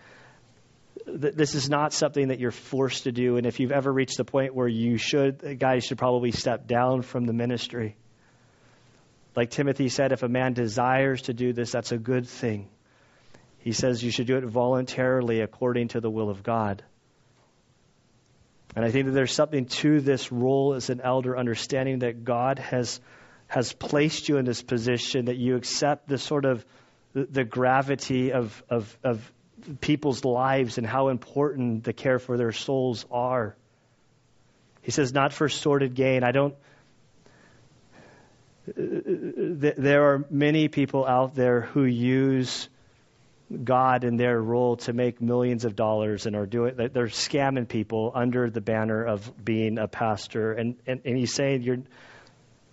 This 1.05 1.53
is 1.53 1.69
not 1.69 1.93
something 1.93 2.29
that 2.29 2.39
you're 2.39 2.51
forced 2.51 3.03
to 3.03 3.11
do, 3.11 3.37
and 3.37 3.45
if 3.45 3.59
you've 3.59 3.71
ever 3.71 3.93
reached 3.93 4.17
the 4.17 4.25
point 4.25 4.55
where 4.55 4.67
you 4.67 4.97
should, 4.97 5.59
guys 5.59 5.85
should 5.85 5.99
probably 5.99 6.31
step 6.31 6.67
down 6.67 7.03
from 7.03 7.25
the 7.25 7.33
ministry. 7.33 7.95
Like 9.37 9.51
Timothy 9.51 9.87
said, 9.89 10.13
if 10.13 10.23
a 10.23 10.27
man 10.27 10.53
desires 10.53 11.21
to 11.23 11.33
do 11.33 11.53
this, 11.53 11.71
that's 11.71 11.91
a 11.91 11.97
good 11.97 12.27
thing. 12.27 12.69
He 13.59 13.71
says 13.71 14.03
you 14.03 14.09
should 14.09 14.25
do 14.25 14.37
it 14.37 14.43
voluntarily 14.43 15.41
according 15.41 15.89
to 15.89 16.01
the 16.01 16.09
will 16.09 16.31
of 16.31 16.41
God. 16.41 16.83
And 18.75 18.83
I 18.83 18.89
think 18.89 19.05
that 19.05 19.11
there's 19.11 19.31
something 19.31 19.65
to 19.65 20.01
this 20.01 20.31
role 20.31 20.73
as 20.73 20.89
an 20.89 21.01
elder, 21.01 21.37
understanding 21.37 21.99
that 21.99 22.23
God 22.23 22.57
has 22.57 22.99
has 23.45 23.71
placed 23.71 24.27
you 24.27 24.37
in 24.37 24.45
this 24.45 24.63
position, 24.63 25.25
that 25.25 25.37
you 25.37 25.55
accept 25.55 26.07
the 26.07 26.17
sort 26.17 26.45
of 26.45 26.65
the, 27.13 27.43
gravity 27.45 28.33
of, 28.33 28.61
of, 28.69 28.97
of 29.03 29.31
people's 29.79 30.25
lives 30.25 30.77
and 30.77 30.85
how 30.85 31.09
important 31.09 31.83
the 31.83 31.93
care 31.93 32.19
for 32.19 32.37
their 32.37 32.51
souls 32.51 33.05
are. 33.09 33.55
He 34.81 34.91
says, 34.91 35.13
not 35.13 35.31
for 35.31 35.47
sordid 35.47 35.95
gain. 35.95 36.23
I 36.25 36.31
don't 36.31 36.55
there 38.75 40.13
are 40.13 40.25
many 40.29 40.67
people 40.67 41.05
out 41.05 41.35
there 41.35 41.61
who 41.61 41.85
use 41.85 42.67
God 43.63 44.03
in 44.03 44.17
their 44.17 44.41
role 44.41 44.75
to 44.77 44.93
make 44.93 45.21
millions 45.21 45.63
of 45.63 45.75
dollars 45.75 46.25
and 46.25 46.35
are 46.35 46.45
doing 46.45 46.75
they're 46.75 47.07
scamming 47.07 47.67
people 47.67 48.11
under 48.13 48.49
the 48.49 48.59
banner 48.59 49.05
of 49.05 49.31
being 49.43 49.77
a 49.77 49.87
pastor 49.87 50.51
and 50.51 50.75
and, 50.85 51.01
and 51.05 51.17
he's 51.17 51.33
saying 51.33 51.61
you're 51.61 51.77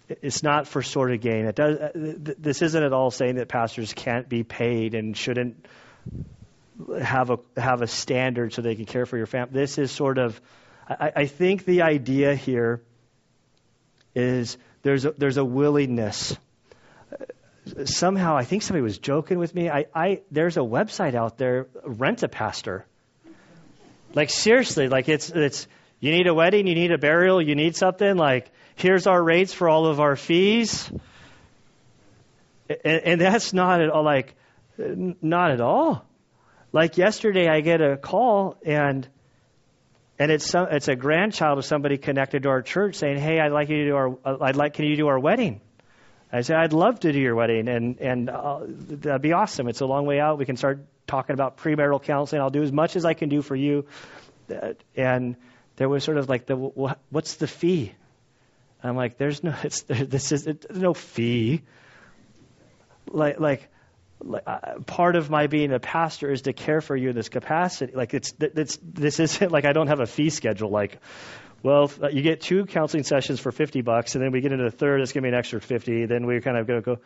it's 0.08 0.42
not 0.42 0.68
for 0.68 0.82
sort 0.82 1.12
of 1.12 1.20
gain. 1.20 1.46
It 1.46 1.54
does. 1.54 1.78
Uh, 1.78 1.90
this 1.94 2.60
isn't 2.60 2.82
at 2.82 2.92
all 2.92 3.10
saying 3.10 3.36
that 3.36 3.48
pastors 3.48 3.94
can't 3.94 4.28
be 4.28 4.42
paid 4.42 4.94
and 4.94 5.16
shouldn't 5.16 5.64
have 7.00 7.30
a 7.30 7.38
have 7.56 7.80
a 7.80 7.86
standard 7.86 8.52
so 8.52 8.62
they 8.62 8.74
can 8.74 8.84
care 8.84 9.06
for 9.06 9.16
your 9.16 9.26
family. 9.26 9.54
This 9.54 9.78
is 9.78 9.90
sort 9.90 10.18
of. 10.18 10.38
I, 10.88 11.12
I 11.16 11.26
think 11.26 11.64
the 11.64 11.82
idea 11.82 12.34
here 12.34 12.82
is 14.14 14.58
there's 14.84 15.04
a, 15.06 15.12
there's 15.12 15.38
a 15.38 15.44
willingness. 15.44 16.36
Somehow, 17.86 18.36
I 18.36 18.44
think 18.44 18.62
somebody 18.62 18.82
was 18.82 18.98
joking 18.98 19.38
with 19.38 19.54
me. 19.54 19.70
I, 19.70 19.86
I 19.94 20.20
there's 20.30 20.58
a 20.58 20.60
website 20.60 21.14
out 21.14 21.38
there, 21.38 21.66
rent 21.84 22.22
a 22.22 22.28
pastor. 22.28 22.84
Like 24.14 24.30
seriously, 24.30 24.88
like 24.88 25.08
it's 25.08 25.30
it's 25.30 25.66
you 25.98 26.12
need 26.12 26.26
a 26.26 26.34
wedding, 26.34 26.66
you 26.66 26.74
need 26.74 26.92
a 26.92 26.98
burial, 26.98 27.40
you 27.40 27.54
need 27.54 27.74
something 27.74 28.16
like 28.16 28.52
here's 28.76 29.06
our 29.06 29.20
rates 29.20 29.54
for 29.54 29.68
all 29.68 29.86
of 29.86 30.00
our 30.00 30.16
fees. 30.16 30.92
And, 32.68 33.02
and 33.04 33.20
that's 33.20 33.54
not 33.54 33.80
at 33.80 33.88
all 33.88 34.04
like 34.04 34.34
not 34.76 35.50
at 35.50 35.62
all. 35.62 36.04
Like 36.72 36.98
yesterday, 36.98 37.48
I 37.48 37.60
get 37.62 37.80
a 37.80 37.96
call 37.96 38.58
and 38.66 39.08
and 40.18 40.30
it's 40.30 40.46
some, 40.46 40.68
it's 40.70 40.88
a 40.88 40.96
grandchild 40.96 41.58
of 41.58 41.64
somebody 41.64 41.98
connected 41.98 42.44
to 42.44 42.48
our 42.48 42.62
church 42.62 42.96
saying, 42.96 43.18
"Hey, 43.18 43.40
I'd 43.40 43.52
like 43.52 43.68
you 43.68 43.78
to 43.78 43.84
do 43.86 43.96
our 43.96 44.18
I'd 44.42 44.56
like 44.56 44.74
can 44.74 44.84
you 44.84 44.96
do 44.96 45.08
our 45.08 45.18
wedding?" 45.18 45.60
I 46.32 46.40
said, 46.42 46.56
"I'd 46.56 46.72
love 46.72 47.00
to 47.00 47.12
do 47.12 47.18
your 47.18 47.34
wedding, 47.34 47.68
and 47.68 47.98
and 48.00 48.30
uh, 48.30 48.60
that'd 48.66 49.22
be 49.22 49.32
awesome. 49.32 49.68
It's 49.68 49.80
a 49.80 49.86
long 49.86 50.06
way 50.06 50.20
out. 50.20 50.38
We 50.38 50.46
can 50.46 50.56
start 50.56 50.80
talking 51.06 51.34
about 51.34 51.56
premarital 51.56 52.02
counseling. 52.02 52.42
I'll 52.42 52.50
do 52.50 52.62
as 52.62 52.72
much 52.72 52.96
as 52.96 53.04
I 53.04 53.14
can 53.14 53.28
do 53.28 53.42
for 53.42 53.56
you." 53.56 53.86
And 54.96 55.36
there 55.76 55.88
was 55.88 56.04
sort 56.04 56.18
of 56.18 56.28
like 56.28 56.46
the 56.46 56.56
what's 56.56 57.34
the 57.36 57.46
fee? 57.46 57.92
I'm 58.82 58.96
like, 58.96 59.18
"There's 59.18 59.42
no 59.42 59.54
it's 59.62 59.82
this 59.82 60.32
is 60.32 60.46
it, 60.46 60.66
no 60.74 60.94
fee." 60.94 61.62
Like 63.10 63.40
like 63.40 63.62
uh, 63.62 63.73
Uh, 64.22 64.78
part 64.86 65.16
of 65.16 65.28
my 65.28 65.46
being 65.48 65.72
a 65.72 65.80
pastor 65.80 66.30
is 66.30 66.42
to 66.42 66.52
care 66.52 66.80
for 66.80 66.96
you 66.96 67.10
in 67.10 67.14
this 67.14 67.28
capacity. 67.28 67.92
Like 67.94 68.14
it's, 68.14 68.32
it's 68.40 68.78
this 68.82 69.20
isn't 69.20 69.52
like 69.52 69.64
I 69.64 69.72
don't 69.72 69.88
have 69.88 70.00
a 70.00 70.06
fee 70.06 70.30
schedule. 70.30 70.70
Like, 70.70 70.98
well, 71.62 71.90
you 72.12 72.22
get 72.22 72.40
two 72.40 72.64
counseling 72.66 73.04
sessions 73.04 73.40
for 73.40 73.52
50 73.52 73.82
bucks, 73.82 74.14
and 74.14 74.24
then 74.24 74.32
we 74.32 74.40
get 74.40 74.52
into 74.52 74.64
the 74.64 74.70
third, 74.70 75.00
it's 75.00 75.12
gonna 75.12 75.22
be 75.22 75.28
an 75.28 75.34
extra 75.34 75.60
50. 75.60 76.06
Then 76.06 76.26
we 76.26 76.40
kind 76.40 76.56
of 76.56 76.66
go 76.66 76.80
go. 76.80 76.98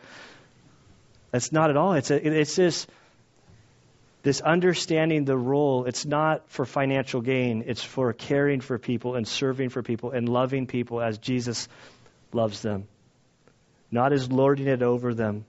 That's 1.31 1.51
not 1.51 1.69
at 1.69 1.77
all. 1.77 1.93
It's 1.93 2.11
a, 2.11 2.39
it's 2.39 2.55
this 2.55 2.87
this 4.21 4.41
understanding 4.41 5.25
the 5.25 5.37
role. 5.37 5.85
It's 5.85 6.05
not 6.05 6.49
for 6.49 6.65
financial 6.65 7.21
gain. 7.21 7.63
It's 7.67 7.83
for 7.83 8.11
caring 8.13 8.59
for 8.59 8.77
people 8.77 9.15
and 9.15 9.27
serving 9.27 9.69
for 9.69 9.81
people 9.81 10.11
and 10.11 10.27
loving 10.27 10.67
people 10.67 11.01
as 11.01 11.17
Jesus 11.17 11.67
loves 12.33 12.61
them, 12.61 12.87
not 13.91 14.11
as 14.11 14.31
lording 14.31 14.67
it 14.67 14.83
over 14.83 15.13
them. 15.13 15.45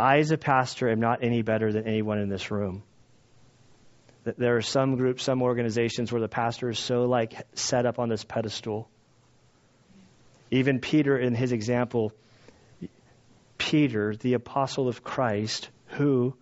I, 0.00 0.18
as 0.20 0.30
a 0.30 0.38
pastor, 0.38 0.88
am 0.88 0.98
not 0.98 1.22
any 1.22 1.42
better 1.42 1.70
than 1.70 1.86
anyone 1.86 2.18
in 2.18 2.30
this 2.30 2.50
room. 2.50 2.82
There 4.24 4.56
are 4.56 4.62
some 4.62 4.96
groups, 4.96 5.22
some 5.22 5.42
organizations 5.42 6.10
where 6.10 6.22
the 6.22 6.28
pastor 6.28 6.70
is 6.70 6.78
so 6.78 7.04
like 7.04 7.34
set 7.54 7.84
up 7.84 7.98
on 7.98 8.08
this 8.08 8.24
pedestal. 8.24 8.88
Even 10.50 10.80
Peter, 10.80 11.18
in 11.18 11.34
his 11.34 11.52
example, 11.52 12.12
Peter, 13.58 14.16
the 14.16 14.32
apostle 14.32 14.88
of 14.88 15.04
Christ, 15.04 15.68
who 15.88 16.34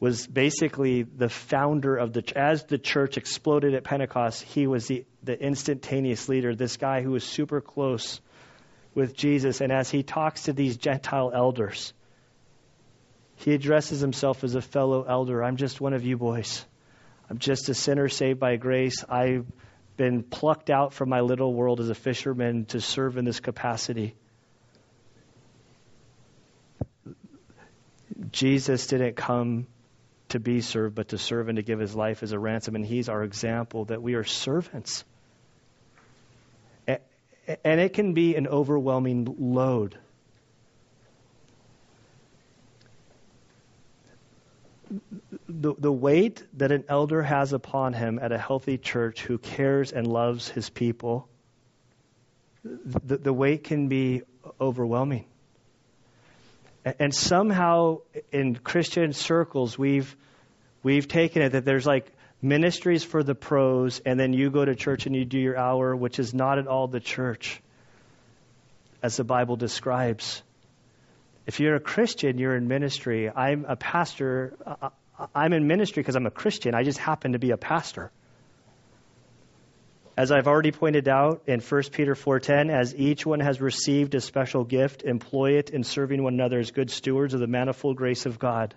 was 0.00 0.26
basically 0.26 1.02
the 1.02 1.28
founder 1.28 1.94
of 1.94 2.14
the 2.14 2.24
as 2.34 2.64
the 2.64 2.78
church 2.78 3.18
exploded 3.18 3.74
at 3.74 3.84
Pentecost, 3.84 4.42
he 4.42 4.66
was 4.66 4.86
the, 4.86 5.04
the 5.22 5.38
instantaneous 5.38 6.26
leader, 6.28 6.54
this 6.54 6.78
guy 6.78 7.02
who 7.02 7.10
was 7.10 7.24
super 7.24 7.60
close 7.60 8.20
with 8.94 9.14
Jesus. 9.14 9.60
And 9.60 9.70
as 9.70 9.90
he 9.90 10.02
talks 10.02 10.44
to 10.44 10.54
these 10.54 10.78
Gentile 10.78 11.30
elders, 11.34 11.92
he 13.36 13.52
addresses 13.52 14.00
himself 14.00 14.44
as 14.44 14.54
a 14.54 14.62
fellow 14.62 15.02
elder. 15.02 15.42
I'm 15.42 15.56
just 15.56 15.80
one 15.80 15.92
of 15.92 16.04
you 16.04 16.16
boys. 16.16 16.64
I'm 17.28 17.38
just 17.38 17.68
a 17.68 17.74
sinner 17.74 18.08
saved 18.08 18.38
by 18.38 18.56
grace. 18.56 19.04
I've 19.08 19.46
been 19.96 20.22
plucked 20.22 20.70
out 20.70 20.92
from 20.92 21.08
my 21.08 21.20
little 21.20 21.54
world 21.54 21.80
as 21.80 21.88
a 21.88 21.94
fisherman 21.94 22.66
to 22.66 22.80
serve 22.80 23.16
in 23.16 23.24
this 23.24 23.40
capacity. 23.40 24.14
Jesus 28.30 28.86
didn't 28.86 29.16
come 29.16 29.66
to 30.30 30.40
be 30.40 30.60
served, 30.60 30.94
but 30.94 31.08
to 31.08 31.18
serve 31.18 31.48
and 31.48 31.56
to 31.56 31.62
give 31.62 31.78
his 31.78 31.94
life 31.94 32.22
as 32.22 32.32
a 32.32 32.38
ransom. 32.38 32.74
And 32.74 32.84
he's 32.84 33.08
our 33.08 33.22
example 33.22 33.84
that 33.86 34.02
we 34.02 34.14
are 34.14 34.24
servants. 34.24 35.04
And 36.86 37.80
it 37.80 37.92
can 37.92 38.14
be 38.14 38.36
an 38.36 38.46
overwhelming 38.46 39.36
load 39.38 39.98
the, 45.48 45.74
the 45.78 45.92
weight 45.92 46.42
that 46.54 46.72
an 46.72 46.84
elder 46.88 47.22
has 47.22 47.52
upon 47.52 47.92
him 47.92 48.18
at 48.20 48.32
a 48.32 48.38
healthy 48.38 48.78
church 48.78 49.22
who 49.22 49.38
cares 49.38 49.92
and 49.92 50.06
loves 50.06 50.48
his 50.48 50.70
people, 50.70 51.28
the, 52.64 53.18
the 53.18 53.32
weight 53.32 53.64
can 53.64 53.88
be 53.88 54.22
overwhelming. 54.60 55.26
And 56.84 57.14
somehow 57.14 57.98
in 58.30 58.56
Christian 58.56 59.12
circles, 59.12 59.78
we've, 59.78 60.14
we've 60.82 61.08
taken 61.08 61.42
it 61.42 61.50
that 61.50 61.64
there's 61.64 61.86
like 61.86 62.12
ministries 62.42 63.02
for 63.02 63.22
the 63.22 63.34
pros, 63.34 64.00
and 64.04 64.20
then 64.20 64.34
you 64.34 64.50
go 64.50 64.64
to 64.64 64.74
church 64.74 65.06
and 65.06 65.16
you 65.16 65.24
do 65.24 65.38
your 65.38 65.56
hour, 65.56 65.96
which 65.96 66.18
is 66.18 66.34
not 66.34 66.58
at 66.58 66.66
all 66.66 66.86
the 66.86 67.00
church 67.00 67.60
as 69.02 69.16
the 69.16 69.24
Bible 69.24 69.56
describes. 69.56 70.42
If 71.46 71.60
you're 71.60 71.74
a 71.74 71.80
Christian, 71.80 72.38
you're 72.38 72.56
in 72.56 72.68
ministry. 72.68 73.30
I'm 73.30 73.66
a 73.66 73.76
pastor. 73.76 74.54
Uh, 74.64 74.90
uh, 75.18 75.26
I'm 75.34 75.52
in 75.52 75.66
ministry 75.66 76.02
because 76.02 76.16
I'm 76.16 76.26
a 76.26 76.30
Christian. 76.30 76.74
I 76.74 76.82
just 76.82 76.98
happen 76.98 77.32
to 77.32 77.38
be 77.38 77.50
a 77.50 77.56
pastor. 77.56 78.10
As 80.16 80.30
I've 80.30 80.46
already 80.46 80.70
pointed 80.70 81.08
out 81.08 81.42
in 81.46 81.60
1 81.60 81.82
Peter 81.92 82.14
4:10, 82.14 82.70
as 82.70 82.94
each 82.94 83.26
one 83.26 83.40
has 83.40 83.60
received 83.60 84.14
a 84.14 84.20
special 84.20 84.64
gift, 84.64 85.02
employ 85.02 85.58
it 85.58 85.70
in 85.70 85.82
serving 85.82 86.22
one 86.22 86.34
another 86.34 86.58
as 86.58 86.70
good 86.70 86.90
stewards 86.90 87.34
of 87.34 87.40
the 87.40 87.46
manifold 87.46 87.96
grace 87.96 88.24
of 88.24 88.38
God. 88.38 88.74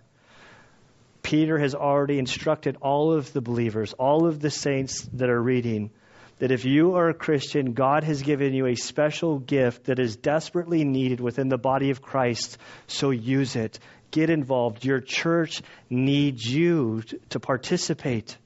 Peter 1.22 1.58
has 1.58 1.76
already 1.76 2.20
instructed 2.20 2.78
all 2.82 3.14
of 3.14 3.32
the 3.34 3.42
believers, 3.42 3.94
all 3.94 4.26
of 4.26 4.40
the 4.40 4.50
saints 4.50 5.04
that 5.14 5.30
are 5.30 5.42
reading, 5.42 5.92
that 6.40 6.52
if 6.52 6.66
you 6.66 6.96
are 6.96 7.10
a 7.10 7.14
Christian, 7.14 7.74
God 7.74 8.04
has 8.04 8.22
given 8.22 8.54
you 8.54 8.68
a 8.68 8.76
special 8.76 9.40
gift 9.40 9.86
that 9.86 10.00
is 10.00 10.16
desperately 10.16 10.84
needed 10.84 11.20
within 11.20 11.50
the 11.50 11.58
body 11.58 11.90
of 11.90 12.02
Christ, 12.02 12.58
so 12.88 13.10
use 13.10 13.56
it. 13.56 13.80
Get 14.12 14.30
involved. 14.30 14.86
Your 14.86 15.02
church 15.02 15.62
needs 15.90 16.46
you 16.46 17.04
to 17.30 17.40
participate. 17.40 18.38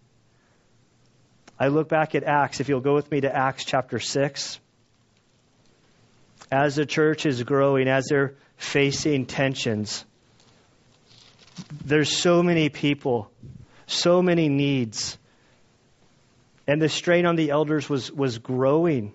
I 1.60 1.68
look 1.68 1.90
back 1.90 2.16
at 2.16 2.24
Acts, 2.24 2.60
if 2.60 2.70
you'll 2.70 2.80
go 2.80 2.96
with 2.96 3.12
me 3.12 3.22
to 3.22 3.36
Acts 3.36 3.66
chapter 3.66 4.00
6. 4.00 4.60
As 6.52 6.76
the 6.76 6.86
church 6.86 7.26
is 7.26 7.44
growing, 7.44 7.88
as 7.88 8.08
they're 8.10 8.36
facing 8.58 9.26
tensions, 9.26 10.04
there's 11.86 12.16
so 12.16 12.42
many 12.42 12.70
people, 12.70 13.32
so 13.86 14.22
many 14.22 14.50
needs. 14.50 15.18
And 16.72 16.82
the 16.82 16.88
strain 16.88 17.26
on 17.26 17.36
the 17.36 17.50
elders 17.50 17.90
was, 17.90 18.10
was 18.10 18.38
growing. 18.38 19.12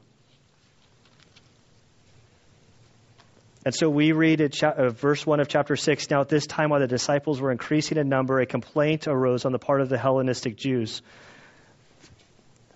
And 3.64 3.74
so 3.74 3.88
we 3.88 4.12
read 4.12 4.42
at 4.42 4.52
cha- 4.52 4.74
uh, 4.76 4.90
verse 4.90 5.24
1 5.24 5.40
of 5.40 5.48
chapter 5.48 5.74
6 5.74 6.10
Now, 6.10 6.20
at 6.20 6.28
this 6.28 6.46
time, 6.46 6.68
while 6.68 6.80
the 6.80 6.86
disciples 6.86 7.40
were 7.40 7.50
increasing 7.50 7.96
in 7.96 8.10
number, 8.10 8.40
a 8.40 8.44
complaint 8.44 9.08
arose 9.08 9.46
on 9.46 9.52
the 9.52 9.58
part 9.58 9.80
of 9.80 9.88
the 9.88 9.96
Hellenistic 9.96 10.58
Jews 10.58 11.00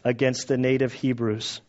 against 0.02 0.48
the 0.48 0.56
native 0.56 0.94
Hebrews 0.94 1.60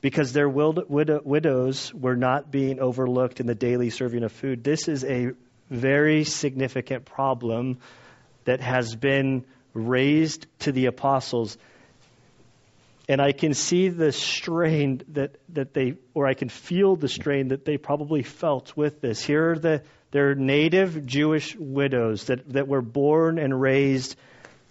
because 0.00 0.32
their 0.32 0.48
widows 0.48 1.94
were 1.94 2.16
not 2.16 2.50
being 2.50 2.80
overlooked 2.80 3.38
in 3.38 3.46
the 3.46 3.54
daily 3.54 3.90
serving 3.90 4.24
of 4.24 4.32
food. 4.32 4.64
This 4.64 4.88
is 4.88 5.04
a 5.04 5.34
very 5.70 6.24
significant 6.24 7.04
problem 7.04 7.78
that 8.44 8.60
has 8.60 8.96
been 8.96 9.44
raised 9.72 10.48
to 10.60 10.72
the 10.72 10.86
apostles. 10.86 11.56
And 13.10 13.20
I 13.20 13.32
can 13.32 13.54
see 13.54 13.88
the 13.88 14.12
strain 14.12 15.02
that, 15.08 15.36
that 15.48 15.74
they, 15.74 15.94
or 16.14 16.28
I 16.28 16.34
can 16.34 16.48
feel 16.48 16.94
the 16.94 17.08
strain 17.08 17.48
that 17.48 17.64
they 17.64 17.76
probably 17.76 18.22
felt 18.22 18.76
with 18.76 19.00
this. 19.00 19.20
Here 19.20 19.50
are 19.50 19.58
the, 19.58 19.82
their 20.12 20.36
native 20.36 21.06
Jewish 21.06 21.56
widows 21.56 22.26
that, 22.26 22.48
that 22.52 22.68
were 22.68 22.82
born 22.82 23.40
and 23.40 23.60
raised 23.60 24.14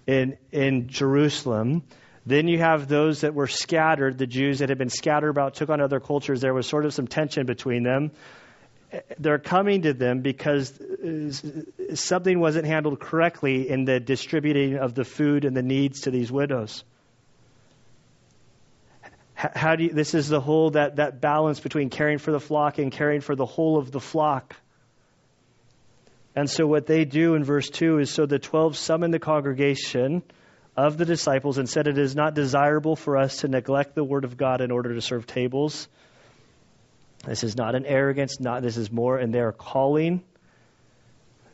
in, 0.07 0.37
in 0.51 0.87
Jerusalem 0.87 1.83
then 2.29 2.47
you 2.47 2.59
have 2.59 2.87
those 2.87 3.21
that 3.21 3.33
were 3.33 3.47
scattered, 3.47 4.19
the 4.19 4.27
Jews 4.27 4.59
that 4.59 4.69
had 4.69 4.77
been 4.77 4.91
scattered 4.91 5.29
about, 5.29 5.55
took 5.55 5.69
on 5.69 5.81
other 5.81 5.99
cultures. 5.99 6.41
There 6.41 6.53
was 6.53 6.67
sort 6.67 6.85
of 6.85 6.93
some 6.93 7.07
tension 7.07 7.47
between 7.47 7.81
them. 7.81 8.11
They're 9.17 9.39
coming 9.39 9.81
to 9.83 9.93
them 9.93 10.21
because 10.21 10.79
uh, 10.79 11.31
something 11.95 12.39
wasn't 12.39 12.67
handled 12.67 12.99
correctly 12.99 13.67
in 13.67 13.85
the 13.85 13.99
distributing 13.99 14.77
of 14.77 14.93
the 14.93 15.05
food 15.05 15.43
and 15.43 15.57
the 15.57 15.63
needs 15.63 16.01
to 16.01 16.11
these 16.11 16.31
widows. 16.31 16.83
How 19.39 19.77
do 19.77 19.85
you, 19.85 19.93
this 19.93 20.15
is 20.15 20.27
the 20.27 20.41
whole 20.41 20.71
that, 20.71 20.97
that 20.97 21.21
balance 21.21 21.61
between 21.61 21.89
caring 21.89 22.17
for 22.17 22.31
the 22.31 22.41
flock 22.41 22.77
and 22.77 22.91
caring 22.91 23.21
for 23.21 23.35
the 23.35 23.45
whole 23.45 23.77
of 23.77 23.89
the 23.89 24.01
flock. 24.01 24.53
And 26.35 26.49
so 26.49 26.67
what 26.67 26.87
they 26.87 27.05
do 27.05 27.35
in 27.35 27.45
verse 27.45 27.69
2 27.69 27.99
is 27.99 28.09
so 28.09 28.25
the 28.25 28.37
12 28.37 28.75
summon 28.75 29.11
the 29.11 29.19
congregation 29.19 30.23
of 30.75 30.97
the 30.97 31.05
disciples 31.05 31.57
and 31.57 31.69
said, 31.69 31.87
It 31.87 31.97
is 31.97 32.17
not 32.17 32.33
desirable 32.33 32.97
for 32.97 33.15
us 33.15 33.37
to 33.37 33.47
neglect 33.47 33.95
the 33.95 34.03
word 34.03 34.25
of 34.25 34.35
God 34.35 34.59
in 34.59 34.71
order 34.71 34.93
to 34.93 35.01
serve 35.01 35.25
tables. 35.25 35.87
This 37.25 37.45
is 37.45 37.55
not 37.55 37.75
an 37.75 37.85
arrogance, 37.85 38.41
not 38.41 38.61
this 38.61 38.75
is 38.75 38.91
more 38.91 39.17
in 39.17 39.31
their 39.31 39.53
calling. 39.53 40.21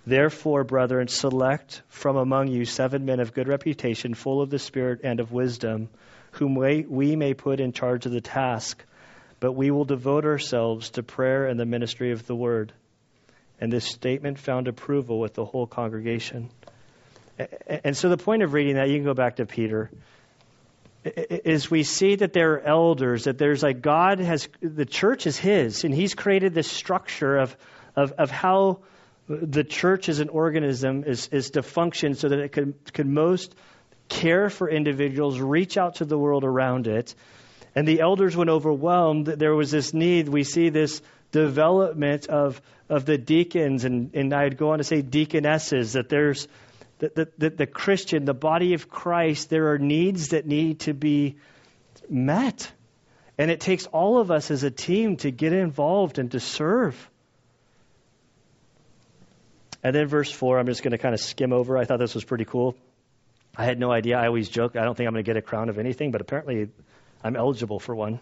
Therefore, 0.08 0.64
brethren, 0.64 1.08
select 1.08 1.84
from 1.88 2.18
among 2.18 2.48
you 2.48 2.66
seven 2.66 3.06
men 3.06 3.20
of 3.20 3.34
good 3.36 3.48
reputation, 3.48 4.16
full 4.16 4.42
of 4.42 4.50
the 4.50 4.60
Spirit 4.60 5.02
and 5.04 5.20
of 5.20 5.32
wisdom, 5.32 5.90
whom 6.36 6.56
we, 6.56 7.16
may 7.16 7.34
put 7.34 7.60
in 7.60 7.72
charge 7.72 8.06
of 8.06 8.12
the 8.12 8.22
task. 8.22 8.84
But 9.40 9.54
we 9.54 9.72
will 9.72 9.86
devote 9.86 10.26
ourselves 10.26 10.92
to 10.92 11.04
prayer 11.04 11.48
and 11.48 11.60
the 11.60 11.66
ministry 11.66 12.12
of 12.12 12.26
the 12.26 12.36
word. 12.36 12.74
And 13.60 13.72
this 13.72 13.86
statement 13.86 14.40
found 14.40 14.68
approval 14.68 15.20
with 15.20 15.34
the 15.34 15.46
whole 15.46 15.68
congregation. 15.68 16.50
And 17.68 17.96
so 17.96 18.10
the 18.10 18.18
point 18.18 18.44
of 18.44 18.54
reading 18.54 18.76
that, 18.76 18.90
you 18.90 18.96
can 18.96 19.06
go 19.06 19.14
back 19.14 19.38
to 19.38 19.46
Peter, 19.46 19.92
is 21.04 21.70
we 21.70 21.84
see 21.84 22.16
that 22.16 22.34
there 22.34 22.54
are 22.54 22.62
elders, 22.62 23.26
that 23.26 23.38
there's 23.38 23.62
like 23.62 23.82
God 23.82 24.20
has, 24.20 24.48
the 24.62 24.86
church 24.86 25.28
is 25.28 25.38
His, 25.38 25.84
and 25.84 25.94
He's 25.94 26.16
created 26.16 26.54
this 26.54 26.72
structure 26.72 27.38
of, 27.38 27.56
of, 27.96 28.14
of 28.14 28.32
how 28.32 28.80
the 29.28 29.64
church 29.64 30.10
as 30.10 30.20
an 30.20 30.30
organism 30.30 31.04
is, 31.04 31.28
is 31.32 31.52
to 31.52 31.64
function 31.64 32.16
so 32.16 32.30
that 32.30 32.40
it 32.40 32.52
could, 32.52 32.94
could 32.94 33.08
most 33.08 33.56
care 34.10 34.50
for 34.50 34.70
individuals, 34.70 35.40
reach 35.40 35.78
out 35.78 35.96
to 35.96 36.06
the 36.06 36.18
world 36.18 36.44
around 36.44 36.88
it. 36.88 37.16
And 37.76 37.88
the 37.88 38.02
elders, 38.02 38.36
when 38.36 38.50
overwhelmed, 38.50 39.26
there 39.26 39.54
was 39.54 39.72
this 39.72 39.94
need. 39.94 40.30
We 40.30 40.44
see 40.44 40.70
this 40.70 41.02
development 41.32 42.28
of, 42.28 42.62
of 42.90 43.06
the 43.06 43.18
deacons, 43.18 43.84
and, 43.84 44.16
and 44.16 44.34
I'd 44.34 44.58
go 44.58 44.72
on 44.72 44.78
to 44.78 44.84
say 44.84 45.02
deaconesses, 45.02 45.94
that 45.94 46.08
there's 46.08 46.48
the, 47.00 47.30
the, 47.38 47.50
the, 47.50 47.68
Christian, 47.68 48.24
the 48.24 48.34
body 48.34 48.74
of 48.74 48.90
Christ, 48.90 49.50
there 49.50 49.74
are 49.74 49.78
needs 49.78 50.30
that 50.30 50.46
need 50.46 50.82
to 50.82 50.94
be 50.94 51.36
met. 52.10 52.72
And 53.38 53.52
it 53.52 53.60
takes 53.60 53.86
all 53.88 54.20
of 54.20 54.32
us 54.32 54.50
as 54.50 54.64
a 54.64 54.72
team 54.72 55.18
to 55.18 55.32
get 55.32 55.52
involved 55.52 56.20
and 56.20 56.32
to 56.32 56.40
serve. 56.40 57.10
And 59.84 59.94
then 59.94 60.08
verse 60.08 60.32
4, 60.32 60.58
I'm 60.58 60.68
just 60.68 60.84
going 60.84 60.94
to 60.94 60.98
kind 60.98 61.14
of 61.14 61.20
skim 61.20 61.52
over. 61.52 61.78
I 61.78 61.84
thought 61.84 62.00
this 62.00 62.16
was 62.16 62.24
pretty 62.24 62.46
cool. 62.46 62.76
I 63.58 63.66
had 63.66 63.80
no 63.80 63.92
idea. 63.92 64.18
I 64.18 64.28
always 64.28 64.50
joke, 64.50 64.76
I 64.76 64.84
don't 64.84 64.96
think 64.96 65.08
I'm 65.08 65.14
going 65.14 65.24
to 65.24 65.30
get 65.30 65.38
a 65.38 65.42
crown 65.42 65.70
of 65.70 65.78
anything, 65.78 66.12
but 66.12 66.22
apparently 66.22 66.70
I'm 67.24 67.36
eligible 67.36 67.80
for 67.80 67.96
one. 67.96 68.20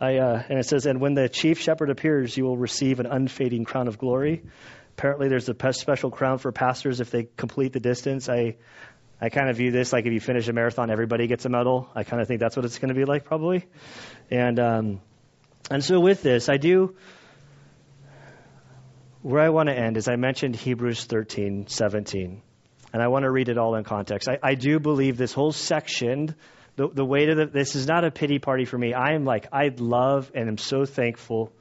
I, 0.00 0.16
uh, 0.16 0.42
and 0.48 0.58
it 0.58 0.66
says, 0.66 0.86
And 0.86 1.00
when 1.00 1.14
the 1.14 1.28
chief 1.28 1.60
shepherd 1.60 1.90
appears, 1.90 2.36
you 2.36 2.44
will 2.44 2.56
receive 2.56 3.00
an 3.00 3.06
unfading 3.06 3.64
crown 3.64 3.88
of 3.88 3.98
glory. 3.98 4.42
Apparently, 4.98 5.28
there's 5.28 5.48
a 5.48 5.72
special 5.72 6.10
crown 6.10 6.38
for 6.38 6.52
pastors 6.52 7.00
if 7.00 7.10
they 7.10 7.28
complete 7.36 7.72
the 7.72 7.80
distance. 7.80 8.28
I, 8.28 8.56
I 9.20 9.28
kind 9.30 9.48
of 9.48 9.56
view 9.56 9.70
this 9.70 9.92
like 9.92 10.06
if 10.06 10.12
you 10.12 10.20
finish 10.20 10.48
a 10.48 10.52
marathon, 10.52 10.90
everybody 10.90 11.26
gets 11.26 11.44
a 11.44 11.48
medal. 11.48 11.88
I 11.94 12.04
kind 12.04 12.20
of 12.20 12.28
think 12.28 12.40
that's 12.40 12.56
what 12.56 12.64
it's 12.64 12.78
going 12.78 12.88
to 12.88 12.94
be 12.94 13.04
like, 13.04 13.24
probably. 13.24 13.64
And 14.30 14.58
um, 14.58 15.00
and 15.70 15.82
so 15.82 16.00
with 16.00 16.22
this, 16.22 16.48
I 16.48 16.58
do. 16.58 16.96
Where 19.22 19.40
I 19.42 19.48
want 19.48 19.68
to 19.68 19.74
end 19.74 19.96
is 19.96 20.06
I 20.08 20.16
mentioned 20.16 20.54
Hebrews 20.54 21.04
13, 21.06 21.66
17, 21.66 22.42
and 22.92 23.02
I 23.02 23.08
want 23.08 23.24
to 23.24 23.30
read 23.30 23.48
it 23.48 23.58
all 23.58 23.74
in 23.74 23.84
context. 23.84 24.28
I, 24.28 24.38
I 24.42 24.54
do 24.54 24.78
believe 24.78 25.16
this 25.16 25.32
whole 25.32 25.52
section, 25.52 26.34
the, 26.76 26.88
the 26.88 27.04
weight 27.04 27.28
of 27.28 27.36
the, 27.36 27.46
this 27.46 27.74
is 27.74 27.86
not 27.86 28.04
a 28.04 28.10
pity 28.10 28.38
party 28.38 28.64
for 28.64 28.78
me. 28.78 28.94
I 28.94 29.14
am 29.14 29.24
like 29.24 29.48
I 29.52 29.70
love 29.76 30.30
and 30.34 30.48
am 30.48 30.58
so 30.58 30.84
thankful 30.84 31.52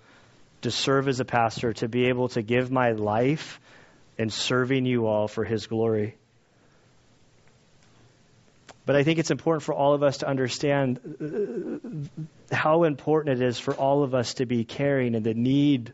to 0.61 0.71
serve 0.71 1.07
as 1.07 1.19
a 1.19 1.25
pastor, 1.25 1.73
to 1.73 1.87
be 1.87 2.07
able 2.07 2.29
to 2.29 2.41
give 2.41 2.71
my 2.71 2.91
life 2.91 3.59
in 4.17 4.29
serving 4.29 4.85
you 4.85 5.07
all 5.07 5.27
for 5.27 5.43
His 5.43 5.67
glory. 5.67 6.15
But 8.85 8.95
I 8.95 9.03
think 9.03 9.19
it's 9.19 9.31
important 9.31 9.63
for 9.63 9.73
all 9.73 9.93
of 9.93 10.03
us 10.03 10.17
to 10.17 10.27
understand 10.27 10.99
uh, 12.51 12.55
how 12.55 12.83
important 12.83 13.41
it 13.41 13.47
is 13.47 13.57
for 13.57 13.73
all 13.73 14.03
of 14.03 14.13
us 14.13 14.35
to 14.35 14.45
be 14.45 14.63
caring 14.63 15.15
and 15.15 15.25
the 15.25 15.33
need 15.33 15.93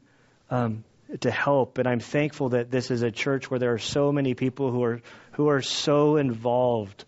um, 0.50 0.84
to 1.20 1.30
help. 1.30 1.78
And 1.78 1.88
I'm 1.88 1.99
thankful 1.99 2.49
that 2.49 2.72
this 2.72 2.89
is 2.89 3.03
a 3.03 3.12
church 3.12 3.51
where 3.51 3.59
there 3.59 3.74
are 3.74 3.80
so 3.80 4.12
many 4.12 4.34
people 4.34 4.72
who 4.72 4.84
are 4.84 5.01
who 5.34 5.49
are 5.49 5.62
so 5.62 6.16
involved 6.16 7.05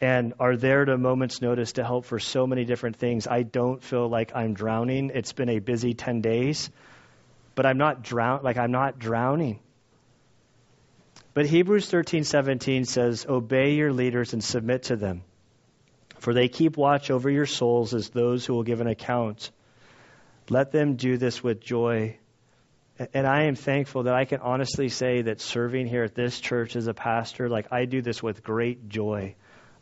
and 0.00 0.34
are 0.40 0.56
there 0.56 0.82
at 0.82 0.88
a 0.88 0.96
moment's 0.96 1.42
notice 1.42 1.72
to 1.72 1.84
help 1.84 2.06
for 2.06 2.18
so 2.18 2.46
many 2.46 2.64
different 2.64 2.96
things. 2.96 3.26
I 3.26 3.42
don't 3.42 3.82
feel 3.82 4.08
like 4.08 4.32
I'm 4.34 4.54
drowning. 4.54 5.10
It's 5.14 5.32
been 5.32 5.50
a 5.50 5.58
busy 5.58 5.92
10 5.92 6.22
days, 6.22 6.70
but 7.54 7.66
I'm 7.66 7.76
not 7.76 8.02
drown 8.02 8.40
like 8.42 8.56
I'm 8.56 8.72
not 8.72 8.98
drowning. 8.98 9.58
But 11.32 11.46
Hebrews 11.46 11.88
13:17 11.88 12.84
says, 12.84 13.26
"Obey 13.28 13.74
your 13.74 13.92
leaders 13.92 14.32
and 14.32 14.42
submit 14.42 14.84
to 14.84 14.96
them, 14.96 15.22
for 16.18 16.34
they 16.34 16.48
keep 16.48 16.76
watch 16.76 17.10
over 17.10 17.30
your 17.30 17.46
souls 17.46 17.94
as 17.94 18.10
those 18.10 18.44
who 18.44 18.54
will 18.54 18.64
give 18.64 18.80
an 18.80 18.88
account. 18.88 19.50
Let 20.48 20.72
them 20.72 20.96
do 20.96 21.16
this 21.16 21.42
with 21.42 21.60
joy." 21.60 22.16
And 23.14 23.26
I 23.26 23.44
am 23.44 23.54
thankful 23.54 24.02
that 24.02 24.14
I 24.14 24.26
can 24.26 24.40
honestly 24.40 24.90
say 24.90 25.22
that 25.22 25.40
serving 25.40 25.86
here 25.86 26.04
at 26.04 26.14
this 26.14 26.38
church 26.38 26.76
as 26.76 26.86
a 26.86 26.92
pastor, 26.92 27.48
like 27.48 27.72
I 27.72 27.86
do 27.86 28.02
this 28.02 28.22
with 28.22 28.42
great 28.42 28.90
joy. 28.90 29.36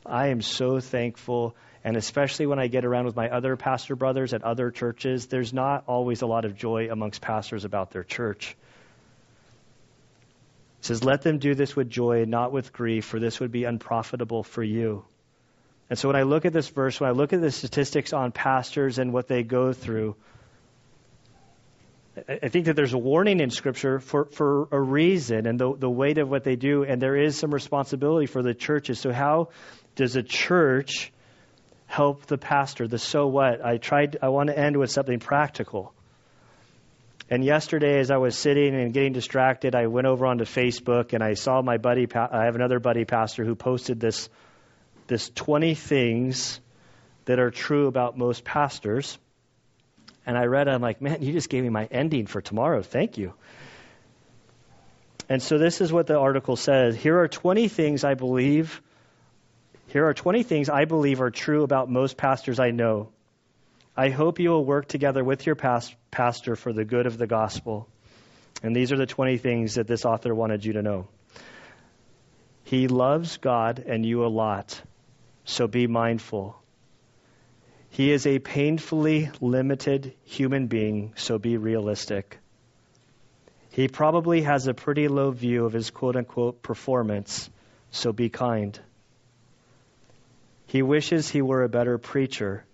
I 0.06 0.28
am 0.28 0.40
so 0.40 0.78
thankful. 0.78 1.56
And 1.82 1.96
especially 1.96 2.46
when 2.46 2.60
I 2.60 2.68
get 2.68 2.84
around 2.84 3.06
with 3.06 3.16
my 3.16 3.28
other 3.28 3.56
pastor 3.56 3.96
brothers 3.96 4.34
at 4.34 4.44
other 4.44 4.70
churches, 4.70 5.26
there's 5.26 5.52
not 5.52 5.82
always 5.88 6.22
a 6.22 6.26
lot 6.26 6.44
of 6.44 6.54
joy 6.54 6.90
amongst 6.92 7.20
pastors 7.20 7.64
about 7.64 7.90
their 7.90 8.04
church. 8.04 8.56
It 10.80 10.84
says, 10.84 11.02
Let 11.02 11.22
them 11.22 11.38
do 11.38 11.56
this 11.56 11.74
with 11.74 11.90
joy 11.90 12.24
not 12.24 12.52
with 12.52 12.72
grief, 12.72 13.04
for 13.04 13.18
this 13.18 13.40
would 13.40 13.50
be 13.50 13.64
unprofitable 13.64 14.44
for 14.44 14.62
you. 14.62 15.04
And 15.90 15.98
so 15.98 16.08
when 16.08 16.16
I 16.16 16.22
look 16.22 16.44
at 16.44 16.52
this 16.52 16.68
verse, 16.68 17.00
when 17.00 17.08
I 17.08 17.14
look 17.14 17.32
at 17.32 17.40
the 17.40 17.50
statistics 17.50 18.12
on 18.12 18.30
pastors 18.30 18.98
and 18.98 19.12
what 19.12 19.26
they 19.26 19.42
go 19.42 19.72
through, 19.72 20.14
I 22.26 22.48
think 22.48 22.66
that 22.66 22.76
there's 22.76 22.94
a 22.94 22.98
warning 22.98 23.40
in 23.40 23.50
Scripture 23.50 24.00
for, 24.00 24.26
for 24.26 24.68
a 24.70 24.80
reason 24.80 25.46
and 25.46 25.58
the, 25.58 25.74
the 25.76 25.90
weight 25.90 26.18
of 26.18 26.28
what 26.28 26.44
they 26.44 26.56
do, 26.56 26.84
and 26.84 27.02
there 27.02 27.16
is 27.16 27.36
some 27.36 27.52
responsibility 27.52 28.26
for 28.26 28.42
the 28.42 28.54
churches. 28.54 28.98
So, 28.98 29.12
how 29.12 29.50
does 29.94 30.16
a 30.16 30.22
church 30.22 31.12
help 31.88 32.26
the 32.26 32.38
pastor, 32.38 32.86
the 32.86 32.98
so 32.98 33.26
what. 33.26 33.64
I 33.64 33.78
tried 33.78 34.18
I 34.22 34.28
want 34.28 34.48
to 34.50 34.58
end 34.58 34.76
with 34.76 34.90
something 34.90 35.18
practical. 35.18 35.92
And 37.30 37.44
yesterday, 37.44 37.98
as 37.98 38.10
I 38.10 38.18
was 38.18 38.36
sitting 38.36 38.74
and 38.74 38.92
getting 38.94 39.12
distracted, 39.12 39.74
I 39.74 39.86
went 39.86 40.06
over 40.06 40.24
onto 40.24 40.44
Facebook 40.44 41.12
and 41.12 41.22
I 41.22 41.34
saw 41.34 41.60
my 41.62 41.76
buddy. 41.76 42.06
I 42.14 42.44
have 42.44 42.54
another 42.54 42.78
buddy 42.78 43.04
pastor 43.04 43.44
who 43.44 43.54
posted 43.54 44.00
this 44.00 44.28
this 45.08 45.30
20 45.30 45.74
things 45.74 46.60
that 47.24 47.38
are 47.38 47.50
true 47.50 47.86
about 47.86 48.16
most 48.16 48.44
pastors. 48.44 49.18
And 50.29 50.37
I 50.37 50.45
read 50.45 50.68
it, 50.68 50.72
I'm 50.72 50.83
like, 50.83 51.01
man, 51.01 51.22
you 51.22 51.33
just 51.33 51.49
gave 51.49 51.62
me 51.62 51.70
my 51.70 51.87
ending 51.87 52.26
for 52.26 52.43
tomorrow. 52.43 52.83
Thank 52.83 53.16
you. 53.16 53.33
And 55.26 55.43
so 55.43 55.57
this 55.57 55.81
is 55.81 55.91
what 55.91 56.07
the 56.07 56.18
article 56.18 56.55
says. 56.55 56.95
Here 56.95 57.18
are 57.18 57.29
20 57.29 57.68
things 57.68 58.05
I 58.05 58.12
believe. 58.12 58.83
Here 59.87 60.07
are 60.07 60.12
20 60.12 60.43
things 60.43 60.68
I 60.68 60.85
believe 60.85 61.22
are 61.22 61.31
true 61.31 61.62
about 61.62 61.91
most 61.91 62.18
pastors 62.18 62.61
I 62.61 62.72
know. 62.72 63.09
I 63.97 64.11
hope 64.11 64.39
you 64.39 64.51
will 64.51 64.66
work 64.66 64.87
together 64.87 65.24
with 65.24 65.47
your 65.47 65.55
past, 65.55 65.97
pastor 66.11 66.57
for 66.57 66.74
the 66.74 66.85
good 66.85 67.07
of 67.07 67.16
the 67.16 67.26
gospel. 67.26 67.89
And 68.62 68.76
these 68.76 68.93
are 68.93 68.99
the 68.99 69.07
20 69.07 69.39
things 69.39 69.76
that 69.76 69.87
this 69.87 70.05
author 70.05 70.35
wanted 70.35 70.62
you 70.62 70.74
to 70.74 70.83
know. 70.83 71.09
He 72.64 72.87
loves 72.87 73.39
God 73.39 73.83
and 73.87 74.05
you 74.05 74.26
a 74.26 74.29
lot, 74.29 74.79
so 75.47 75.66
be 75.66 75.87
mindful. 75.87 76.57
He 77.99 78.12
is 78.12 78.28
a 78.28 78.38
painfully 78.38 79.28
limited 79.40 80.14
human 80.22 80.68
being, 80.68 81.14
so 81.16 81.36
be 81.36 81.57
realistic. 81.57 82.38
He 83.70 83.88
probably 83.88 84.42
has 84.42 84.68
a 84.68 84.72
pretty 84.72 85.09
low 85.09 85.32
view 85.32 85.64
of 85.64 85.72
his 85.72 85.90
quote 85.90 86.14
unquote 86.14 86.62
performance, 86.62 87.51
so 87.90 88.12
be 88.12 88.28
kind. 88.28 88.78
He 90.68 90.80
wishes 90.80 91.28
he 91.28 91.42
were 91.42 91.64
a 91.64 91.68
better 91.68 91.99
preacher, 91.99 92.64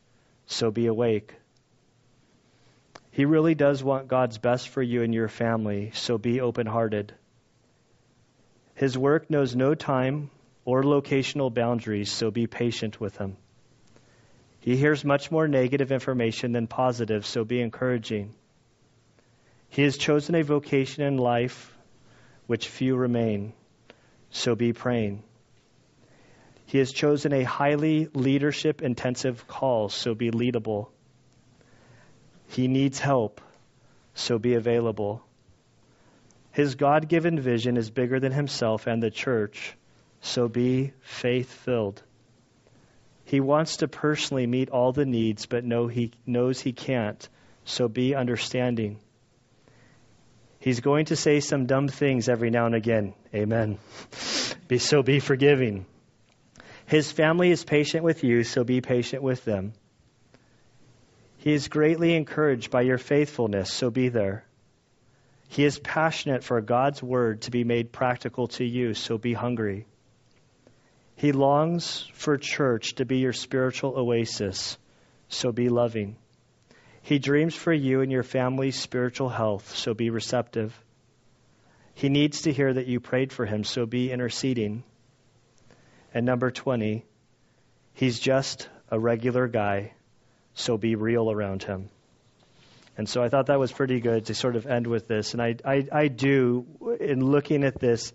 so 0.45 0.71
be 0.71 0.89
awake. 0.89 1.33
He 3.11 3.25
really 3.25 3.55
does 3.55 3.83
want 3.83 4.09
God's 4.09 4.37
best 4.37 4.69
for 4.69 4.83
you 4.83 5.03
and 5.03 5.15
your 5.15 5.29
family, 5.29 5.93
so 5.95 6.19
be 6.19 6.43
open 6.43 6.67
hearted. 6.67 7.15
His 8.75 8.99
work 8.99 9.31
knows 9.31 9.57
no 9.57 9.75
time 9.75 10.29
or 10.67 10.83
locational 10.83 11.49
boundaries, 11.49 12.13
so 12.13 12.31
be 12.31 12.47
patient 12.47 13.01
with 13.01 13.17
him. 13.17 13.39
He 14.65 14.79
hears 14.79 15.05
much 15.05 15.31
more 15.31 15.47
negative 15.47 15.93
information 15.93 16.53
than 16.53 16.67
positive, 16.67 17.27
so 17.27 17.45
be 17.45 17.61
encouraging. 17.61 18.35
He 19.69 19.83
has 19.83 19.99
chosen 19.99 20.35
a 20.35 20.43
vocation 20.43 21.03
in 21.03 21.19
life 21.19 21.77
which 22.47 22.69
few 22.69 22.97
remain, 22.97 23.53
so 24.31 24.55
be 24.55 24.73
praying. 24.73 25.23
He 26.65 26.79
has 26.79 26.93
chosen 26.93 27.35
a 27.35 27.43
highly 27.43 28.09
leadership 28.15 28.81
intensive 28.81 29.47
call, 29.47 29.91
so 29.91 30.15
be 30.15 30.31
leadable. 30.31 30.89
He 32.49 32.67
needs 32.67 32.99
help, 32.99 33.43
so 34.15 34.39
be 34.39 34.55
available. 34.55 35.23
His 36.53 36.75
God 36.75 37.07
given 37.07 37.39
vision 37.39 37.77
is 37.77 37.91
bigger 37.91 38.19
than 38.19 38.33
himself 38.33 38.87
and 38.87 39.03
the 39.03 39.11
church, 39.11 39.77
so 40.23 40.49
be 40.49 40.95
faith 41.03 41.53
filled. 41.53 42.03
He 43.25 43.41
wants 43.41 43.79
to 43.79 43.89
personally 43.89 44.47
meet 44.47 44.71
all 44.71 44.93
the 44.93 45.07
needs, 45.07 45.47
but 45.47 45.65
know 45.65 45.87
he 45.87 46.13
knows 46.27 46.61
he 46.61 46.73
can't. 46.73 47.27
So 47.65 47.89
be 47.89 48.15
understanding. 48.15 48.99
He's 50.59 50.81
going 50.81 51.07
to 51.07 51.17
say 51.17 51.41
some 51.41 51.67
dumb 51.67 51.89
things 51.89 52.29
every 52.29 52.51
now 52.51 52.67
and 52.67 52.75
again. 52.75 53.15
Amen. 53.35 53.79
Be 54.69 54.79
so 54.79 55.03
be 55.03 55.21
forgiving. 55.21 55.85
His 56.87 57.13
family 57.13 57.51
is 57.51 57.65
patient 57.65 58.03
with 58.03 58.25
you, 58.25 58.45
so 58.45 58.65
be 58.65 58.81
patient 58.81 59.23
with 59.23 59.45
them. 59.45 59.75
He 61.37 61.53
is 61.53 61.69
greatly 61.69 62.15
encouraged 62.15 62.71
by 62.71 62.81
your 62.81 62.97
faithfulness, 62.97 63.71
so 63.71 63.91
be 63.91 64.09
there. 64.09 64.47
He 65.49 65.65
is 65.65 65.79
passionate 65.79 66.43
for 66.43 66.61
God's 66.63 67.03
word 67.03 67.43
to 67.43 67.51
be 67.51 67.65
made 67.65 67.93
practical 67.93 68.49
to 68.49 68.65
you, 68.65 68.95
so 68.95 69.19
be 69.19 69.35
hungry. 69.35 69.87
He 71.17 71.33
longs 71.33 72.09
for 72.15 72.37
church 72.37 72.97
to 72.97 73.05
be 73.05 73.19
your 73.19 73.33
spiritual 73.33 73.97
oasis, 73.97 74.77
so 75.29 75.53
be 75.53 75.69
loving. 75.69 76.17
He 77.03 77.19
dreams 77.19 77.55
for 77.55 77.73
you 77.73 78.01
and 78.01 78.11
your 78.11 78.23
family's 78.23 78.79
spiritual 78.79 79.29
health, 79.29 79.77
so 79.77 79.95
be 79.95 80.11
receptive. 80.11 80.79
He 81.95 82.09
needs 82.09 82.43
to 82.43 82.53
hear 82.53 82.73
that 82.73 82.87
you 82.87 82.99
prayed 82.99 83.33
for 83.33 83.47
him, 83.47 83.63
so 83.63 83.87
be 83.87 84.11
interceding. 84.11 84.83
And 86.13 86.27
number 86.27 86.51
20, 86.51 87.05
he's 87.93 88.19
just 88.19 88.69
a 88.91 88.99
regular 88.99 89.47
guy, 89.47 89.93
so 90.55 90.77
be 90.77 90.97
real 90.97 91.31
around 91.31 91.63
him. 91.63 91.91
And 92.97 93.09
so 93.09 93.23
I 93.23 93.29
thought 93.29 93.47
that 93.47 93.59
was 93.59 93.73
pretty 93.73 94.01
good 94.01 94.27
to 94.27 94.35
sort 94.35 94.57
of 94.57 94.67
end 94.67 94.87
with 94.87 95.09
this. 95.09 95.35
And 95.35 95.43
I, 95.43 95.57
I, 95.65 95.87
I 95.93 96.09
do, 96.09 96.65
in 97.01 97.25
looking 97.25 97.65
at 97.65 97.79
this, 97.79 98.13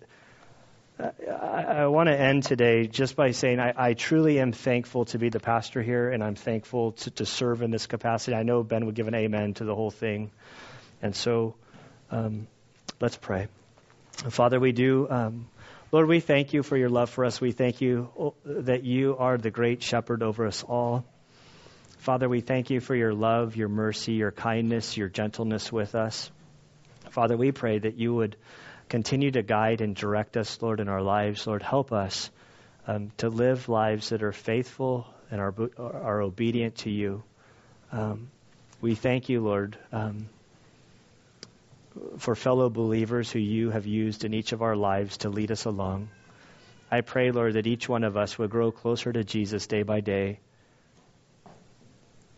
I, 1.00 1.64
I 1.64 1.88
want 1.88 2.08
to 2.08 2.20
end 2.20 2.44
today 2.44 2.88
just 2.88 3.16
by 3.16 3.32
saying 3.32 3.60
I, 3.60 3.74
I, 3.76 3.94
truly 3.94 4.40
am 4.40 4.52
thankful 4.52 5.06
to 5.06 5.18
be 5.18 5.30
the 5.30 5.40
pastor 5.40 5.82
here, 5.82 6.10
and 6.10 6.22
I'm 6.22 6.36
thankful 6.36 6.92
to, 6.92 7.12
to, 7.12 7.26
serve 7.26 7.62
in 7.62 7.72
this 7.72 7.88
capacity. 7.88 8.36
I 8.36 8.44
know 8.44 8.64
Ben 8.64 8.86
would 8.86 8.96
give 8.96 9.08
an 9.08 9.16
amen 9.16 9.54
to 9.56 9.64
the 9.64 9.74
whole 9.74 9.92
thing. 9.92 10.30
And 11.02 11.16
so 11.16 11.56
um, 12.12 12.48
let's 13.00 13.16
pray. 13.16 13.48
Father, 14.12 14.60
we 14.60 14.74
do. 14.74 15.08
Um, 15.10 15.48
Lord, 15.92 16.08
we 16.08 16.20
thank 16.20 16.54
you 16.54 16.64
for 16.64 16.76
your 16.76 16.90
love 16.90 17.10
for 17.10 17.24
us. 17.24 17.40
We 17.40 17.54
thank 17.54 17.80
you 17.80 18.10
oh, 18.20 18.34
that 18.44 18.84
you 18.84 19.16
are 19.18 19.38
the 19.38 19.52
great 19.52 19.82
shepherd 19.82 20.22
over 20.22 20.46
us 20.46 20.64
all. 20.64 21.06
Father, 22.00 22.28
we 22.28 22.42
thank 22.42 22.70
you 22.70 22.82
for 22.82 22.96
your 22.96 23.14
love, 23.14 23.56
your 23.56 23.70
mercy, 23.70 24.14
your 24.14 24.32
kindness, 24.32 24.98
your 24.98 25.08
gentleness 25.08 25.72
with 25.72 25.96
us. 25.96 26.30
Father, 27.12 27.38
we 27.38 27.52
pray 27.52 27.80
that 27.80 27.96
you 27.96 28.14
would 28.14 28.36
continue 28.90 29.32
to 29.32 29.44
guide 29.44 29.82
and 29.82 29.96
direct 29.96 30.36
us, 30.36 30.62
Lord, 30.62 30.80
in 30.80 30.90
our 30.90 31.02
lives. 31.02 31.46
Lord, 31.46 31.62
help 31.64 31.94
us 31.94 32.30
um, 32.88 33.12
to 33.18 33.30
live 33.30 33.70
lives 33.70 34.10
that 34.10 34.24
are 34.24 34.32
faithful 34.32 35.08
and 35.32 35.40
are, 35.40 35.54
are 35.78 36.22
obedient 36.22 36.78
to 36.78 36.90
you. 36.90 37.24
Um, 37.92 38.30
we 38.82 38.96
thank 38.96 39.30
you, 39.30 39.42
Lord, 39.42 39.78
um, 39.92 40.30
for 42.18 42.36
fellow 42.36 42.70
believers 42.70 43.32
who 43.32 43.40
you 43.40 43.70
have 43.70 43.86
used 43.86 44.26
in 44.26 44.34
each 44.34 44.54
of 44.54 44.62
our 44.62 44.76
lives 44.76 45.18
to 45.18 45.30
lead 45.30 45.52
us 45.52 45.66
along. 45.66 46.10
I 46.92 47.02
pray, 47.02 47.32
Lord, 47.32 47.54
that 47.54 47.68
each 47.68 47.88
one 47.88 48.04
of 48.04 48.18
us 48.18 48.40
would 48.40 48.50
grow 48.50 48.72
closer 48.72 49.14
to 49.14 49.24
Jesus 49.24 49.68
day 49.68 49.84
by 49.84 50.00
day. 50.00 50.40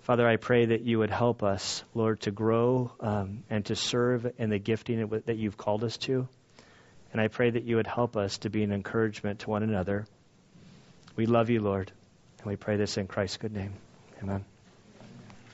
Father, 0.02 0.28
I 0.28 0.36
pray 0.36 0.66
that 0.66 0.82
you 0.82 1.00
would 1.00 1.12
help 1.12 1.44
us, 1.44 1.84
Lord, 1.94 2.20
to 2.22 2.32
grow 2.32 2.92
um, 3.00 3.44
and 3.50 3.64
to 3.68 3.76
serve 3.76 4.34
in 4.38 4.50
the 4.50 4.60
gifting 4.60 5.08
that 5.26 5.38
you've 5.38 5.58
called 5.58 5.84
us 5.86 5.96
to. 6.00 6.28
And 7.12 7.22
I 7.22 7.28
pray 7.28 7.50
that 7.50 7.64
you 7.64 7.76
would 7.76 7.88
help 7.88 8.16
us 8.16 8.38
to 8.40 8.50
be 8.50 8.64
an 8.64 8.72
encouragement 8.72 9.40
to 9.40 9.50
one 9.50 9.64
another. 9.64 10.06
We 11.16 11.26
love 11.26 11.50
you, 11.50 11.62
Lord, 11.62 11.92
and 12.40 12.48
we 12.48 12.56
pray 12.56 12.78
this 12.78 12.98
in 12.98 13.08
Christ's 13.08 13.38
good 13.38 13.54
name. 13.54 13.74
Amen. 14.24 14.46